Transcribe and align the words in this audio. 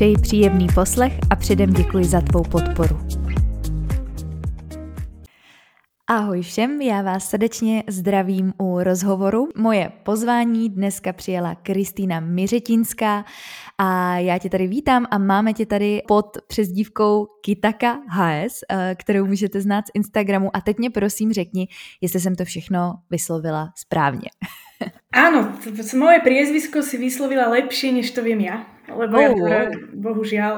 Přeji 0.00 0.16
příjemný 0.22 0.66
poslech 0.74 1.12
a 1.30 1.36
předem 1.36 1.72
děkuji 1.72 2.04
za 2.04 2.20
tvou 2.20 2.42
podporu. 2.42 3.00
Ahoj 6.06 6.42
všem, 6.42 6.80
já 6.80 7.02
vás 7.02 7.30
srdečně 7.30 7.84
zdravím 7.88 8.52
u 8.58 8.78
rozhovoru. 8.82 9.48
Moje 9.56 9.92
pozvání 10.02 10.68
dneska 10.68 11.12
přijela 11.12 11.54
Kristýna 11.54 12.20
Miřetinská 12.20 13.24
a 13.78 14.18
já 14.18 14.38
tě 14.38 14.50
tady 14.50 14.66
vítám 14.66 15.06
a 15.10 15.18
máme 15.18 15.52
tě 15.52 15.66
tady 15.66 16.02
pod 16.08 16.26
přezdívkou 16.46 17.26
Kitaka 17.44 17.98
HS, 18.08 18.60
eh, 18.70 18.94
kterou 18.98 19.26
můžete 19.26 19.60
znát 19.60 19.86
z 19.86 19.90
Instagramu. 19.94 20.56
A 20.56 20.60
teď 20.60 20.78
mě 20.78 20.90
prosím 20.90 21.32
řekni, 21.32 21.68
jestli 22.00 22.20
jsem 22.20 22.34
to 22.34 22.44
všechno 22.44 22.94
vyslovila 23.10 23.72
správně. 23.76 24.30
Áno, 25.12 25.52
moje 25.98 26.20
priezvisko 26.24 26.82
si 26.82 26.96
vyslovila 26.96 27.48
lepšie, 27.48 27.92
než 27.92 28.10
to 28.10 28.22
viem 28.22 28.40
ja. 28.40 28.79
Lebo 28.96 29.14
oh, 29.16 29.22
ja 29.22 29.30
teda, 29.32 29.60
bohužiaľ 29.94 30.54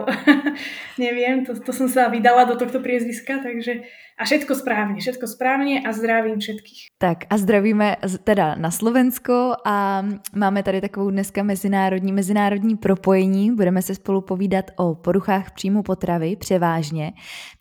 neviem, 1.05 1.45
to, 1.45 1.57
to 1.59 1.73
som 1.73 1.89
sa 1.89 2.09
vydala 2.09 2.49
do 2.49 2.57
tohto 2.57 2.81
priezviska, 2.81 3.45
takže 3.45 3.85
a 4.19 4.25
všetko 4.25 4.55
správne, 4.55 5.01
všetko 5.01 5.27
správne 5.27 5.83
a 5.83 5.91
zdravím 5.93 6.39
všetkých. 6.39 6.95
Tak 7.01 7.27
a 7.27 7.35
zdravíme 7.39 7.97
teda 8.25 8.55
na 8.55 8.71
Slovensko 8.71 9.57
a 9.67 10.05
máme 10.37 10.63
tady 10.63 10.81
takovou 10.81 11.11
dneska 11.11 11.43
mezinárodní, 11.43 12.13
mezinárodní 12.13 12.77
propojení. 12.77 13.51
Budeme 13.51 13.83
se 13.83 13.95
spolu 13.95 14.21
povídat 14.21 14.71
o 14.77 14.95
poruchách 14.95 15.51
příjmu 15.51 15.83
potravy 15.83 16.37
převážně. 16.37 17.13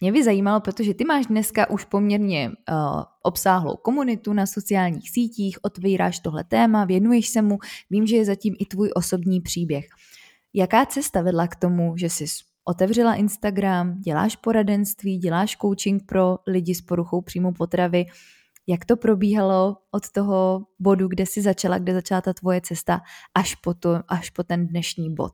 Mě 0.01 0.11
by 0.11 0.23
zajímalo, 0.23 0.59
protože 0.59 0.93
ty 0.93 1.05
máš 1.05 1.25
dneska 1.25 1.69
už 1.69 1.85
poměrně 1.85 2.49
uh, 2.49 3.03
obsáhlou 3.23 3.75
komunitu 3.75 4.33
na 4.33 4.45
sociálních 4.45 5.09
sítích, 5.09 5.57
otvíráš 5.61 6.19
tohle 6.19 6.43
téma, 6.43 6.85
věnuješ 6.85 7.27
se 7.27 7.41
mu, 7.41 7.59
vím, 7.89 8.07
že 8.07 8.15
je 8.15 8.25
zatím 8.25 8.55
i 8.59 8.65
tvůj 8.65 8.91
osobní 8.95 9.41
příběh. 9.41 9.85
Jaká 10.53 10.85
cesta 10.85 11.21
vedla 11.21 11.47
k 11.47 11.55
tomu, 11.55 11.97
že 11.97 12.09
jsi 12.09 12.25
otevřela 12.65 13.15
Instagram, 13.15 14.01
děláš 14.01 14.35
poradenství, 14.35 15.17
děláš 15.17 15.57
coaching 15.57 16.05
pro 16.05 16.37
lidi 16.47 16.75
s 16.75 16.81
poruchou 16.81 17.21
příjmu 17.21 17.53
potravy. 17.53 18.05
Jak 18.67 18.85
to 18.85 18.97
probíhalo 18.97 19.77
od 19.91 20.11
toho 20.11 20.65
bodu, 20.79 21.07
kde 21.07 21.25
jsi 21.25 21.41
začala, 21.41 21.77
kde 21.77 21.93
začala 21.93 22.21
ta 22.21 22.33
tvoje 22.33 22.61
cesta, 22.61 23.01
až 23.35 23.55
po, 23.55 23.73
to, 23.73 23.99
až 24.07 24.29
po 24.29 24.43
ten 24.43 24.67
dnešní 24.67 25.15
bod? 25.15 25.33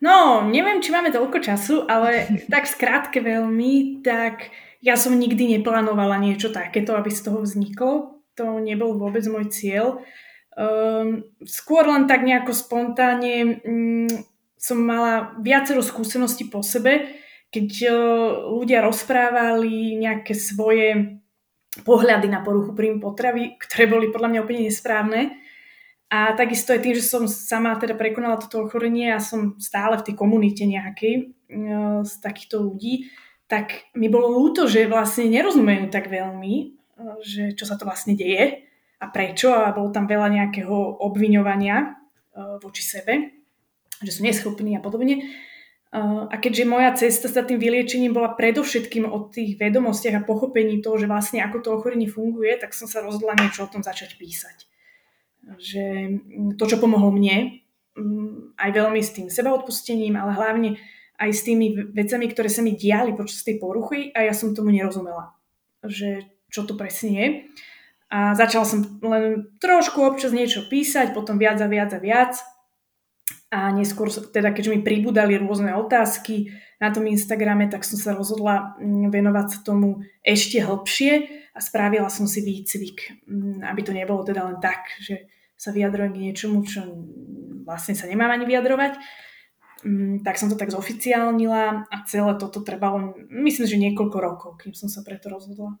No, 0.00 0.46
neviem, 0.46 0.78
či 0.78 0.94
máme 0.94 1.10
toľko 1.10 1.38
času, 1.42 1.84
ale 1.90 2.26
tak 2.52 2.70
skrátke 2.70 3.20
veľmi, 3.20 4.00
tak 4.00 4.48
ja 4.80 4.96
som 4.96 5.18
nikdy 5.18 5.58
neplánovala 5.58 6.22
niečo 6.22 6.54
takéto, 6.54 6.94
aby 6.96 7.10
z 7.10 7.20
toho 7.20 7.42
vzniklo. 7.42 8.22
To 8.38 8.62
nebol 8.62 8.94
vôbec 8.94 9.26
môj 9.26 9.50
cieľ. 9.50 9.98
Um, 10.58 11.22
skôr 11.46 11.86
len 11.86 12.10
tak 12.10 12.26
nejako 12.26 12.50
spontánne 12.50 13.62
um, 13.62 14.10
som 14.58 14.82
mala 14.82 15.38
viacero 15.38 15.78
skúseností 15.78 16.50
po 16.50 16.66
sebe, 16.66 17.14
keď 17.54 17.68
uh, 17.86 17.94
ľudia 18.58 18.82
rozprávali 18.82 19.94
nejaké 20.02 20.34
svoje 20.34 21.22
pohľady 21.86 22.26
na 22.26 22.42
poruchu 22.42 22.74
príjmu 22.74 22.98
potravy, 22.98 23.54
ktoré 23.54 23.86
boli 23.86 24.10
podľa 24.10 24.34
mňa 24.34 24.42
úplne 24.42 24.66
nesprávne. 24.66 25.38
A 26.10 26.34
takisto 26.34 26.74
aj 26.74 26.82
tým, 26.82 26.94
že 26.98 27.06
som 27.06 27.30
sama 27.30 27.78
teda 27.78 27.94
prekonala 27.94 28.42
toto 28.42 28.66
ochorenie 28.66 29.14
a 29.14 29.22
som 29.22 29.54
stále 29.62 29.94
v 29.94 30.10
tej 30.10 30.14
komunite 30.18 30.66
nejakej 30.66 31.38
uh, 31.54 32.02
z 32.02 32.12
takýchto 32.18 32.66
ľudí, 32.66 33.06
tak 33.46 33.94
mi 33.94 34.10
bolo 34.10 34.34
ľúto, 34.34 34.66
že 34.66 34.90
vlastne 34.90 35.30
nerozumejú 35.30 35.86
tak 35.86 36.10
veľmi, 36.10 36.54
uh, 36.98 37.22
že 37.22 37.54
čo 37.54 37.62
sa 37.62 37.78
to 37.78 37.86
vlastne 37.86 38.18
deje 38.18 38.66
a 38.98 39.06
prečo 39.10 39.54
a 39.54 39.70
bolo 39.70 39.94
tam 39.94 40.10
veľa 40.10 40.28
nejakého 40.30 40.74
obviňovania 41.02 41.96
voči 42.58 42.82
sebe 42.82 43.38
že 44.02 44.14
sú 44.14 44.20
neschopní 44.22 44.78
a 44.78 44.82
podobne. 44.82 45.26
A 46.28 46.36
keďže 46.36 46.68
moja 46.68 46.92
cesta 46.92 47.32
za 47.32 47.40
tým 47.40 47.56
vyliečením 47.56 48.12
bola 48.12 48.36
predovšetkým 48.36 49.08
o 49.08 49.32
tých 49.32 49.56
vedomostiach 49.56 50.20
a 50.20 50.26
pochopení 50.28 50.84
toho, 50.84 51.00
že 51.00 51.08
vlastne 51.08 51.40
ako 51.40 51.64
to 51.64 51.68
ochorenie 51.72 52.04
funguje, 52.04 52.60
tak 52.60 52.76
som 52.76 52.84
sa 52.84 53.00
rozhodla 53.00 53.32
niečo 53.40 53.64
o 53.64 53.72
tom 53.72 53.80
začať 53.80 54.20
písať. 54.20 54.68
Že 55.56 55.84
to, 56.60 56.64
čo 56.68 56.76
pomohlo 56.76 57.08
mne, 57.08 57.64
mm, 57.96 58.60
aj 58.60 58.70
veľmi 58.76 59.00
s 59.00 59.16
tým 59.16 59.32
sebaodpustením, 59.32 60.20
ale 60.20 60.36
hlavne 60.36 60.70
aj 61.16 61.30
s 61.32 61.40
tými 61.48 61.72
vecami, 61.96 62.36
ktoré 62.36 62.52
sa 62.52 62.60
mi 62.60 62.76
diali 62.76 63.16
počas 63.16 63.40
tej 63.40 63.56
poruchy 63.56 64.12
a 64.12 64.28
ja 64.28 64.36
som 64.36 64.52
tomu 64.52 64.68
nerozumela, 64.68 65.32
že 65.88 66.28
čo 66.52 66.68
to 66.68 66.76
presne 66.76 67.10
je. 67.16 67.26
A 68.08 68.32
začala 68.32 68.64
som 68.64 68.84
len 69.04 69.52
trošku 69.60 70.00
občas 70.00 70.32
niečo 70.32 70.64
písať, 70.64 71.12
potom 71.12 71.36
viac 71.36 71.60
a 71.60 71.68
viac 71.68 71.92
a 71.92 72.00
viac 72.00 72.40
a 73.48 73.72
neskôr, 73.72 74.12
teda 74.12 74.52
keďže 74.52 74.72
mi 74.76 74.80
pribudali 74.84 75.40
rôzne 75.40 75.72
otázky 75.72 76.52
na 76.80 76.92
tom 76.92 77.08
Instagrame, 77.08 77.68
tak 77.72 77.84
som 77.84 77.96
sa 77.96 78.12
rozhodla 78.12 78.76
mm, 78.76 79.08
venovať 79.08 79.46
sa 79.48 79.58
tomu 79.64 80.04
ešte 80.20 80.60
hlbšie 80.60 81.12
a 81.56 81.58
spravila 81.58 82.12
som 82.12 82.28
si 82.28 82.44
výcvik, 82.44 83.24
mm, 83.24 83.64
aby 83.64 83.80
to 83.80 83.96
nebolo 83.96 84.20
teda 84.20 84.44
len 84.44 84.60
tak, 84.60 84.92
že 85.00 85.32
sa 85.56 85.72
vyjadrujem 85.72 86.12
k 86.14 86.22
niečomu, 86.28 86.62
čo 86.62 86.84
vlastne 87.64 87.96
sa 87.96 88.06
nemám 88.06 88.30
ani 88.30 88.44
vyjadrovať. 88.46 89.00
Mm, 89.82 90.26
tak 90.28 90.36
som 90.36 90.52
to 90.52 90.58
tak 90.60 90.68
zoficiálnila 90.68 91.88
a 91.88 91.96
celé 92.04 92.32
toto 92.36 92.60
trvalo, 92.60 93.16
myslím, 93.32 93.66
že 93.66 93.80
niekoľko 93.80 94.18
rokov, 94.20 94.50
kým 94.60 94.76
som 94.76 94.92
sa 94.92 95.00
preto 95.00 95.32
rozhodla. 95.32 95.80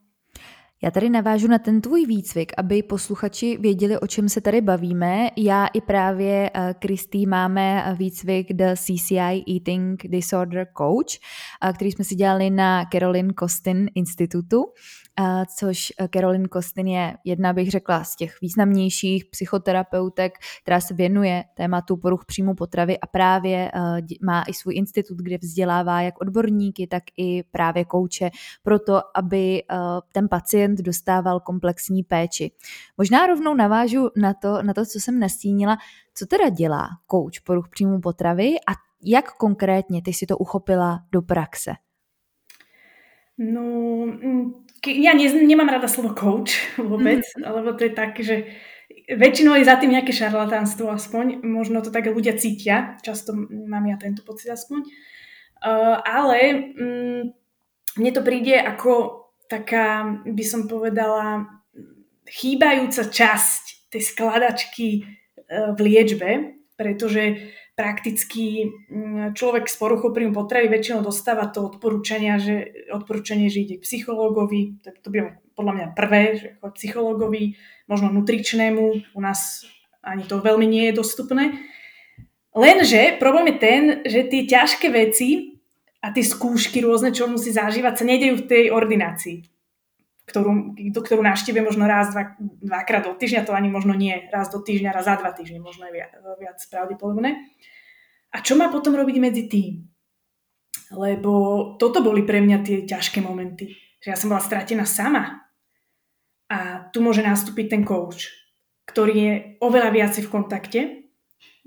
Já 0.82 0.90
tady 0.90 1.10
navážu 1.10 1.48
na 1.48 1.58
ten 1.58 1.80
tvůj 1.80 2.06
výcvik, 2.06 2.52
aby 2.56 2.82
posluchači 2.82 3.58
věděli, 3.60 3.98
o 3.98 4.06
čem 4.06 4.28
se 4.28 4.40
tady 4.40 4.60
bavíme. 4.60 5.28
Já 5.36 5.66
i 5.66 5.80
právě 5.80 6.50
eh, 6.54 6.74
Kristý 6.78 7.26
máme 7.26 7.94
výcvik 7.98 8.52
The 8.52 8.74
CCI 8.74 9.44
Eating 9.54 10.02
Disorder 10.04 10.66
Coach, 10.78 11.18
eh, 11.64 11.72
který 11.72 11.92
jsme 11.92 12.04
si 12.04 12.14
dělali 12.14 12.50
na 12.50 12.84
Caroline 12.92 13.32
Costin 13.38 13.90
institutu 13.94 14.64
což 15.58 15.92
eh, 16.00 16.08
Caroline 16.14 16.48
Kostin 16.48 16.88
je 16.88 17.16
jedna, 17.24 17.52
bych 17.52 17.70
řekla, 17.70 18.04
z 18.04 18.16
těch 18.16 18.40
významnějších 18.40 19.24
psychoterapeutek, 19.24 20.32
která 20.62 20.80
se 20.80 20.94
věnuje 20.94 21.44
tématu 21.54 21.96
poruch 21.96 22.24
příjmu 22.24 22.54
potravy 22.54 22.98
a 22.98 23.06
právě 23.06 23.70
eh, 23.74 23.80
má 24.22 24.42
i 24.48 24.54
svůj 24.54 24.74
institut, 24.74 25.18
kde 25.18 25.38
vzdělává 25.38 26.00
jak 26.02 26.20
odborníky, 26.20 26.86
tak 26.86 27.02
i 27.16 27.42
právě 27.42 27.84
kouče 27.84 28.30
pro 28.62 28.78
to, 28.78 29.00
aby 29.14 29.62
eh, 29.62 29.76
ten 30.12 30.28
pacient 30.28 30.78
dostával 30.80 31.40
komplexní 31.40 32.02
péči. 32.02 32.50
Možná 32.98 33.26
rovnou 33.26 33.54
navážu 33.54 34.08
na 34.16 34.34
to, 34.34 34.62
na 34.62 34.74
to 34.74 34.86
co 34.86 35.00
jsem 35.00 35.18
nastínila, 35.18 35.76
co 36.14 36.26
teda 36.26 36.48
dělá 36.48 36.88
kouč 37.06 37.38
poruch 37.38 37.68
příjmu 37.68 38.00
potravy 38.00 38.54
a 38.68 38.72
jak 39.02 39.32
konkrétně 39.32 40.02
ty 40.02 40.12
si 40.12 40.26
to 40.26 40.38
uchopila 40.38 41.00
do 41.12 41.22
praxe? 41.22 41.72
No, 43.38 43.62
mm, 44.06 44.66
ja 44.82 45.14
ne, 45.14 45.26
nemám 45.30 45.70
rada 45.70 45.86
slovo 45.86 46.10
coach 46.10 46.58
vôbec, 46.74 47.22
mm. 47.22 47.46
lebo 47.46 47.70
to 47.78 47.86
je 47.86 47.92
tak, 47.94 48.18
že 48.18 48.50
väčšinou 49.08 49.56
je 49.56 49.64
za 49.64 49.78
tým 49.78 49.94
nejaké 49.94 50.12
šarlatánstvo 50.12 50.90
aspoň, 50.90 51.46
možno 51.46 51.80
to 51.80 51.94
tak 51.94 52.10
ľudia 52.10 52.36
cítia, 52.36 52.98
často 53.00 53.32
mám 53.48 53.86
ja 53.86 53.96
tento 53.96 54.26
pocit 54.26 54.50
aspoň, 54.52 54.84
uh, 54.84 55.96
ale 56.02 56.38
um, 56.76 57.22
mne 57.96 58.10
to 58.12 58.26
príde 58.26 58.58
ako 58.58 59.24
taká, 59.48 60.18
by 60.28 60.44
som 60.44 60.68
povedala, 60.68 61.48
chýbajúca 62.28 63.08
časť 63.08 63.88
tej 63.88 64.02
skladačky 64.02 64.88
uh, 65.04 65.72
v 65.72 65.78
liečbe, 65.88 66.30
pretože 66.76 67.54
prakticky 67.78 68.74
mm, 68.90 69.38
človek 69.38 69.70
s 69.70 69.78
poruchou 69.78 70.10
príjmu 70.10 70.34
potravy 70.34 70.66
väčšinou 70.66 71.06
dostáva 71.06 71.46
to 71.46 71.62
odporúčania, 71.62 72.42
že, 72.42 72.90
odporúčanie, 72.90 73.46
že 73.46 73.62
ide 73.62 73.74
k 73.78 73.86
psychológovi, 73.86 74.82
to, 74.82 74.90
to 74.98 75.08
by 75.14 75.38
podľa 75.54 75.72
mňa 75.78 75.86
prvé, 75.94 76.22
že 76.34 76.46
k 76.58 76.74
psychológovi, 76.74 77.54
možno 77.86 78.10
nutričnému, 78.10 79.14
u 79.14 79.20
nás 79.22 79.62
ani 80.02 80.26
to 80.26 80.42
veľmi 80.42 80.66
nie 80.66 80.90
je 80.90 80.98
dostupné. 80.98 81.54
Lenže 82.50 83.22
problém 83.22 83.54
je 83.54 83.56
ten, 83.62 83.82
že 84.02 84.26
tie 84.26 84.42
ťažké 84.50 84.90
veci 84.90 85.62
a 86.02 86.10
tie 86.10 86.26
skúšky 86.26 86.82
rôzne, 86.82 87.14
čo 87.14 87.30
musí 87.30 87.54
zažívať, 87.54 87.94
sa 87.94 88.04
nedejú 88.06 88.42
v 88.42 88.48
tej 88.50 88.64
ordinácii, 88.74 89.46
ktorú, 90.28 90.76
ktorú 90.92 91.24
navštívim 91.24 91.64
možno 91.64 91.88
raz, 91.88 92.12
dva, 92.12 92.36
dvakrát 92.38 93.08
do 93.08 93.16
týždňa, 93.16 93.48
to 93.48 93.56
ani 93.56 93.72
možno 93.72 93.96
nie 93.96 94.28
raz 94.28 94.52
do 94.52 94.60
týždňa, 94.60 94.92
raz 94.92 95.08
za 95.08 95.16
dva 95.16 95.32
týždne, 95.32 95.64
možno 95.64 95.88
aj 95.88 95.92
viac, 95.96 96.12
viac 96.36 96.58
pravdepodobné. 96.68 97.48
A 98.28 98.44
čo 98.44 98.60
má 98.60 98.68
potom 98.68 98.92
robiť 98.92 99.16
medzi 99.16 99.48
tým? 99.48 99.88
Lebo 100.92 101.32
toto 101.80 102.04
boli 102.04 102.24
pre 102.24 102.44
mňa 102.44 102.58
tie 102.60 102.76
ťažké 102.84 103.24
momenty. 103.24 103.72
Že 104.04 104.08
ja 104.12 104.16
som 104.16 104.28
bola 104.28 104.44
stratená 104.44 104.84
sama. 104.84 105.48
A 106.48 106.88
tu 106.92 107.04
môže 107.04 107.20
nastúpiť 107.20 107.72
ten 107.72 107.82
coach, 107.84 108.32
ktorý 108.88 109.14
je 109.16 109.32
oveľa 109.60 109.92
viacej 109.92 110.28
v 110.28 110.32
kontakte. 110.32 110.80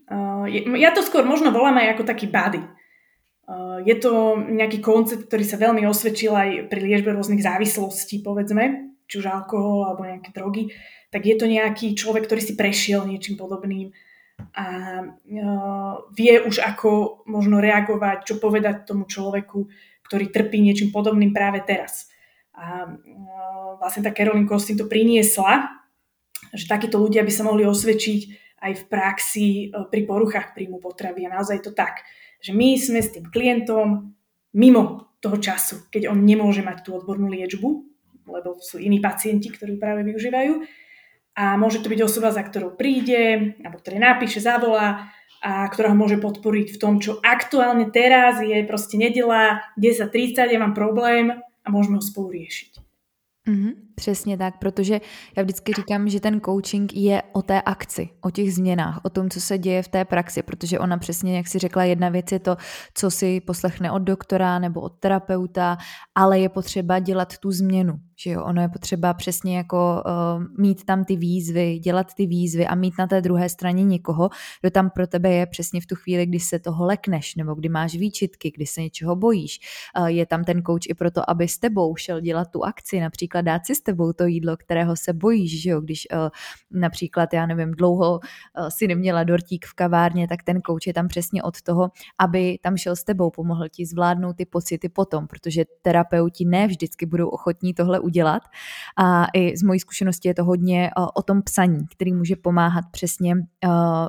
Uh, 0.09 0.49
ja 0.77 0.89
to 0.89 1.05
skôr 1.05 1.21
možno 1.21 1.53
volám 1.53 1.77
aj 1.81 1.97
ako 1.97 2.03
taký 2.05 2.25
buddy. 2.25 2.65
Uh, 3.51 3.83
je 3.83 3.99
to 3.99 4.39
nejaký 4.39 4.79
koncept, 4.79 5.27
ktorý 5.27 5.43
sa 5.43 5.59
veľmi 5.59 5.83
osvedčil 5.83 6.31
aj 6.31 6.49
pri 6.71 6.79
liečbe 6.87 7.11
rôznych 7.11 7.43
závislostí, 7.43 8.23
povedzme, 8.23 8.95
či 9.11 9.19
už 9.19 9.27
alkohol 9.27 9.91
alebo 9.91 10.07
nejaké 10.07 10.31
drogy, 10.31 10.71
tak 11.11 11.27
je 11.27 11.35
to 11.35 11.51
nejaký 11.51 11.91
človek, 11.91 12.31
ktorý 12.31 12.39
si 12.39 12.55
prešiel 12.55 13.03
niečím 13.03 13.35
podobným 13.35 13.91
a 14.55 14.65
uh, 15.03 15.93
vie 16.15 16.39
už 16.39 16.63
ako 16.63 17.21
možno 17.27 17.59
reagovať, 17.59 18.23
čo 18.23 18.39
povedať 18.39 18.87
tomu 18.87 19.03
človeku, 19.03 19.67
ktorý 20.07 20.31
trpí 20.31 20.63
niečím 20.63 20.95
podobným 20.95 21.35
práve 21.35 21.59
teraz. 21.67 22.07
A 22.55 22.87
uh, 22.87 23.75
vlastne 23.83 24.07
tá 24.07 24.15
Caroline 24.15 24.47
Costin 24.47 24.79
to 24.79 24.87
priniesla, 24.87 25.75
že 26.55 26.71
takíto 26.71 27.03
ľudia 27.03 27.27
by 27.27 27.31
sa 27.35 27.43
mohli 27.43 27.67
osvedčiť 27.67 28.21
aj 28.61 28.71
v 28.77 28.83
praxi 28.87 29.47
pri 29.89 30.01
poruchách 30.05 30.53
príjmu 30.53 30.77
potravy. 30.77 31.25
A 31.25 31.33
naozaj 31.33 31.65
to 31.65 31.73
tak, 31.73 32.05
že 32.41 32.51
my 32.51 32.75
sme 32.75 32.99
s 32.99 33.13
tým 33.13 33.29
klientom 33.29 34.17
mimo 34.57 35.13
toho 35.21 35.37
času, 35.37 35.87
keď 35.93 36.09
on 36.09 36.25
nemôže 36.25 36.65
mať 36.65 36.83
tú 36.89 36.97
odbornú 36.97 37.29
liečbu, 37.29 37.69
lebo 38.25 38.57
sú 38.59 38.81
iní 38.81 38.97
pacienti, 38.97 39.53
ktorí 39.53 39.77
práve 39.77 40.01
využívajú, 40.01 40.65
a 41.31 41.55
môže 41.55 41.79
to 41.79 41.87
byť 41.87 42.01
osoba, 42.03 42.35
za 42.35 42.43
ktorou 42.43 42.75
príde, 42.75 43.55
alebo 43.63 43.79
ktorej 43.79 44.03
napíše, 44.03 44.43
zavolá 44.43 45.07
a 45.41 45.65
ktorá 45.71 45.95
ho 45.95 45.97
môže 45.97 46.19
podporiť 46.19 46.75
v 46.75 46.79
tom, 46.81 46.99
čo 46.99 47.17
aktuálne 47.23 47.89
teraz 47.89 48.43
je 48.43 48.61
proste 48.67 48.99
nedela 48.99 49.63
10.30, 49.79 50.37
ja 50.37 50.59
mám 50.59 50.75
problém 50.75 51.39
a 51.39 51.67
môžeme 51.71 51.97
ho 51.97 52.03
spolu 52.03 52.35
riešiť. 52.35 52.90
Mm-hmm, 53.47 53.71
přesně 53.95 54.37
tak, 54.37 54.59
protože 54.59 55.01
já 55.37 55.43
vždycky 55.43 55.73
říkám, 55.73 56.09
že 56.09 56.19
ten 56.19 56.41
coaching 56.41 56.93
je 56.93 57.21
o 57.33 57.41
té 57.41 57.61
akci, 57.61 58.09
o 58.21 58.31
těch 58.31 58.53
změnách, 58.53 58.99
o 59.03 59.09
tom, 59.09 59.29
co 59.29 59.41
se 59.41 59.57
děje 59.57 59.83
v 59.83 59.87
té 59.87 60.05
praxi, 60.05 60.43
protože 60.43 60.79
ona 60.79 60.97
přesně, 60.97 61.37
jak 61.37 61.47
si 61.47 61.59
řekla, 61.59 61.83
jedna 61.83 62.09
věc 62.09 62.31
je 62.31 62.39
to, 62.39 62.57
co 62.93 63.11
si 63.11 63.41
poslechne 63.41 63.91
od 63.91 63.99
doktora 63.99 64.59
nebo 64.59 64.81
od 64.81 64.99
terapeuta, 64.99 65.77
ale 66.15 66.39
je 66.39 66.49
potřeba 66.49 66.99
dělat 66.99 67.37
tu 67.37 67.51
změnu. 67.51 67.93
Že 68.23 68.31
jo, 68.31 68.43
ono 68.43 68.61
je 68.61 68.69
potřeba 68.69 69.13
přesně 69.13 69.57
jako 69.57 70.03
uh, 70.05 70.43
mít 70.59 70.85
tam 70.85 71.05
ty 71.05 71.15
výzvy, 71.15 71.79
dělat 71.79 72.13
ty 72.13 72.25
výzvy 72.25 72.67
a 72.67 72.75
mít 72.75 72.93
na 72.99 73.07
té 73.07 73.21
druhé 73.21 73.49
straně 73.49 73.83
někoho, 73.83 74.29
kdo 74.61 74.71
tam 74.71 74.89
pro 74.89 75.07
tebe 75.07 75.31
je 75.31 75.45
přesně 75.45 75.81
v 75.81 75.85
tu 75.85 75.95
chvíli, 75.95 76.25
kdy 76.25 76.39
se 76.39 76.59
toho 76.59 76.85
lekneš 76.85 77.35
nebo 77.35 77.55
kdy 77.55 77.69
máš 77.69 77.95
výčitky, 77.95 78.51
kdy 78.55 78.65
se 78.65 78.81
něčeho 78.81 79.15
bojíš. 79.15 79.59
Uh, 79.99 80.05
je 80.05 80.25
tam 80.25 80.43
ten 80.43 80.61
coach 80.63 80.89
i 80.89 80.93
proto, 80.93 81.29
aby 81.29 81.47
s 81.47 81.57
tebou 81.59 81.95
šel 81.95 82.21
dělat 82.21 82.47
tu 82.51 82.63
akci, 82.65 82.99
například 82.99 83.30
dát 83.41 83.65
si 83.65 83.75
s 83.75 83.81
tebou 83.81 84.13
to 84.13 84.25
jídlo, 84.25 84.57
kterého 84.57 84.95
se 84.95 85.13
bojíš, 85.13 85.61
že 85.61 85.69
jo, 85.69 85.81
když 85.81 86.07
uh, 86.13 86.29
například, 86.71 87.33
já 87.33 87.45
nevím, 87.45 87.71
dlouho 87.71 88.19
uh, 88.19 88.67
si 88.69 88.87
neměla 88.87 89.23
dortík 89.23 89.65
v 89.65 89.73
kavárně, 89.73 90.27
tak 90.27 90.43
ten 90.43 90.61
coach 90.61 90.87
je 90.87 90.93
tam 90.93 91.07
přesně 91.07 91.43
od 91.43 91.61
toho, 91.61 91.91
aby 92.19 92.59
tam 92.61 92.77
šel 92.77 92.95
s 92.95 93.03
tebou, 93.03 93.29
pomohl 93.29 93.69
ti 93.69 93.85
zvládnout 93.85 94.35
ty 94.35 94.45
pocity 94.45 94.89
potom, 94.89 95.27
protože 95.27 95.65
terapeuti 95.81 96.45
ne 96.45 96.67
vždycky 96.67 97.05
budou 97.05 97.27
ochotní 97.29 97.73
tohle 97.73 97.99
udělat. 97.99 98.43
A 98.97 99.25
i 99.33 99.57
z 99.57 99.63
mojí 99.63 99.79
zkušenosti 99.79 100.27
je 100.27 100.33
to 100.33 100.43
hodně 100.43 100.89
uh, 100.97 101.07
o 101.15 101.21
tom 101.21 101.41
psaní, 101.41 101.87
který 101.87 102.13
může 102.13 102.35
pomáhat 102.35 102.85
přesně 102.91 103.35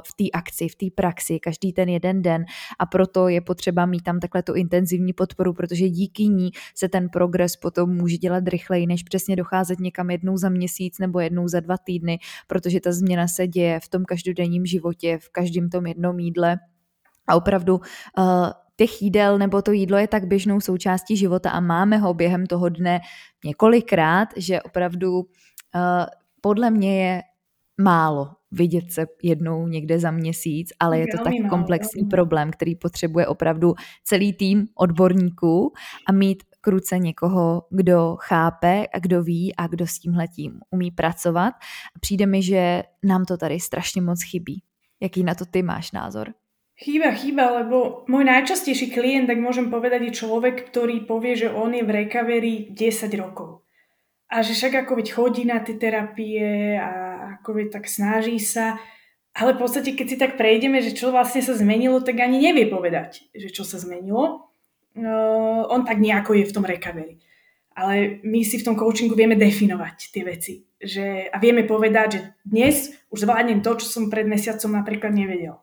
v 0.07 0.13
té 0.17 0.25
akci, 0.35 0.69
v 0.69 0.77
té 0.77 0.87
praxi, 0.95 1.41
každý 1.41 1.73
ten 1.73 1.89
jeden 1.89 2.23
den 2.23 2.45
a 2.79 2.87
proto 2.87 3.29
je 3.29 3.41
potřeba 3.41 3.87
mít 3.87 4.03
tam 4.03 4.21
takhle 4.21 4.43
tu 4.43 4.55
intenzivní 4.55 5.13
podporu, 5.13 5.53
protože 5.53 5.89
díky 5.89 6.29
ní 6.29 6.51
se 6.75 6.89
ten 6.89 7.09
progres 7.09 7.57
potom 7.57 7.97
může 7.97 8.17
dělat 8.17 8.49
rychleji, 8.49 8.87
než 8.87 9.03
přesně 9.13 9.37
docházet 9.37 9.81
někam 9.81 10.11
jednou 10.11 10.37
za 10.37 10.49
měsíc 10.49 10.99
nebo 10.99 11.21
jednou 11.21 11.49
za 11.49 11.61
dva 11.61 11.77
týdny, 11.77 12.19
protože 12.47 12.81
ta 12.81 12.93
změna 12.93 13.29
se 13.29 13.47
děje 13.47 13.81
v 13.81 13.89
tom 13.89 14.05
každodenním 14.05 14.67
životě, 14.67 15.19
v 15.19 15.29
každém 15.29 15.69
tom 15.69 15.87
jednom 15.87 16.19
jídle. 16.19 16.57
A 17.29 17.37
opravdu 17.37 17.77
uh, 17.77 17.85
těch 18.77 19.03
jídel 19.03 19.39
nebo 19.39 19.63
to 19.63 19.73
jídlo 19.73 19.99
je 19.99 20.09
tak 20.09 20.25
běžnou 20.25 20.61
součástí 20.61 21.17
života 21.17 21.51
a 21.51 21.61
máme 21.61 21.99
ho 21.99 22.15
během 22.15 22.47
toho 22.47 22.69
dne 22.69 23.01
několikrát, 23.45 24.29
že 24.37 24.63
opravdu 24.63 25.19
uh, 25.19 25.25
podle 26.41 26.71
mě 26.71 27.05
je 27.05 27.23
málo 27.81 28.29
vidět 28.51 28.93
se 28.93 29.07
jednou 29.23 29.67
někde 29.67 29.99
za 29.99 30.11
měsíc, 30.11 30.73
ale 30.81 30.99
je 30.99 31.07
to 31.17 31.25
tak 31.25 31.33
komplexní 31.51 32.05
problém, 32.05 32.51
který 32.51 32.77
potřebuje 32.77 33.27
opravdu 33.27 33.75
celý 34.05 34.33
tým 34.33 34.67
odborníků 34.75 35.73
a 36.09 36.13
mít 36.13 36.43
k 36.63 36.67
ruce 36.67 36.99
někoho, 36.99 37.63
kdo 37.71 38.17
chápe 38.21 38.87
a 38.93 38.99
kdo 38.99 39.23
ví 39.23 39.55
a 39.57 39.67
kdo 39.67 39.87
s 39.87 39.99
tímhletím 39.99 40.61
umí 40.71 40.91
pracovat. 40.91 41.55
Přijde 42.01 42.27
mi, 42.27 42.43
že 42.43 42.83
nám 43.03 43.25
to 43.25 43.37
tady 43.37 43.61
strašně 43.61 44.03
moc 44.03 44.23
chybí. 44.23 44.63
Jaký 45.01 45.25
na 45.25 45.35
to 45.35 45.45
ty 45.47 45.63
máš 45.63 45.93
názor? 45.93 46.35
Chýba, 46.83 47.15
chýba, 47.15 47.63
lebo 47.63 48.03
môj 48.09 48.25
najčastejší 48.27 48.91
klient, 48.91 49.31
tak 49.31 49.39
môžem 49.39 49.71
povedať, 49.71 50.09
je 50.09 50.19
človek, 50.19 50.73
ktorý 50.73 51.07
povie, 51.07 51.37
že 51.37 51.53
on 51.53 51.71
je 51.77 51.85
v 51.85 51.95
recovery 51.95 52.75
10 52.75 53.13
rokov. 53.23 53.63
A 54.27 54.43
že 54.43 54.57
však 54.57 54.83
ako 54.83 54.99
veď 54.99 55.09
chodí 55.13 55.45
na 55.45 55.61
tie 55.61 55.79
terapie 55.79 56.75
a 56.81 56.91
ako 57.39 57.61
veď 57.61 57.79
tak 57.79 57.85
snaží 57.87 58.41
sa, 58.41 58.83
ale 59.33 59.55
v 59.55 59.63
podstate, 59.65 59.95
keď 59.95 60.07
si 60.09 60.17
tak 60.19 60.37
prejdeme, 60.37 60.83
že 60.85 60.97
čo 60.97 61.15
vlastne 61.15 61.45
sa 61.45 61.55
zmenilo, 61.55 62.05
tak 62.05 62.21
ani 62.21 62.41
nevie 62.41 62.67
povedať, 62.67 63.31
že 63.33 63.49
čo 63.53 63.65
sa 63.65 63.79
zmenilo. 63.79 64.52
Uh, 64.93 65.65
on 65.73 65.89
tak 65.89 65.97
nejako 65.99 66.37
je 66.37 66.45
v 66.49 66.55
tom 66.55 66.65
recovery. 66.69 67.17
Ale 67.73 68.21
my 68.21 68.45
si 68.45 68.61
v 68.61 68.67
tom 68.69 68.77
coachingu 68.77 69.17
vieme 69.17 69.33
definovať 69.33 69.97
tie 70.13 70.23
veci. 70.29 70.61
Že, 70.77 71.33
a 71.33 71.37
vieme 71.41 71.65
povedať, 71.65 72.09
že 72.13 72.21
dnes 72.45 72.93
už 73.09 73.25
zvládnem 73.25 73.65
to, 73.65 73.81
čo 73.81 73.87
som 73.89 74.13
pred 74.13 74.29
mesiacom 74.29 74.77
napríklad 74.77 75.15
nevedel 75.15 75.63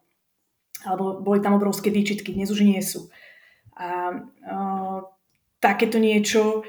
alebo 0.86 1.20
boli 1.20 1.44
tam 1.44 1.60
obrovské 1.60 1.92
výčitky, 1.92 2.32
dnes 2.32 2.52
už 2.52 2.64
nie 2.64 2.80
sú. 2.80 3.12
A 3.76 4.16
uh, 4.16 5.00
takéto 5.60 6.00
niečo 6.00 6.64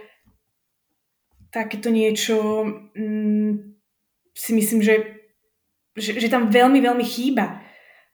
takéto 1.51 1.91
niečo 1.91 2.63
um, 2.95 3.75
si 4.35 4.51
myslím, 4.55 4.87
že, 4.87 5.19
že, 5.99 6.15
že 6.15 6.31
tam 6.31 6.47
veľmi, 6.47 6.79
veľmi 6.79 7.03
chýba. 7.03 7.59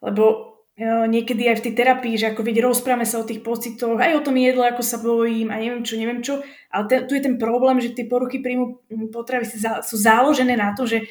Lebo 0.01 0.46
niekedy 0.85 1.49
aj 1.49 1.57
v 1.61 1.65
tej 1.69 1.75
terapii, 1.75 2.15
že 2.21 2.37
ako 2.37 2.45
vidieť, 2.45 2.65
rozprávame 2.69 3.09
sa 3.09 3.21
o 3.21 3.29
tých 3.29 3.41
pocitoch, 3.41 3.97
aj 3.97 4.21
o 4.21 4.25
tom 4.25 4.37
jedle, 4.37 4.69
ako 4.69 4.85
sa 4.85 5.01
bojím 5.01 5.49
a 5.49 5.57
neviem 5.57 5.81
čo, 5.81 5.97
neviem 5.97 6.21
čo. 6.21 6.45
Ale 6.69 6.85
te, 6.85 6.97
tu 7.09 7.17
je 7.17 7.25
ten 7.25 7.41
problém, 7.41 7.81
že 7.81 7.97
tie 7.97 8.05
poruchy 8.05 8.45
príjmu 8.45 8.85
potravy 9.09 9.49
sú 9.81 9.97
založené 9.97 10.53
na 10.53 10.77
to, 10.77 10.85
že 10.85 11.09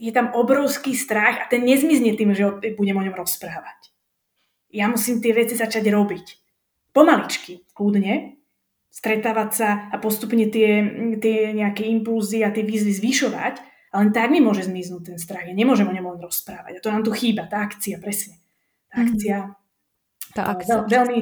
je 0.00 0.08
tam 0.08 0.32
obrovský 0.32 0.96
strach 0.96 1.36
a 1.36 1.48
ten 1.52 1.68
nezmizne 1.68 2.16
tým, 2.16 2.32
že 2.32 2.48
budem 2.80 2.96
o 2.96 3.04
ňom 3.04 3.18
rozprávať 3.18 3.88
ja 4.72 4.86
musím 4.88 5.20
tie 5.24 5.32
veci 5.32 5.56
začať 5.56 5.84
robiť. 5.88 6.26
Pomaličky, 6.92 7.68
kľudne, 7.72 8.36
stretávať 8.92 9.50
sa 9.52 9.68
a 9.92 9.96
postupne 10.00 10.48
tie, 10.48 10.82
tie 11.20 11.52
nejaké 11.56 11.86
impulzy 11.88 12.42
a 12.44 12.52
tie 12.52 12.64
výzvy 12.64 12.92
zvyšovať, 12.96 13.54
ale 13.94 14.00
len 14.04 14.12
tak 14.12 14.28
mi 14.28 14.40
môže 14.44 14.68
zmiznúť 14.68 15.14
ten 15.14 15.18
strach. 15.20 15.48
Ja 15.48 15.56
nemôžem 15.56 15.88
o 15.88 15.94
ňom 15.94 16.16
len 16.16 16.20
rozprávať. 16.20 16.80
A 16.80 16.82
to 16.84 16.92
nám 16.92 17.04
tu 17.04 17.12
chýba, 17.14 17.48
tá 17.48 17.64
akcia, 17.64 17.96
presne. 17.96 18.36
Mhm. 18.94 19.02
akcia. 19.04 19.38
Mm. 19.44 19.54
Tá 20.34 20.42
akcia. 20.52 20.74
Veľ, 20.74 20.80
veľmi, 20.86 21.18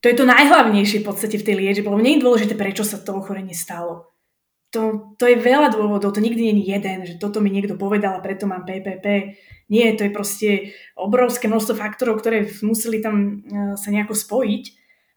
to 0.00 0.06
je 0.06 0.16
to 0.16 0.24
najhlavnejšie 0.24 1.02
v 1.02 1.06
podstate 1.06 1.36
v 1.38 1.46
tej 1.46 1.56
liečbe, 1.58 1.90
lebo 1.90 2.02
nie 2.02 2.16
je 2.18 2.24
dôležité, 2.24 2.54
prečo 2.54 2.86
sa 2.86 2.98
to 3.02 3.16
ochorenie 3.18 3.54
stalo. 3.54 4.10
To, 4.74 5.14
to 5.16 5.24
je 5.30 5.38
veľa 5.38 5.72
dôvodov, 5.72 6.12
to 6.12 6.20
nikdy 6.20 6.52
nie 6.52 6.54
je 6.62 6.74
jeden, 6.74 6.98
že 7.06 7.14
toto 7.16 7.38
mi 7.38 7.48
niekto 7.48 7.78
povedal 7.78 8.18
a 8.18 8.24
preto 8.24 8.44
mám 8.44 8.66
PPP 8.66 9.38
nie, 9.66 9.98
to 9.98 10.06
je 10.06 10.14
proste 10.14 10.48
obrovské 10.94 11.50
množstvo 11.50 11.74
faktorov, 11.74 12.22
ktoré 12.22 12.46
museli 12.62 13.02
tam 13.02 13.42
e, 13.42 13.74
sa 13.74 13.88
nejako 13.90 14.14
spojiť 14.14 14.64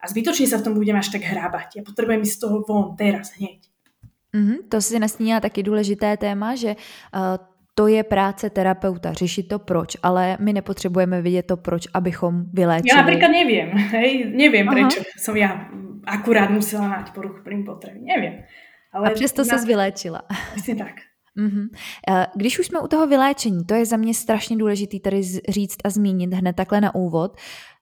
a 0.01 0.09
zbytočne 0.09 0.49
sa 0.49 0.57
v 0.57 0.65
tom 0.65 0.73
budem 0.73 0.97
až 0.97 1.13
tak 1.13 1.21
hrábať. 1.21 1.77
Ja 1.77 1.83
potrebujem 1.85 2.25
ísť 2.25 2.33
z 2.33 2.41
toho 2.41 2.65
von 2.65 2.97
teraz, 2.97 3.37
hneď. 3.37 3.69
Mm-hmm, 4.33 4.69
to 4.69 4.77
si 4.81 4.97
nastínila 4.97 5.39
taky 5.41 5.63
důležité 5.63 6.17
téma, 6.17 6.55
že 6.55 6.77
uh, 6.77 7.37
to 7.79 7.87
je 7.87 8.03
práce 8.03 8.49
terapeuta, 8.49 9.13
řešit 9.13 9.43
to 9.43 9.59
proč, 9.59 9.97
ale 10.03 10.37
my 10.39 10.53
nepotřebujeme 10.53 11.21
vidět 11.21 11.43
to 11.43 11.57
proč, 11.57 11.87
abychom 11.93 12.51
vyléčili. 12.53 12.91
Ja 12.91 12.99
napríklad 12.99 13.31
neviem, 13.31 13.71
hej, 13.71 14.35
neviem 14.35 14.67
Aha. 14.67 14.75
prečo 14.75 14.99
som 15.15 15.31
ja 15.39 15.71
akurát 16.03 16.51
musela 16.51 16.91
mať 16.91 17.15
poruchu 17.15 17.39
príjmu 17.39 17.63
potravy, 17.63 18.03
neviem. 18.03 18.43
Ale 18.91 19.07
a 19.07 19.15
přesto 19.15 19.47
na... 19.47 19.55
sa 19.55 19.63
vyléčila. 19.63 20.27
Presne 20.27 20.75
tak. 20.75 21.07
Mm-hmm. 21.39 21.65
Když 22.35 22.59
už 22.59 22.65
jsme 22.67 22.79
u 22.83 22.87
toho 22.87 23.07
vyléčení, 23.07 23.63
to 23.63 23.73
je 23.73 23.85
za 23.85 23.97
mě 23.97 24.13
strašně 24.13 24.57
důležitý 24.57 24.99
tady 24.99 25.23
říct 25.49 25.79
a 25.83 25.89
zmínit 25.89 26.33
hned 26.33 26.55
takhle 26.55 26.81
na 26.81 26.95
úvod. 26.95 27.39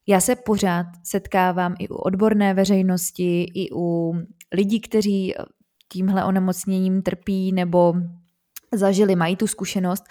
Já 0.08 0.22
se 0.22 0.36
pořád 0.36 0.86
setkávám 1.04 1.75
i 1.80 1.89
u 1.89 1.96
odborné 1.96 2.54
veřejnosti, 2.54 3.44
i 3.44 3.70
u 3.74 4.13
lidí, 4.54 4.82
kteří 4.82 5.34
tímhle 5.89 6.24
onemocněním 6.24 7.01
trpí 7.01 7.51
nebo 7.51 7.94
zažili, 8.74 9.15
mají 9.15 9.36
tu 9.36 9.47
zkušenost, 9.47 10.03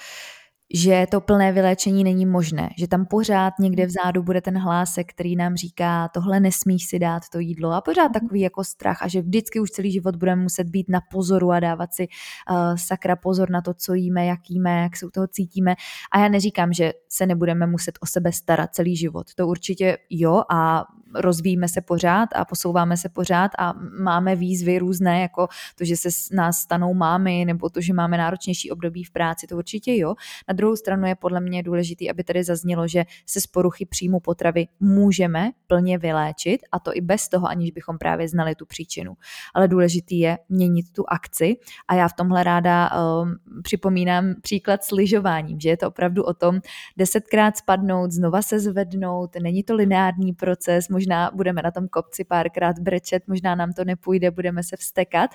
že 0.75 1.07
to 1.11 1.21
plné 1.21 1.53
vyléčení 1.53 2.05
není 2.05 2.27
možné, 2.27 2.71
že 2.79 2.89
tam 2.89 3.07
pořád 3.07 3.53
někde 3.61 3.87
vzadu 3.87 4.23
bude 4.23 4.41
ten 4.41 4.59
hlásek, 4.59 5.11
který 5.11 5.37
nám 5.37 5.57
říká, 5.57 6.09
tohle 6.09 6.41
nesmíš 6.41 6.87
si 6.87 6.99
dát 6.99 7.23
to 7.33 7.39
jídlo 7.39 7.73
a 7.73 7.81
pořád 7.81 8.05
mhm. 8.05 8.13
takový 8.13 8.41
jako 8.41 8.65
strach 8.65 9.03
a 9.03 9.09
že 9.09 9.23
vždycky 9.23 9.61
už 9.61 9.71
celý 9.71 9.93
život 9.93 10.17
budeme 10.17 10.43
muset 10.43 10.65
být 10.65 10.89
na 10.89 11.01
pozoru 11.11 11.51
a 11.51 11.61
dávat 11.61 11.95
si 11.95 12.09
uh, 12.51 12.77
sakra 12.77 13.17
pozor 13.17 13.51
na 13.51 13.61
to, 13.61 13.75
co 13.75 13.95
jíme, 13.95 14.27
jak 14.27 14.51
jíme, 14.51 14.83
jak 14.83 14.97
se 14.97 15.07
u 15.07 15.11
toho 15.11 15.27
cítíme. 15.27 15.75
A 16.13 16.19
já 16.19 16.29
neříkám, 16.29 16.73
že 16.73 16.93
se 17.09 17.27
nebudeme 17.27 17.67
muset 17.67 17.99
o 18.01 18.07
sebe 18.07 18.33
starat 18.33 18.75
celý 18.75 18.97
život. 18.97 19.35
To 19.35 19.47
určitě 19.47 19.99
jo 20.11 20.43
a 20.51 20.85
rozvíjíme 21.19 21.69
se 21.69 21.81
pořád 21.81 22.29
a 22.35 22.45
posouváme 22.45 22.97
se 22.97 23.09
pořád 23.09 23.51
a 23.59 23.75
máme 24.01 24.37
výzvy 24.37 24.79
různé, 24.79 25.21
jako 25.21 25.49
to, 25.79 25.85
že 25.85 25.97
se 25.97 26.11
s 26.11 26.31
nás 26.31 26.57
stanou 26.59 26.95
mámy 26.95 27.45
nebo 27.45 27.71
to, 27.71 27.81
že 27.81 27.95
máme 27.95 28.19
náročnější 28.19 28.71
období 28.71 29.05
v 29.05 29.11
práci, 29.11 29.47
to 29.47 29.57
určitě 29.57 29.97
jo. 29.97 30.15
Na 30.49 30.55
druhou 30.55 30.77
stranu 30.77 31.07
je 31.07 31.15
podle 31.15 31.41
mě 31.41 31.63
důležité, 31.63 32.05
aby 32.11 32.25
tady 32.25 32.45
zaznělo, 32.45 32.89
že 32.89 33.05
se 33.27 33.41
z 33.41 33.47
poruchy 33.47 33.87
příjmu 33.87 34.21
potravy 34.21 34.69
můžeme 34.81 35.51
plně 35.67 35.99
vyléčit 35.99 36.61
a 36.73 36.79
to 36.79 36.91
i 36.95 37.01
bez 37.01 37.29
toho, 37.29 37.49
aniž 37.49 37.71
bychom 37.71 37.99
právě 37.99 38.29
znali 38.29 38.55
tu 38.55 38.67
příčinu. 38.67 39.15
Ale 39.55 39.69
důležitý 39.69 40.19
je 40.19 40.39
měnit 40.49 40.93
tu 40.93 41.05
akci 41.09 41.57
a 41.89 41.95
já 41.95 42.09
v 42.09 42.13
tomhle 42.13 42.45
ráda 42.45 42.91
um, 42.91 43.35
připomínám 43.63 44.35
příklad 44.43 44.85
s 44.85 44.91
lyžováním, 44.91 45.61
že 45.61 45.69
je 45.69 45.77
to 45.77 45.89
opravdu 45.89 46.23
o 46.23 46.35
tom 46.35 46.61
desetkrát 46.97 47.57
spadnout, 47.57 48.13
znova 48.13 48.43
se 48.43 48.61
zvednout, 48.61 49.31
není 49.43 49.63
to 49.63 49.75
lineární 49.75 50.33
proces, 50.33 50.89
možná 50.89 51.06
budeme 51.35 51.63
na 51.63 51.71
tom 51.71 51.89
kopci 51.89 52.25
párkrát 52.25 52.79
brečet, 52.79 53.23
možná 53.27 53.55
nám 53.55 53.73
to 53.73 53.85
nepůjde, 53.85 54.31
budeme 54.31 54.63
se 54.63 54.77
vstekat 54.77 55.31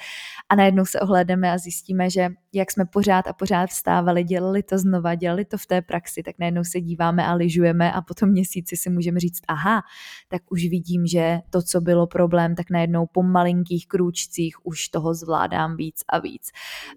a 0.49 0.55
najednou 0.55 0.85
se 0.85 0.99
ohlédneme 0.99 1.51
a 1.51 1.57
zjistíme, 1.57 2.09
že 2.09 2.29
jak 2.53 2.71
jsme 2.71 2.85
pořád 2.85 3.27
a 3.27 3.33
pořád 3.33 3.69
vstávali, 3.69 4.23
dělali 4.23 4.63
to 4.63 4.77
znova, 4.77 5.15
dělali 5.15 5.45
to 5.45 5.57
v 5.57 5.65
té 5.65 5.81
praxi, 5.81 6.23
tak 6.23 6.35
najednou 6.39 6.63
se 6.63 6.81
díváme 6.81 7.25
a 7.25 7.33
lyžujeme 7.33 7.91
a 7.91 8.01
potom 8.01 8.29
měsíci 8.29 8.77
si 8.77 8.89
můžeme 8.89 9.19
říct, 9.19 9.41
aha, 9.47 9.81
tak 10.29 10.41
už 10.51 10.61
vidím, 10.61 11.05
že 11.05 11.39
to, 11.49 11.61
co 11.61 11.81
bylo 11.81 12.07
problém, 12.07 12.55
tak 12.55 12.69
najednou 12.69 13.05
po 13.11 13.23
malinkých 13.23 13.87
krůčcích 13.87 14.65
už 14.65 14.89
toho 14.89 15.13
zvládám 15.13 15.77
víc 15.77 16.03
a 16.09 16.19
víc. 16.19 16.51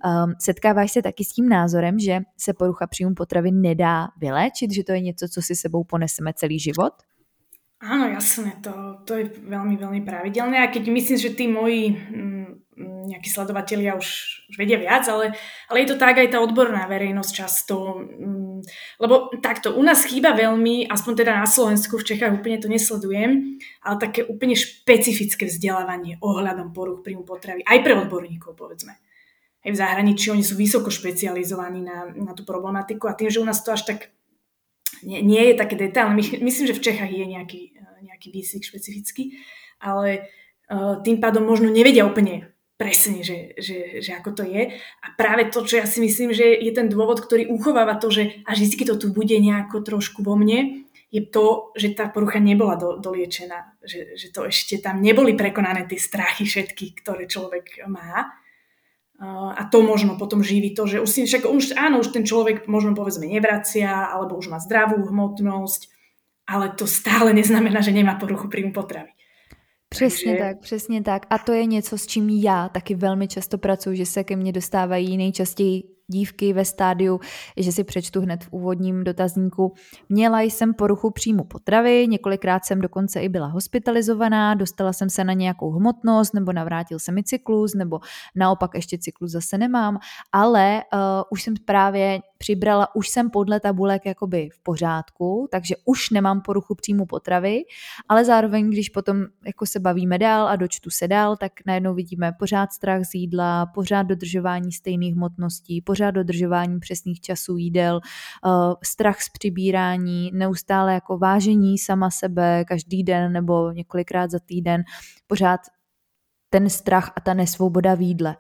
Um, 0.05 0.35
setkáváš 0.41 0.93
se 0.93 1.03
taky 1.03 1.25
s 1.25 1.33
tím 1.33 1.49
názorem, 1.49 1.99
že 1.99 2.21
se 2.37 2.53
porucha 2.53 2.87
příjmu 2.87 3.15
potravy 3.15 3.51
nedá 3.51 4.09
vyléčit, 4.21 4.73
že 4.73 4.85
to 4.85 4.93
je 4.93 5.01
něco, 5.01 5.29
co 5.29 5.43
si 5.43 5.55
sebou 5.55 5.85
poneseme 5.85 6.33
celý 6.35 6.59
život? 6.59 6.93
Áno, 7.85 8.09
jasné, 8.09 8.57
to, 8.65 9.05
to 9.05 9.13
je 9.21 9.25
veľmi, 9.45 9.77
veľmi 9.77 10.01
pravidelné. 10.09 10.65
A 10.65 10.73
keď 10.73 10.89
myslím, 10.89 11.19
že 11.21 11.37
tí 11.37 11.45
moji 11.45 11.93
mm, 11.93 12.65
nejakí 13.13 13.29
sledovatelia 13.29 13.93
už, 13.93 14.09
už 14.49 14.55
vedia 14.57 14.81
viac, 14.81 15.05
ale, 15.05 15.37
ale 15.69 15.77
je 15.85 15.89
to 15.93 16.01
tak 16.01 16.17
aj 16.17 16.33
tá 16.33 16.41
odborná 16.41 16.89
verejnosť 16.89 17.33
často. 17.37 18.01
Mm, 18.01 18.65
lebo 19.05 19.29
takto, 19.45 19.77
u 19.77 19.83
nás 19.85 20.01
chýba 20.09 20.33
veľmi, 20.33 20.89
aspoň 20.89 21.13
teda 21.13 21.33
na 21.37 21.45
Slovensku, 21.45 22.01
v 22.01 22.09
Čechách 22.09 22.33
úplne 22.33 22.57
to 22.57 22.73
nesledujem, 22.73 23.61
ale 23.85 23.97
také 24.01 24.25
úplne 24.25 24.57
špecifické 24.57 25.45
vzdelávanie 25.45 26.17
ohľadom 26.25 26.73
poruch 26.73 27.05
príjmu 27.05 27.29
potravy. 27.29 27.69
Aj 27.69 27.79
pre 27.85 28.01
odborníkov, 28.01 28.57
povedzme. 28.57 28.97
Aj 29.65 29.71
v 29.73 29.81
zahraničí 29.81 30.33
oni 30.33 30.45
sú 30.45 30.57
vysoko 30.57 30.89
špecializovaní 30.89 31.85
na, 31.85 32.09
na 32.17 32.33
tú 32.33 32.49
problematiku 32.49 33.13
a 33.13 33.17
tým, 33.17 33.29
že 33.29 33.41
u 33.41 33.47
nás 33.49 33.61
to 33.61 33.77
až 33.77 33.85
tak 33.85 34.13
nie, 35.05 35.21
nie 35.21 35.43
je 35.53 35.55
také 35.55 35.77
detailné. 35.77 36.17
Myslím, 36.41 36.65
že 36.73 36.77
v 36.77 36.85
Čechách 36.85 37.13
je 37.13 37.27
nejaký, 37.29 37.61
eh, 37.77 37.99
nejaký 38.09 38.29
výsvik 38.33 38.65
špecifický, 38.65 39.39
ale 39.79 40.33
uh, 40.73 40.97
tým 41.05 41.21
pádom 41.21 41.45
možno 41.45 41.69
nevedia 41.69 42.09
úplne 42.09 42.55
presne, 42.75 43.23
že, 43.23 43.55
že, 43.61 44.01
že 44.01 44.11
ako 44.17 44.43
to 44.43 44.45
je. 44.49 44.75
A 44.75 45.07
práve 45.15 45.47
to, 45.53 45.63
čo 45.63 45.79
ja 45.79 45.87
si 45.87 46.03
myslím, 46.03 46.35
že 46.35 46.57
je 46.57 46.73
ten 46.75 46.91
dôvod, 46.91 47.23
ktorý 47.23 47.53
uchováva 47.53 48.01
to, 48.01 48.11
že 48.11 48.43
až 48.49 48.65
vždy 48.65 48.85
to 48.89 48.95
tu 48.97 49.07
bude 49.13 49.35
nejako 49.35 49.85
trošku 49.85 50.27
vo 50.27 50.35
mne, 50.35 50.85
je 51.15 51.23
to, 51.23 51.71
že 51.79 51.95
tá 51.95 52.11
porucha 52.11 52.43
nebola 52.43 52.75
do, 52.75 52.99
doliečená. 52.99 53.79
Že, 53.87 54.19
že 54.19 54.27
to 54.35 54.51
ešte 54.51 54.83
tam 54.83 54.99
neboli 54.99 55.39
prekonané 55.39 55.87
tie 55.87 56.01
strachy 56.01 56.43
všetky, 56.43 56.99
ktoré 56.99 57.31
človek 57.31 57.87
má 57.87 58.35
a 59.57 59.65
to 59.73 59.83
možno 59.83 60.19
potom 60.19 60.43
živí 60.43 60.75
to, 60.75 60.87
že 60.87 61.01
už 61.01 61.11
si, 61.11 61.21
však 61.27 61.47
už, 61.47 61.77
áno, 61.77 62.01
už 62.01 62.09
ten 62.09 62.27
človek 62.27 62.67
možno 62.67 62.95
povedzme 62.95 63.27
nevracia, 63.27 63.91
alebo 63.91 64.37
už 64.37 64.49
má 64.49 64.59
zdravú 64.59 65.03
hmotnosť, 65.07 65.89
ale 66.47 66.73
to 66.77 66.87
stále 66.87 67.33
neznamená, 67.33 67.81
že 67.81 67.93
nemá 67.93 68.15
poruchu 68.15 68.49
príjmu 68.49 68.73
potravy. 68.73 69.09
Přesně 69.89 70.33
Takže... 70.33 70.45
tak, 70.45 70.61
přesně 70.61 71.03
tak. 71.03 71.27
A 71.31 71.39
to 71.39 71.53
je 71.53 71.67
něco, 71.67 71.99
s 71.99 72.07
čím 72.07 72.29
já 72.29 72.69
taky 72.69 72.95
velmi 72.95 73.29
často 73.29 73.59
pracuji, 73.59 73.97
že 73.97 74.07
se 74.07 74.25
ke 74.25 74.37
mně 74.37 74.53
dostávají 74.53 75.17
nejčastěji 75.17 75.83
dívky 76.09 76.53
ve 76.53 76.65
stádiu, 76.65 77.21
že 77.57 77.73
si 77.73 77.85
přečtu 77.85 78.21
hned 78.21 78.45
v 78.45 78.49
úvodním 78.53 79.05
dotazníku. 79.05 79.75
Měla 80.09 80.41
jsem 80.41 80.75
poruchu 80.75 81.11
příjmu 81.11 81.45
potravy, 81.45 82.07
několikrát 82.09 82.65
jsem 82.65 82.81
dokonce 82.81 83.21
i 83.21 83.29
byla 83.29 83.47
hospitalizovaná, 83.47 84.55
dostala 84.55 84.93
jsem 84.93 85.11
se 85.11 85.25
na 85.25 85.33
nějakou 85.33 85.71
hmotnost, 85.71 86.35
nebo 86.35 86.53
navrátil 86.53 86.99
se 86.99 87.13
mi 87.13 87.23
cyklus, 87.23 87.75
nebo 87.75 88.01
naopak 88.35 88.71
ještě 88.75 88.99
cyklus 88.99 89.31
zase 89.31 89.59
nemám, 89.59 89.99
ale 90.33 90.83
uh, 90.93 91.01
už 91.31 91.43
jsem 91.43 91.55
právě 91.65 92.21
přibrala, 92.39 92.95
už 92.95 93.09
jsem 93.09 93.31
podle 93.31 93.61
tabulek 93.61 94.07
jakoby 94.07 94.49
v 94.53 94.63
pořádku, 94.63 95.49
takže 95.51 95.75
už 95.85 96.11
nemám 96.11 96.41
poruchu 96.41 96.75
příjmu 96.75 97.07
potravy, 97.07 97.63
ale 98.09 98.25
zároveň, 98.25 98.71
když 98.71 98.89
potom 98.89 99.25
jako 99.47 99.67
se 99.67 99.81
bavíme 99.81 100.19
dál 100.19 100.49
a 100.49 100.57
dočtu 100.57 100.91
se 100.91 101.09
dál, 101.09 101.37
tak 101.37 101.53
najednou 101.67 101.95
vidíme 101.95 102.33
pořád 102.39 102.73
strach 102.73 103.05
z 103.05 103.15
jídla, 103.15 103.67
pořád 103.67 104.03
dodržování 104.03 104.73
stejných 104.73 105.15
hmotností, 105.15 105.81
pořád 105.95 106.11
dodržování 106.11 106.81
přesných 106.81 107.21
časů 107.21 107.57
jídel, 107.57 108.01
uh, 108.47 108.75
strach 108.85 109.23
z 109.23 109.29
přibírání, 109.29 110.31
neustále 110.35 110.95
jako 110.95 111.19
vážení 111.19 111.79
sama 111.79 112.11
sebe 112.11 112.65
každý 112.65 113.03
den 113.03 113.33
nebo 113.33 113.71
několikrát 113.71 114.31
za 114.31 114.39
týden, 114.39 114.83
pořád 115.27 115.61
ten 116.51 116.71
strach 116.71 117.13
a 117.17 117.21
ta 117.21 117.35
nesvoboda 117.35 117.95
v 117.95 118.01
jídle. 118.01 118.37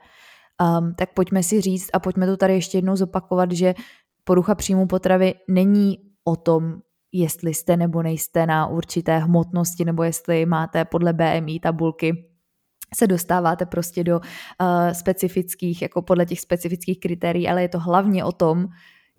Um, 0.58 0.94
tak 0.98 1.14
pojďme 1.14 1.42
si 1.42 1.60
říct 1.60 1.90
a 1.92 2.00
pojďme 2.00 2.26
to 2.26 2.36
tady 2.36 2.54
ještě 2.54 2.78
jednou 2.78 2.96
zopakovat, 2.96 3.52
že 3.52 3.74
porucha 4.24 4.54
příjmu 4.54 4.86
potravy 4.86 5.34
není 5.48 5.98
o 6.24 6.36
tom, 6.36 6.74
jestli 7.12 7.54
jste 7.54 7.76
nebo 7.76 8.02
nejste 8.02 8.46
na 8.46 8.66
určité 8.66 9.18
hmotnosti, 9.18 9.84
nebo 9.84 10.02
jestli 10.02 10.46
máte 10.46 10.84
podle 10.84 11.12
BMI 11.12 11.60
tabulky 11.60 12.33
se 12.96 13.06
dostáváte 13.06 13.66
prostě 13.66 14.04
do 14.04 14.20
uh, 14.20 14.92
specifických, 14.92 15.82
jako 15.82 16.02
podle 16.02 16.26
těch 16.26 16.40
specifických 16.40 17.00
kritérií, 17.00 17.48
ale 17.48 17.62
je 17.62 17.68
to 17.68 17.78
hlavně 17.78 18.24
o 18.24 18.32
tom, 18.32 18.68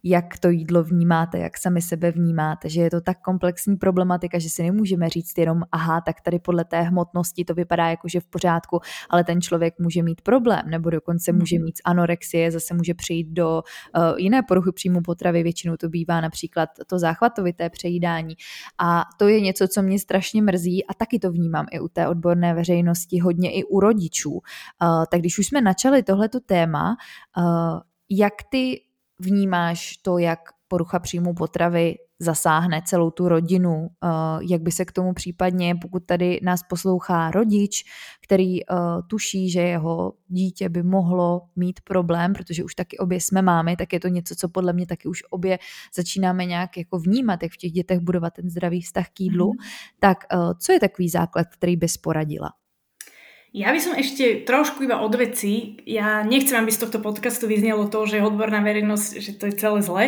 jak 0.07 0.39
to 0.39 0.49
jídlo 0.49 0.83
vnímáte, 0.83 1.39
jak 1.39 1.57
sami 1.57 1.81
sebe 1.81 2.11
vnímáte, 2.11 2.69
že 2.69 2.81
je 2.81 2.89
to 2.89 3.01
tak 3.01 3.21
komplexní 3.21 3.75
problematika, 3.75 4.39
že 4.39 4.49
si 4.49 4.63
nemůžeme 4.63 5.09
říct 5.09 5.37
jenom, 5.37 5.61
aha, 5.71 6.01
tak 6.01 6.21
tady 6.21 6.39
podle 6.39 6.65
té 6.65 6.81
hmotnosti 6.81 7.45
to 7.45 7.53
vypadá 7.53 7.89
jako, 7.89 8.07
že 8.07 8.19
v 8.19 8.25
pořádku, 8.25 8.79
ale 9.09 9.23
ten 9.23 9.41
člověk 9.41 9.73
může 9.79 10.03
mít 10.03 10.21
problém, 10.21 10.61
nebo 10.67 10.89
dokonce 10.89 11.31
mhm. 11.31 11.39
může 11.39 11.59
mít 11.59 11.75
anorexie, 11.85 12.51
zase 12.51 12.73
může 12.73 12.93
přijít 12.93 13.27
do 13.27 13.63
uh, 13.97 14.17
jiné 14.17 14.41
poruchy 14.47 14.71
příjmu 14.71 15.01
potravy, 15.01 15.43
většinou 15.43 15.77
to 15.77 15.89
bývá 15.89 16.21
například 16.21 16.69
to 16.87 16.99
záchvatovité 16.99 17.69
přejídání. 17.69 18.35
A 18.77 19.03
to 19.17 19.27
je 19.27 19.41
něco, 19.41 19.67
co 19.67 19.81
mě 19.81 19.99
strašně 19.99 20.41
mrzí 20.41 20.85
a 20.85 20.93
taky 20.93 21.19
to 21.19 21.31
vnímám 21.31 21.65
i 21.71 21.79
u 21.79 21.87
té 21.87 22.07
odborné 22.07 22.53
veřejnosti, 22.53 23.19
hodně 23.19 23.51
i 23.51 23.63
u 23.63 23.79
rodičů. 23.79 24.31
Uh, 24.31 24.41
tak 25.11 25.19
když 25.19 25.39
už 25.39 25.47
jsme 25.47 25.61
načali 25.61 26.03
tohleto 26.03 26.39
téma, 26.39 26.95
uh, 27.37 27.79
jak 28.09 28.33
ty 28.49 28.81
vnímáš 29.19 29.97
to, 29.97 30.17
jak 30.17 30.39
porucha 30.67 30.99
příjmu 30.99 31.33
potravy 31.33 31.95
zasáhne 32.19 32.81
celou 32.85 33.11
tu 33.11 33.27
rodinu, 33.27 33.87
eh, 34.03 34.07
jak 34.49 34.61
by 34.61 34.71
se 34.71 34.85
k 34.85 34.91
tomu 34.91 35.13
případně, 35.13 35.75
pokud 35.81 36.05
tady 36.05 36.39
nás 36.43 36.59
poslouchá 36.69 37.31
rodič, 37.31 37.83
který 38.23 38.63
eh, 38.63 38.75
tuší, 39.07 39.49
že 39.49 39.61
jeho 39.61 40.13
dítě 40.27 40.69
by 40.69 40.83
mohlo 40.83 41.41
mít 41.55 41.79
problém, 41.81 42.33
protože 42.33 42.63
už 42.63 42.75
taky 42.75 42.97
obě 42.97 43.21
jsme 43.21 43.41
mámy, 43.41 43.75
tak 43.75 43.93
je 43.93 43.99
to 43.99 44.07
něco, 44.07 44.35
co 44.35 44.49
podle 44.49 44.73
mě 44.73 44.87
taky 44.87 45.07
už 45.07 45.23
obě 45.29 45.59
začínáme 45.95 46.45
nějak 46.45 46.77
jako 46.77 46.99
vnímat, 46.99 47.43
jak 47.43 47.51
v 47.51 47.57
těch 47.57 47.71
dětech 47.71 47.99
budovat 47.99 48.33
ten 48.33 48.49
zdravý 48.49 48.81
vztah 48.81 49.09
k 49.09 49.19
jídlu. 49.19 49.47
Mm. 49.47 49.59
Tak 49.99 50.17
eh, 50.31 50.37
co 50.59 50.71
je 50.71 50.79
takový 50.79 51.09
základ, 51.09 51.47
který 51.47 51.77
bys 51.77 51.97
poradila? 51.97 52.49
Ja 53.55 53.71
by 53.71 53.79
som 53.79 53.95
ešte 53.95 54.43
trošku 54.43 54.83
iba 54.83 54.99
od 54.99 55.15
veci. 55.15 55.79
Ja 55.87 56.27
nechcem, 56.27 56.59
aby 56.59 56.75
z 56.75 56.83
tohto 56.83 56.99
podcastu 56.99 57.47
vyznelo 57.47 57.87
to, 57.87 58.03
že 58.03 58.19
odborná 58.19 58.59
verejnosť, 58.59 59.09
že 59.23 59.31
to 59.39 59.47
je 59.47 59.55
celé 59.55 59.79
zle 59.79 60.05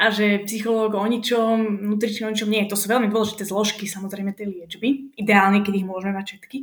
a 0.00 0.04
že 0.08 0.40
psychológ 0.48 0.96
o 0.96 1.04
ničom, 1.04 1.84
nutričný 1.92 2.24
o 2.24 2.32
ničom 2.32 2.48
nie. 2.48 2.64
To 2.64 2.72
sú 2.72 2.88
veľmi 2.88 3.12
dôležité 3.12 3.44
zložky 3.44 3.84
samozrejme 3.84 4.32
tej 4.32 4.48
liečby. 4.48 5.12
Ideálne, 5.12 5.60
keď 5.60 5.84
ich 5.84 5.84
môžeme 5.84 6.16
mať 6.16 6.40
všetky. 6.40 6.58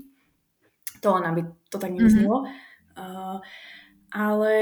To 1.06 1.22
len 1.22 1.26
aby 1.30 1.42
to 1.70 1.78
tak 1.78 1.94
nevyznelo. 1.94 2.50
Mm-hmm. 2.50 2.98
Uh, 2.98 3.38
ale 4.10 4.54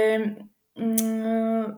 um, 0.76 1.72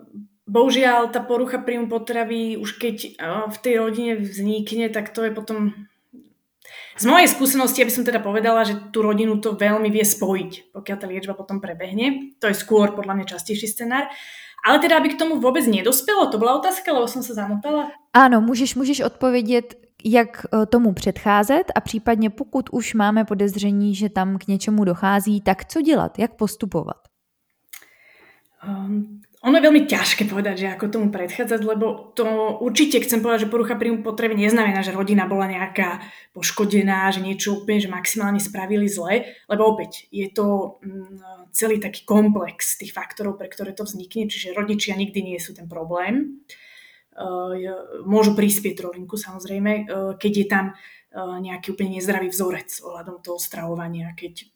bohužiaľ 0.49 1.13
tá 1.13 1.21
porucha 1.21 1.61
príjmu 1.61 1.85
potravy 1.85 2.57
už 2.57 2.81
keď 2.81 2.95
uh, 3.21 3.45
v 3.45 3.57
tej 3.61 3.73
rodine 3.77 4.17
vznikne, 4.17 4.89
tak 4.89 5.13
to 5.13 5.21
je 5.21 5.29
potom 5.29 5.85
z 6.97 7.05
mojej 7.09 7.27
skúsenosti, 7.29 7.81
aby 7.81 7.93
som 7.93 8.05
teda 8.05 8.21
povedala, 8.21 8.61
že 8.61 8.77
tú 8.93 9.01
rodinu 9.01 9.41
to 9.41 9.57
veľmi 9.57 9.89
vie 9.89 10.05
spojiť, 10.05 10.75
pokiaľ 10.75 10.97
tá 10.97 11.05
liečba 11.09 11.33
potom 11.33 11.57
prebehne. 11.57 12.37
To 12.37 12.45
je 12.49 12.55
skôr 12.55 12.93
podľa 12.93 13.17
mňa 13.17 13.25
častejší 13.33 13.65
scenár. 13.65 14.09
Ale 14.63 14.79
teda, 14.79 14.97
aby 14.97 15.11
k 15.11 15.19
tomu 15.19 15.43
vôbec 15.43 15.67
nedospelo, 15.67 16.31
to 16.31 16.39
byla 16.39 16.55
otázka, 16.55 16.93
lebo 16.95 17.03
som 17.09 17.19
sa 17.19 17.35
zamotala. 17.35 17.91
Áno, 18.15 18.41
můžeš, 18.41 18.75
můžeš 18.75 18.99
odpovědět, 19.01 19.75
jak 20.05 20.45
e, 20.45 20.65
tomu 20.65 20.93
předcházet 20.93 21.71
a 21.75 21.81
případně 21.81 22.29
pokud 22.29 22.69
už 22.71 22.93
máme 22.93 23.25
podezření, 23.25 23.95
že 23.95 24.09
tam 24.09 24.37
k 24.37 24.47
něčemu 24.47 24.83
dochází, 24.83 25.41
tak 25.41 25.65
co 25.65 25.81
dělat, 25.81 26.19
jak 26.19 26.35
postupovat? 26.35 26.97
Um, 28.67 29.21
ono 29.43 29.59
je 29.59 29.65
veľmi 29.67 29.83
ťažké 29.91 30.31
povedať, 30.31 30.55
že 30.63 30.67
ako 30.71 30.87
tomu 30.87 31.07
predchádzať, 31.11 31.61
lebo 31.67 32.15
to 32.15 32.23
určite 32.63 33.03
chcem 33.03 33.19
povedať, 33.19 33.43
že 33.43 33.51
porucha 33.51 33.75
príjmu 33.75 33.99
potreby 33.99 34.39
neznamená, 34.39 34.79
že 34.79 34.95
rodina 34.95 35.27
bola 35.27 35.51
nejaká 35.51 35.99
poškodená, 36.31 37.11
že 37.11 37.19
niečo 37.19 37.59
úplne, 37.59 37.83
že 37.83 37.91
maximálne 37.91 38.39
spravili 38.39 38.87
zle, 38.87 39.27
lebo 39.51 39.75
opäť 39.75 40.07
je 40.15 40.31
to 40.31 40.79
mm, 40.79 41.51
celý 41.51 41.83
taký 41.83 42.07
komplex 42.07 42.79
tých 42.79 42.95
faktorov, 42.95 43.35
pre 43.35 43.51
ktoré 43.51 43.75
to 43.75 43.83
vznikne, 43.83 44.31
čiže 44.31 44.55
rodičia 44.55 44.95
nikdy 44.95 45.35
nie 45.35 45.39
sú 45.43 45.51
ten 45.51 45.67
problém. 45.67 46.39
Uh, 47.13 47.53
môžu 48.07 48.33
prispieť 48.33 48.79
rolinku 48.79 49.19
samozrejme, 49.19 49.71
uh, 49.85 50.15
keď 50.17 50.33
je 50.33 50.47
tam 50.49 50.65
uh, 50.73 51.37
nejaký 51.37 51.75
úplne 51.75 51.99
nezdravý 51.99 52.31
vzorec 52.31 52.79
ohľadom 52.81 53.21
toho 53.21 53.37
stravovania, 53.37 54.15
keď 54.17 54.52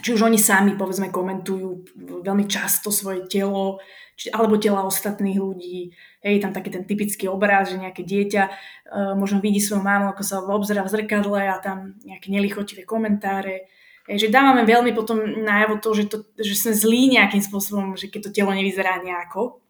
či 0.00 0.12
už 0.12 0.28
oni 0.28 0.36
sami, 0.36 0.76
povedzme, 0.76 1.08
komentujú 1.08 1.96
veľmi 2.20 2.44
často 2.44 2.92
svoje 2.92 3.24
telo, 3.24 3.80
či, 4.16 4.32
alebo 4.32 4.56
tela 4.56 4.84
ostatných 4.84 5.36
ľudí. 5.36 5.92
Hej, 6.24 6.44
tam 6.44 6.52
taký 6.56 6.72
ten 6.72 6.84
typický 6.88 7.28
obraz, 7.28 7.72
že 7.72 7.80
nejaké 7.80 8.04
dieťa 8.04 8.42
uh, 8.48 9.12
možno 9.16 9.40
vidí 9.44 9.60
svoju 9.60 9.84
mámu, 9.84 10.12
ako 10.12 10.22
sa 10.24 10.40
obzerá 10.40 10.84
v 10.84 10.92
zrkadle 10.92 11.40
a 11.48 11.56
tam 11.60 11.96
nejaké 12.04 12.32
nelichotivé 12.32 12.88
komentáre. 12.88 13.68
Hej, 14.08 14.28
že 14.28 14.34
dávame 14.34 14.64
veľmi 14.64 14.96
potom 14.96 15.20
najavo 15.20 15.80
to, 15.80 15.90
že, 15.92 16.04
to, 16.08 16.16
že 16.40 16.54
sme 16.56 16.72
zlí 16.72 17.02
nejakým 17.16 17.44
spôsobom, 17.44 17.96
že 17.96 18.08
keď 18.08 18.30
to 18.30 18.34
telo 18.36 18.52
nevyzerá 18.56 19.00
nejako, 19.00 19.60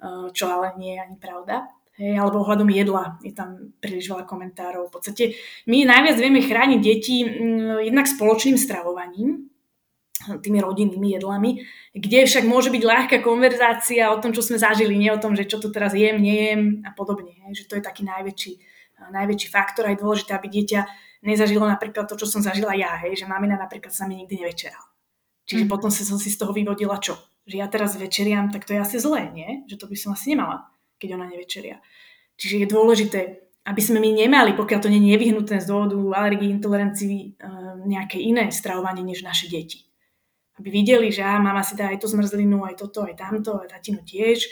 uh, 0.00 0.32
čo 0.32 0.48
ale 0.48 0.76
nie 0.80 0.96
je 0.96 1.04
ani 1.04 1.16
pravda. 1.20 1.75
Hej, 1.96 2.20
alebo 2.20 2.44
ohľadom 2.44 2.68
jedla 2.68 3.16
je 3.24 3.32
tam 3.32 3.72
príliš 3.80 4.12
veľa 4.12 4.28
komentárov. 4.28 4.92
V 4.92 4.94
podstate 5.00 5.24
my 5.64 5.88
najviac 5.88 6.16
vieme 6.20 6.44
chrániť 6.44 6.80
deti 6.84 7.24
mm, 7.24 7.88
jednak 7.88 8.04
spoločným 8.04 8.60
stravovaním, 8.60 9.48
tými 10.44 10.58
rodinnými 10.60 11.16
jedlami, 11.16 11.64
kde 11.96 12.28
však 12.28 12.44
môže 12.44 12.68
byť 12.68 12.82
ľahká 12.82 13.16
konverzácia 13.24 14.12
o 14.12 14.20
tom, 14.20 14.36
čo 14.36 14.44
sme 14.44 14.60
zažili, 14.60 14.96
nie 14.96 15.08
o 15.12 15.20
tom, 15.20 15.32
že 15.32 15.48
čo 15.48 15.56
tu 15.56 15.72
teraz 15.72 15.96
jem, 15.96 16.20
nejem 16.20 16.84
a 16.84 16.92
podobne. 16.92 17.32
Hej, 17.48 17.64
že 17.64 17.68
to 17.68 17.80
je 17.80 17.82
taký 17.84 18.04
najväčší, 18.04 18.52
najväčší 19.12 19.48
faktor 19.48 19.88
a 19.88 19.92
je 19.96 20.02
dôležité, 20.02 20.36
aby 20.36 20.52
dieťa 20.52 20.80
nezažilo 21.24 21.64
napríklad 21.64 22.04
to, 22.08 22.16
čo 22.20 22.28
som 22.28 22.44
zažila 22.44 22.76
ja, 22.76 22.92
hej, 23.08 23.16
že 23.16 23.24
mamina 23.24 23.56
napríklad 23.56 23.92
sa 23.92 24.04
mi 24.04 24.20
nikdy 24.20 24.44
nevečeral. 24.44 24.84
Čiže 25.48 25.64
mm. 25.64 25.70
potom 25.70 25.88
som 25.88 26.18
si 26.20 26.28
z 26.28 26.36
toho 26.36 26.52
vyvodila 26.52 27.00
čo? 27.00 27.16
Že 27.46 27.56
ja 27.62 27.66
teraz 27.70 27.94
večeriam, 27.96 28.50
tak 28.52 28.66
to 28.66 28.74
je 28.74 28.82
asi 28.82 28.96
zlé, 28.98 29.30
nie? 29.30 29.62
Že 29.70 29.76
to 29.78 29.86
by 29.86 29.96
som 29.96 30.10
asi 30.12 30.34
nemala 30.34 30.66
keď 30.96 31.08
ona 31.16 31.26
nevečeria. 31.28 31.80
Čiže 32.36 32.64
je 32.64 32.66
dôležité, 32.68 33.20
aby 33.66 33.82
sme 33.82 33.98
my 33.98 34.10
nemali, 34.14 34.54
pokiaľ 34.54 34.78
to 34.78 34.92
nie 34.92 35.02
je 35.02 35.12
nevyhnutné 35.18 35.58
z 35.58 35.66
dôvodu 35.66 35.98
alergii, 35.98 36.54
intolerancii, 36.54 37.18
eh, 37.18 37.56
nejaké 37.82 38.22
iné 38.22 38.54
stravovanie 38.54 39.02
než 39.02 39.26
naše 39.26 39.50
deti. 39.50 39.82
Aby 40.56 40.72
videli, 40.72 41.12
že 41.12 41.20
á, 41.20 41.36
mama 41.36 41.60
si 41.60 41.76
dá 41.76 41.92
aj 41.92 42.00
to 42.00 42.08
zmrzlinu, 42.08 42.64
aj 42.64 42.80
toto, 42.80 43.04
aj 43.04 43.18
tamto, 43.18 43.60
aj 43.60 43.76
tatino 43.76 44.00
tiež. 44.00 44.48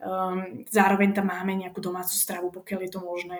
Um, 0.00 0.64
zároveň 0.70 1.12
tam 1.12 1.28
máme 1.28 1.58
nejakú 1.58 1.82
domácu 1.82 2.14
stravu, 2.14 2.48
pokiaľ 2.54 2.80
je 2.86 2.90
to 2.94 3.00
možné. 3.02 3.38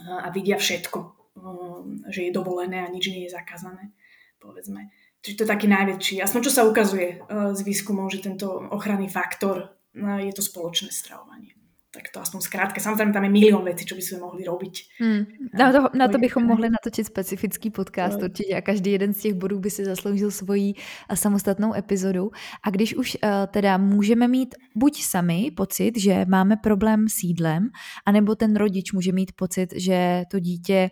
Uh, 0.00 0.22
a 0.24 0.30
vidia 0.30 0.54
všetko, 0.54 0.98
um, 1.36 2.00
že 2.08 2.30
je 2.30 2.32
dovolené 2.32 2.86
a 2.86 2.88
nič 2.88 3.10
nie 3.10 3.26
je 3.26 3.34
zakázané, 3.34 3.90
povedzme. 4.38 4.88
Čiže 5.20 5.36
to 5.36 5.44
je 5.44 5.52
taký 5.52 5.66
najväčší. 5.68 6.16
Aspoň 6.22 6.40
čo 6.46 6.52
sa 6.54 6.62
ukazuje 6.64 7.20
uh, 7.26 7.52
z 7.52 7.60
výskumov, 7.66 8.08
že 8.14 8.24
tento 8.24 8.70
ochranný 8.70 9.10
faktor 9.10 9.79
je 9.96 10.32
to 10.32 10.42
spoločné 10.42 10.88
stravovanie. 10.90 11.60
Tak 11.90 12.14
to 12.14 12.22
aspoň 12.22 12.40
zkrátka. 12.40 12.78
Samozrejme, 12.78 13.10
tam 13.10 13.26
je 13.26 13.34
milión 13.34 13.66
vecí, 13.66 13.82
čo 13.82 13.98
by 13.98 14.02
sme 14.02 14.22
mohli 14.22 14.46
robiť. 14.46 14.74
Hmm. 15.02 15.26
Na, 15.50 15.74
to, 15.74 15.90
na 15.90 16.06
to 16.06 16.22
bychom 16.22 16.46
mohli 16.46 16.70
natočit 16.70 17.06
specifický 17.06 17.70
podcast 17.70 18.18
no. 18.18 18.24
určitě 18.30 18.54
a 18.54 18.60
každý 18.62 18.92
jeden 18.92 19.14
z 19.14 19.20
těch 19.20 19.34
bodů 19.34 19.58
by 19.58 19.70
si 19.70 19.84
zasloužil 19.84 20.30
svoji 20.30 20.74
samostatnou 21.14 21.74
epizodu. 21.74 22.30
A 22.62 22.70
když 22.70 22.94
už 22.94 23.18
uh, 23.18 23.30
teda 23.50 23.78
můžeme 23.78 24.28
mít 24.28 24.54
buď 24.76 25.02
sami 25.02 25.50
pocit, 25.50 25.98
že 25.98 26.24
máme 26.28 26.56
problém 26.62 27.08
s 27.08 27.22
jídlem, 27.22 27.70
anebo 28.06 28.34
ten 28.34 28.56
rodič 28.56 28.92
může 28.92 29.12
mít 29.12 29.32
pocit, 29.32 29.74
že 29.76 30.22
to 30.30 30.38
dítě 30.38 30.90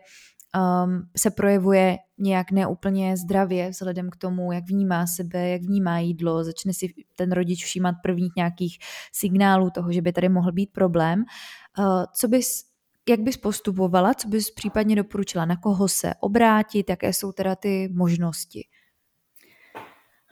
um, 0.57 1.03
se 1.17 1.31
projevuje 1.31 1.97
nějak 2.19 2.51
neúplně 2.51 3.17
zdravě 3.17 3.71
vzhledem 3.71 4.11
k 4.11 4.17
tomu, 4.17 4.53
jak 4.53 4.65
vnímá 4.69 5.07
sebe, 5.07 5.49
jak 5.49 5.63
vnímá 5.63 5.99
jídlo, 5.99 6.45
začne 6.45 6.73
si 6.73 6.95
ten 7.15 7.33
rodič 7.33 7.65
všímat 7.65 7.95
prvních 8.03 8.33
nějakých 8.37 8.79
signálů 9.13 9.71
toho, 9.71 9.93
že 9.93 10.03
by 10.03 10.13
tady 10.13 10.29
mohl 10.29 10.53
být 10.53 10.73
problém. 10.73 11.25
Uh, 11.79 12.05
co 12.15 12.29
bys, 12.29 12.65
jak 13.09 13.21
bys 13.21 13.37
postupovala, 13.37 14.15
co 14.15 14.29
bys 14.29 14.51
případně 14.51 14.97
doporučila, 14.97 15.45
na 15.45 15.57
koho 15.57 15.89
se 15.89 16.15
obrátit, 16.21 16.91
jaké 16.91 17.13
jsou 17.13 17.33
teda 17.33 17.57
ty 17.57 17.89
možnosti? 17.93 18.67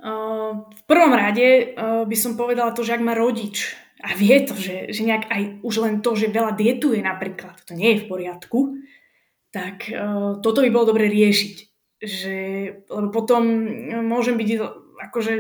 Uh, 0.05 0.61
v 0.76 0.83
prvom 0.87 1.12
rade 1.12 1.66
uh, 1.66 2.05
by 2.05 2.16
som 2.16 2.37
povedala 2.37 2.70
to, 2.70 2.85
že 2.85 2.94
ak 2.94 3.00
má 3.00 3.16
rodič 3.16 3.72
a 4.05 4.12
vie 4.12 4.44
to, 4.44 4.52
že, 4.52 4.92
že 4.92 5.02
nejak 5.09 5.24
aj 5.33 5.42
už 5.64 5.74
len 5.81 6.05
to, 6.05 6.12
že 6.12 6.29
veľa 6.29 6.52
dietuje 6.52 7.00
napríklad, 7.00 7.64
to 7.64 7.72
nie 7.72 7.96
je 7.96 8.05
v 8.05 8.09
poriadku, 8.12 8.76
tak 9.57 9.88
uh, 9.88 10.37
toto 10.45 10.61
by 10.61 10.69
bolo 10.69 10.92
dobre 10.92 11.09
riešiť. 11.09 11.57
Že, 11.97 12.37
lebo 12.92 13.09
potom 13.09 13.40
môžem 14.05 14.37
byť 14.37 14.49
akože 15.01 15.33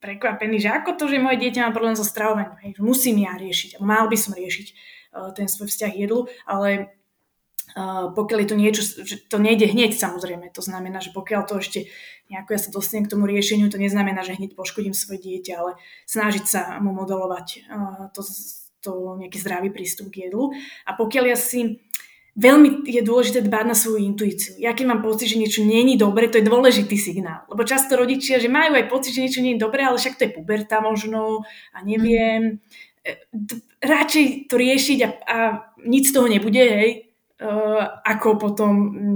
prekvapený, 0.00 0.56
že 0.56 0.72
ako 0.72 0.96
to, 0.96 1.04
že 1.04 1.20
moje 1.20 1.36
dieťa 1.44 1.68
má 1.68 1.70
problém 1.76 1.92
so 1.92 2.00
stravovaním. 2.00 2.56
Hej, 2.64 2.80
musím 2.80 3.20
ja 3.20 3.36
riešiť, 3.36 3.84
mal 3.84 4.08
by 4.08 4.16
som 4.16 4.32
riešiť 4.32 4.66
uh, 4.72 5.36
ten 5.36 5.52
svoj 5.52 5.68
vzťah 5.68 5.92
jedlu, 5.92 6.32
ale 6.48 6.96
uh, 7.76 8.08
pokiaľ 8.08 8.38
je 8.40 8.48
to 8.48 8.56
niečo, 8.56 8.82
že 9.04 9.16
to 9.28 9.36
nejde 9.36 9.68
hneď 9.68 9.92
samozrejme, 9.92 10.48
to 10.48 10.64
znamená, 10.64 11.04
že 11.04 11.12
pokiaľ 11.12 11.44
to 11.44 11.60
ešte 11.60 11.92
nejako 12.32 12.56
ja 12.56 12.60
sa 12.60 12.70
dostanem 12.72 13.04
k 13.04 13.12
tomu 13.12 13.28
riešeniu, 13.28 13.68
to 13.68 13.76
neznamená, 13.76 14.24
že 14.24 14.32
hneď 14.32 14.56
poškodím 14.56 14.96
svoje 14.96 15.20
dieťa, 15.28 15.52
ale 15.60 15.76
snažiť 16.08 16.44
sa 16.48 16.80
mu 16.80 16.96
modelovať 16.96 17.68
uh, 17.68 18.08
to, 18.16 18.24
to 18.80 18.92
nejaký 19.20 19.38
zdravý 19.44 19.68
prístup 19.68 20.08
k 20.08 20.32
jedlu. 20.32 20.56
A 20.88 20.96
pokiaľ 20.96 21.24
ja 21.34 21.38
si 21.38 21.84
veľmi 22.36 22.84
je 22.84 23.00
dôležité 23.00 23.40
dbať 23.40 23.64
na 23.64 23.72
svoju 23.72 24.04
intuíciu. 24.04 24.60
Ja 24.60 24.76
keď 24.76 24.92
mám 24.92 25.00
pocit, 25.00 25.32
že 25.32 25.40
niečo 25.40 25.64
není 25.64 25.96
dobre, 25.96 26.28
to 26.28 26.36
je 26.36 26.44
dôležitý 26.44 26.94
signál. 27.00 27.48
Lebo 27.48 27.64
často 27.64 27.96
rodičia, 27.96 28.36
že 28.36 28.52
majú 28.52 28.76
aj 28.76 28.92
pocit, 28.92 29.16
že 29.16 29.24
niečo 29.24 29.40
nie 29.40 29.56
je 29.56 29.64
dobre, 29.64 29.80
ale 29.80 29.96
však 29.96 30.20
to 30.20 30.28
je 30.28 30.36
puberta 30.36 30.84
možno 30.84 31.42
a 31.72 31.78
neviem. 31.80 32.60
Mm. 32.60 33.64
Radšej 33.80 34.52
to 34.52 34.54
riešiť 34.60 34.98
a, 35.00 35.08
a 35.08 35.36
nič 35.88 36.12
z 36.12 36.14
toho 36.14 36.28
nebude, 36.28 36.60
hej, 36.60 36.90
uh, 37.40 38.02
ako 38.04 38.36
potom 38.36 38.72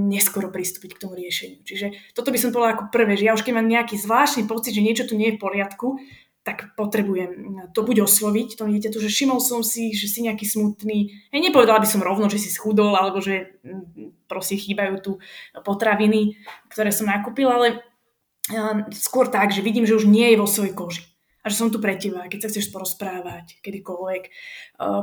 neskoro 0.08 0.48
pristúpiť 0.48 0.96
k 0.96 1.02
tomu 1.02 1.18
riešeniu. 1.18 1.60
Čiže 1.60 2.14
toto 2.16 2.32
by 2.32 2.38
som 2.40 2.54
povedala 2.54 2.76
ako 2.76 2.84
prvé, 2.88 3.20
že 3.20 3.26
ja 3.28 3.36
už 3.36 3.44
keď 3.44 3.52
mám 3.56 3.68
nejaký 3.68 4.00
zvláštny 4.00 4.48
pocit, 4.48 4.72
že 4.72 4.84
niečo 4.84 5.04
tu 5.04 5.18
nie 5.18 5.34
je 5.34 5.36
v 5.36 5.42
poriadku, 5.42 6.00
tak 6.40 6.72
potrebujem 6.72 7.68
to 7.76 7.84
buď 7.84 8.08
osloviť 8.08 8.56
to 8.56 8.64
dieťa, 8.64 8.88
že 8.96 9.12
všimol 9.12 9.44
som 9.44 9.60
si, 9.60 9.92
že 9.92 10.08
si 10.08 10.24
nejaký 10.24 10.48
smutný. 10.48 11.12
Ja 11.28 11.38
nepovedala 11.38 11.84
by 11.84 11.88
som 11.88 12.00
rovno, 12.00 12.32
že 12.32 12.40
si 12.40 12.48
schudol, 12.48 12.96
alebo 12.96 13.20
že 13.20 13.60
mm, 13.60 14.24
proste 14.24 14.56
chýbajú 14.56 14.94
tu 15.04 15.12
potraviny, 15.60 16.40
ktoré 16.72 16.96
som 16.96 17.12
nakúpila, 17.12 17.60
ale 17.60 17.68
skôr 18.96 19.28
tak, 19.30 19.52
že 19.52 19.62
vidím, 19.62 19.84
že 19.86 19.94
už 19.94 20.08
nie 20.08 20.32
je 20.32 20.40
vo 20.40 20.48
svojej 20.48 20.74
koži. 20.74 21.04
A 21.40 21.48
že 21.48 21.56
som 21.56 21.72
tu 21.72 21.80
pre 21.80 21.96
teba, 21.96 22.28
keď 22.28 22.44
sa 22.44 22.50
chceš 22.52 22.68
porozprávať, 22.68 23.64
kedykoľvek. 23.64 24.22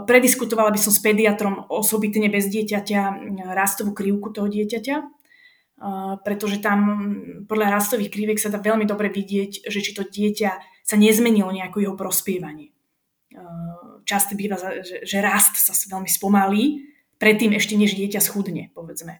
Prediskutovala 0.05 0.69
by 0.69 0.79
som 0.81 0.93
s 0.93 1.01
pediatrom 1.01 1.65
osobitne 1.65 2.29
bez 2.29 2.45
dieťaťa 2.49 3.01
rastovú 3.57 3.97
krivku 3.97 4.29
toho 4.29 4.45
dieťaťa, 4.45 4.95
pretože 6.21 6.61
tam 6.61 6.79
podľa 7.49 7.73
rastových 7.73 8.13
krívek 8.13 8.37
sa 8.37 8.53
dá 8.53 8.61
veľmi 8.61 8.85
dobre 8.85 9.09
vidieť, 9.09 9.65
že 9.65 9.79
či 9.81 9.97
to 9.97 10.05
dieťa 10.05 10.76
sa 10.87 10.95
nezmenilo 10.95 11.51
nejako 11.51 11.83
jeho 11.83 11.95
prospievanie. 11.99 12.71
Často 14.07 14.39
býva, 14.39 14.55
že, 14.87 15.17
rast 15.19 15.59
sa 15.59 15.75
veľmi 15.75 16.07
spomalí, 16.07 16.87
predtým 17.19 17.51
ešte 17.59 17.75
než 17.75 17.91
dieťa 17.99 18.23
schudne, 18.23 18.71
povedzme. 18.71 19.19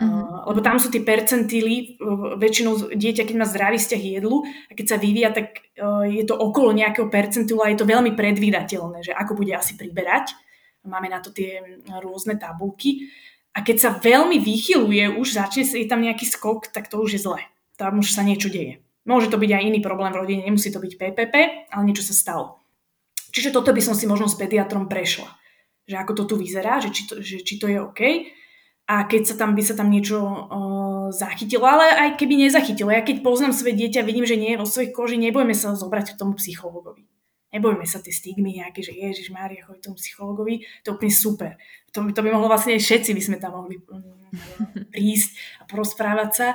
Uh-huh. 0.00 0.46
Lebo 0.46 0.62
tam 0.62 0.78
sú 0.78 0.94
tie 0.94 1.02
percentíly, 1.02 1.98
väčšinou 2.38 2.94
dieťa, 2.94 3.26
keď 3.26 3.36
má 3.36 3.44
zdravý 3.50 3.82
vzťah 3.82 4.02
jedlu 4.22 4.46
a 4.46 4.72
keď 4.72 4.86
sa 4.86 4.96
vyvíja, 4.96 5.34
tak 5.34 5.60
je 6.06 6.22
to 6.22 6.38
okolo 6.38 6.70
nejakého 6.70 7.10
percentílu 7.10 7.66
a 7.66 7.68
je 7.74 7.76
to 7.82 7.90
veľmi 7.90 8.14
predvídateľné, 8.14 9.04
že 9.04 9.12
ako 9.12 9.42
bude 9.42 9.52
asi 9.52 9.74
priberať. 9.74 10.32
Máme 10.86 11.10
na 11.12 11.20
to 11.20 11.34
tie 11.34 11.60
rôzne 12.00 12.40
tabulky. 12.40 13.12
A 13.52 13.66
keď 13.66 13.76
sa 13.76 13.90
veľmi 13.90 14.38
vychyluje, 14.38 15.18
už 15.18 15.34
začne 15.34 15.66
je 15.66 15.90
tam 15.90 16.00
nejaký 16.00 16.24
skok, 16.24 16.70
tak 16.70 16.86
to 16.86 17.02
už 17.02 17.18
je 17.18 17.20
zle. 17.26 17.42
Tam 17.74 17.98
už 17.98 18.14
sa 18.14 18.22
niečo 18.22 18.48
deje. 18.48 18.80
Môže 19.10 19.26
to 19.26 19.42
byť 19.42 19.50
aj 19.50 19.62
iný 19.66 19.82
problém 19.82 20.14
v 20.14 20.22
rodine, 20.22 20.46
nemusí 20.46 20.70
to 20.70 20.78
byť 20.78 20.92
PPP, 20.94 21.34
ale 21.74 21.82
niečo 21.82 22.06
sa 22.06 22.14
stalo. 22.14 22.62
Čiže 23.34 23.50
toto 23.50 23.74
by 23.74 23.82
som 23.82 23.98
si 23.98 24.06
možno 24.06 24.30
s 24.30 24.38
pediatrom 24.38 24.86
prešla. 24.86 25.26
Že 25.90 25.96
ako 25.98 26.12
to 26.14 26.22
tu 26.30 26.34
vyzerá, 26.38 26.78
že 26.78 26.94
či 26.94 27.02
to, 27.10 27.18
že, 27.18 27.42
či 27.42 27.58
to 27.58 27.66
je 27.66 27.82
OK. 27.82 28.30
A 28.90 29.06
keď 29.06 29.22
sa 29.26 29.34
tam 29.34 29.58
by 29.58 29.62
sa 29.62 29.74
tam 29.74 29.90
niečo 29.90 30.18
uh, 30.18 31.14
zachytilo, 31.14 31.62
ale 31.62 31.90
aj 32.06 32.18
keby 32.18 32.38
nezachytilo, 32.46 32.90
ja 32.90 33.02
keď 33.02 33.22
poznám 33.22 33.54
svoje 33.54 33.78
dieťa, 33.78 34.02
vidím, 34.02 34.26
že 34.26 34.34
nie 34.34 34.54
je 34.54 34.60
vo 34.62 34.66
svojej 34.66 34.90
koži, 34.90 35.14
nebojme 35.18 35.54
sa 35.54 35.78
zobrať 35.78 36.14
k 36.14 36.18
tomu 36.18 36.34
psychologovi. 36.34 37.06
nebojme 37.54 37.86
sa 37.86 38.02
tie 38.02 38.14
stigmy 38.14 38.58
nejaké, 38.62 38.82
že 38.82 38.94
Ježiš 38.94 39.30
Mária, 39.30 39.62
choď 39.62 39.90
tomu 39.90 39.96
psychologovi, 39.98 40.66
to 40.82 40.90
je 40.90 40.94
úplne 40.98 41.14
super. 41.14 41.50
To, 41.94 42.02
to 42.06 42.20
by 42.22 42.30
mohlo 42.30 42.50
vlastne 42.50 42.78
všetci 42.78 43.10
by 43.14 43.22
sme 43.22 43.36
tam 43.42 43.62
mohli 43.62 43.78
mm, 43.78 44.90
prísť 44.94 45.30
a 45.58 45.62
porozprávať 45.66 46.30
sa. 46.34 46.48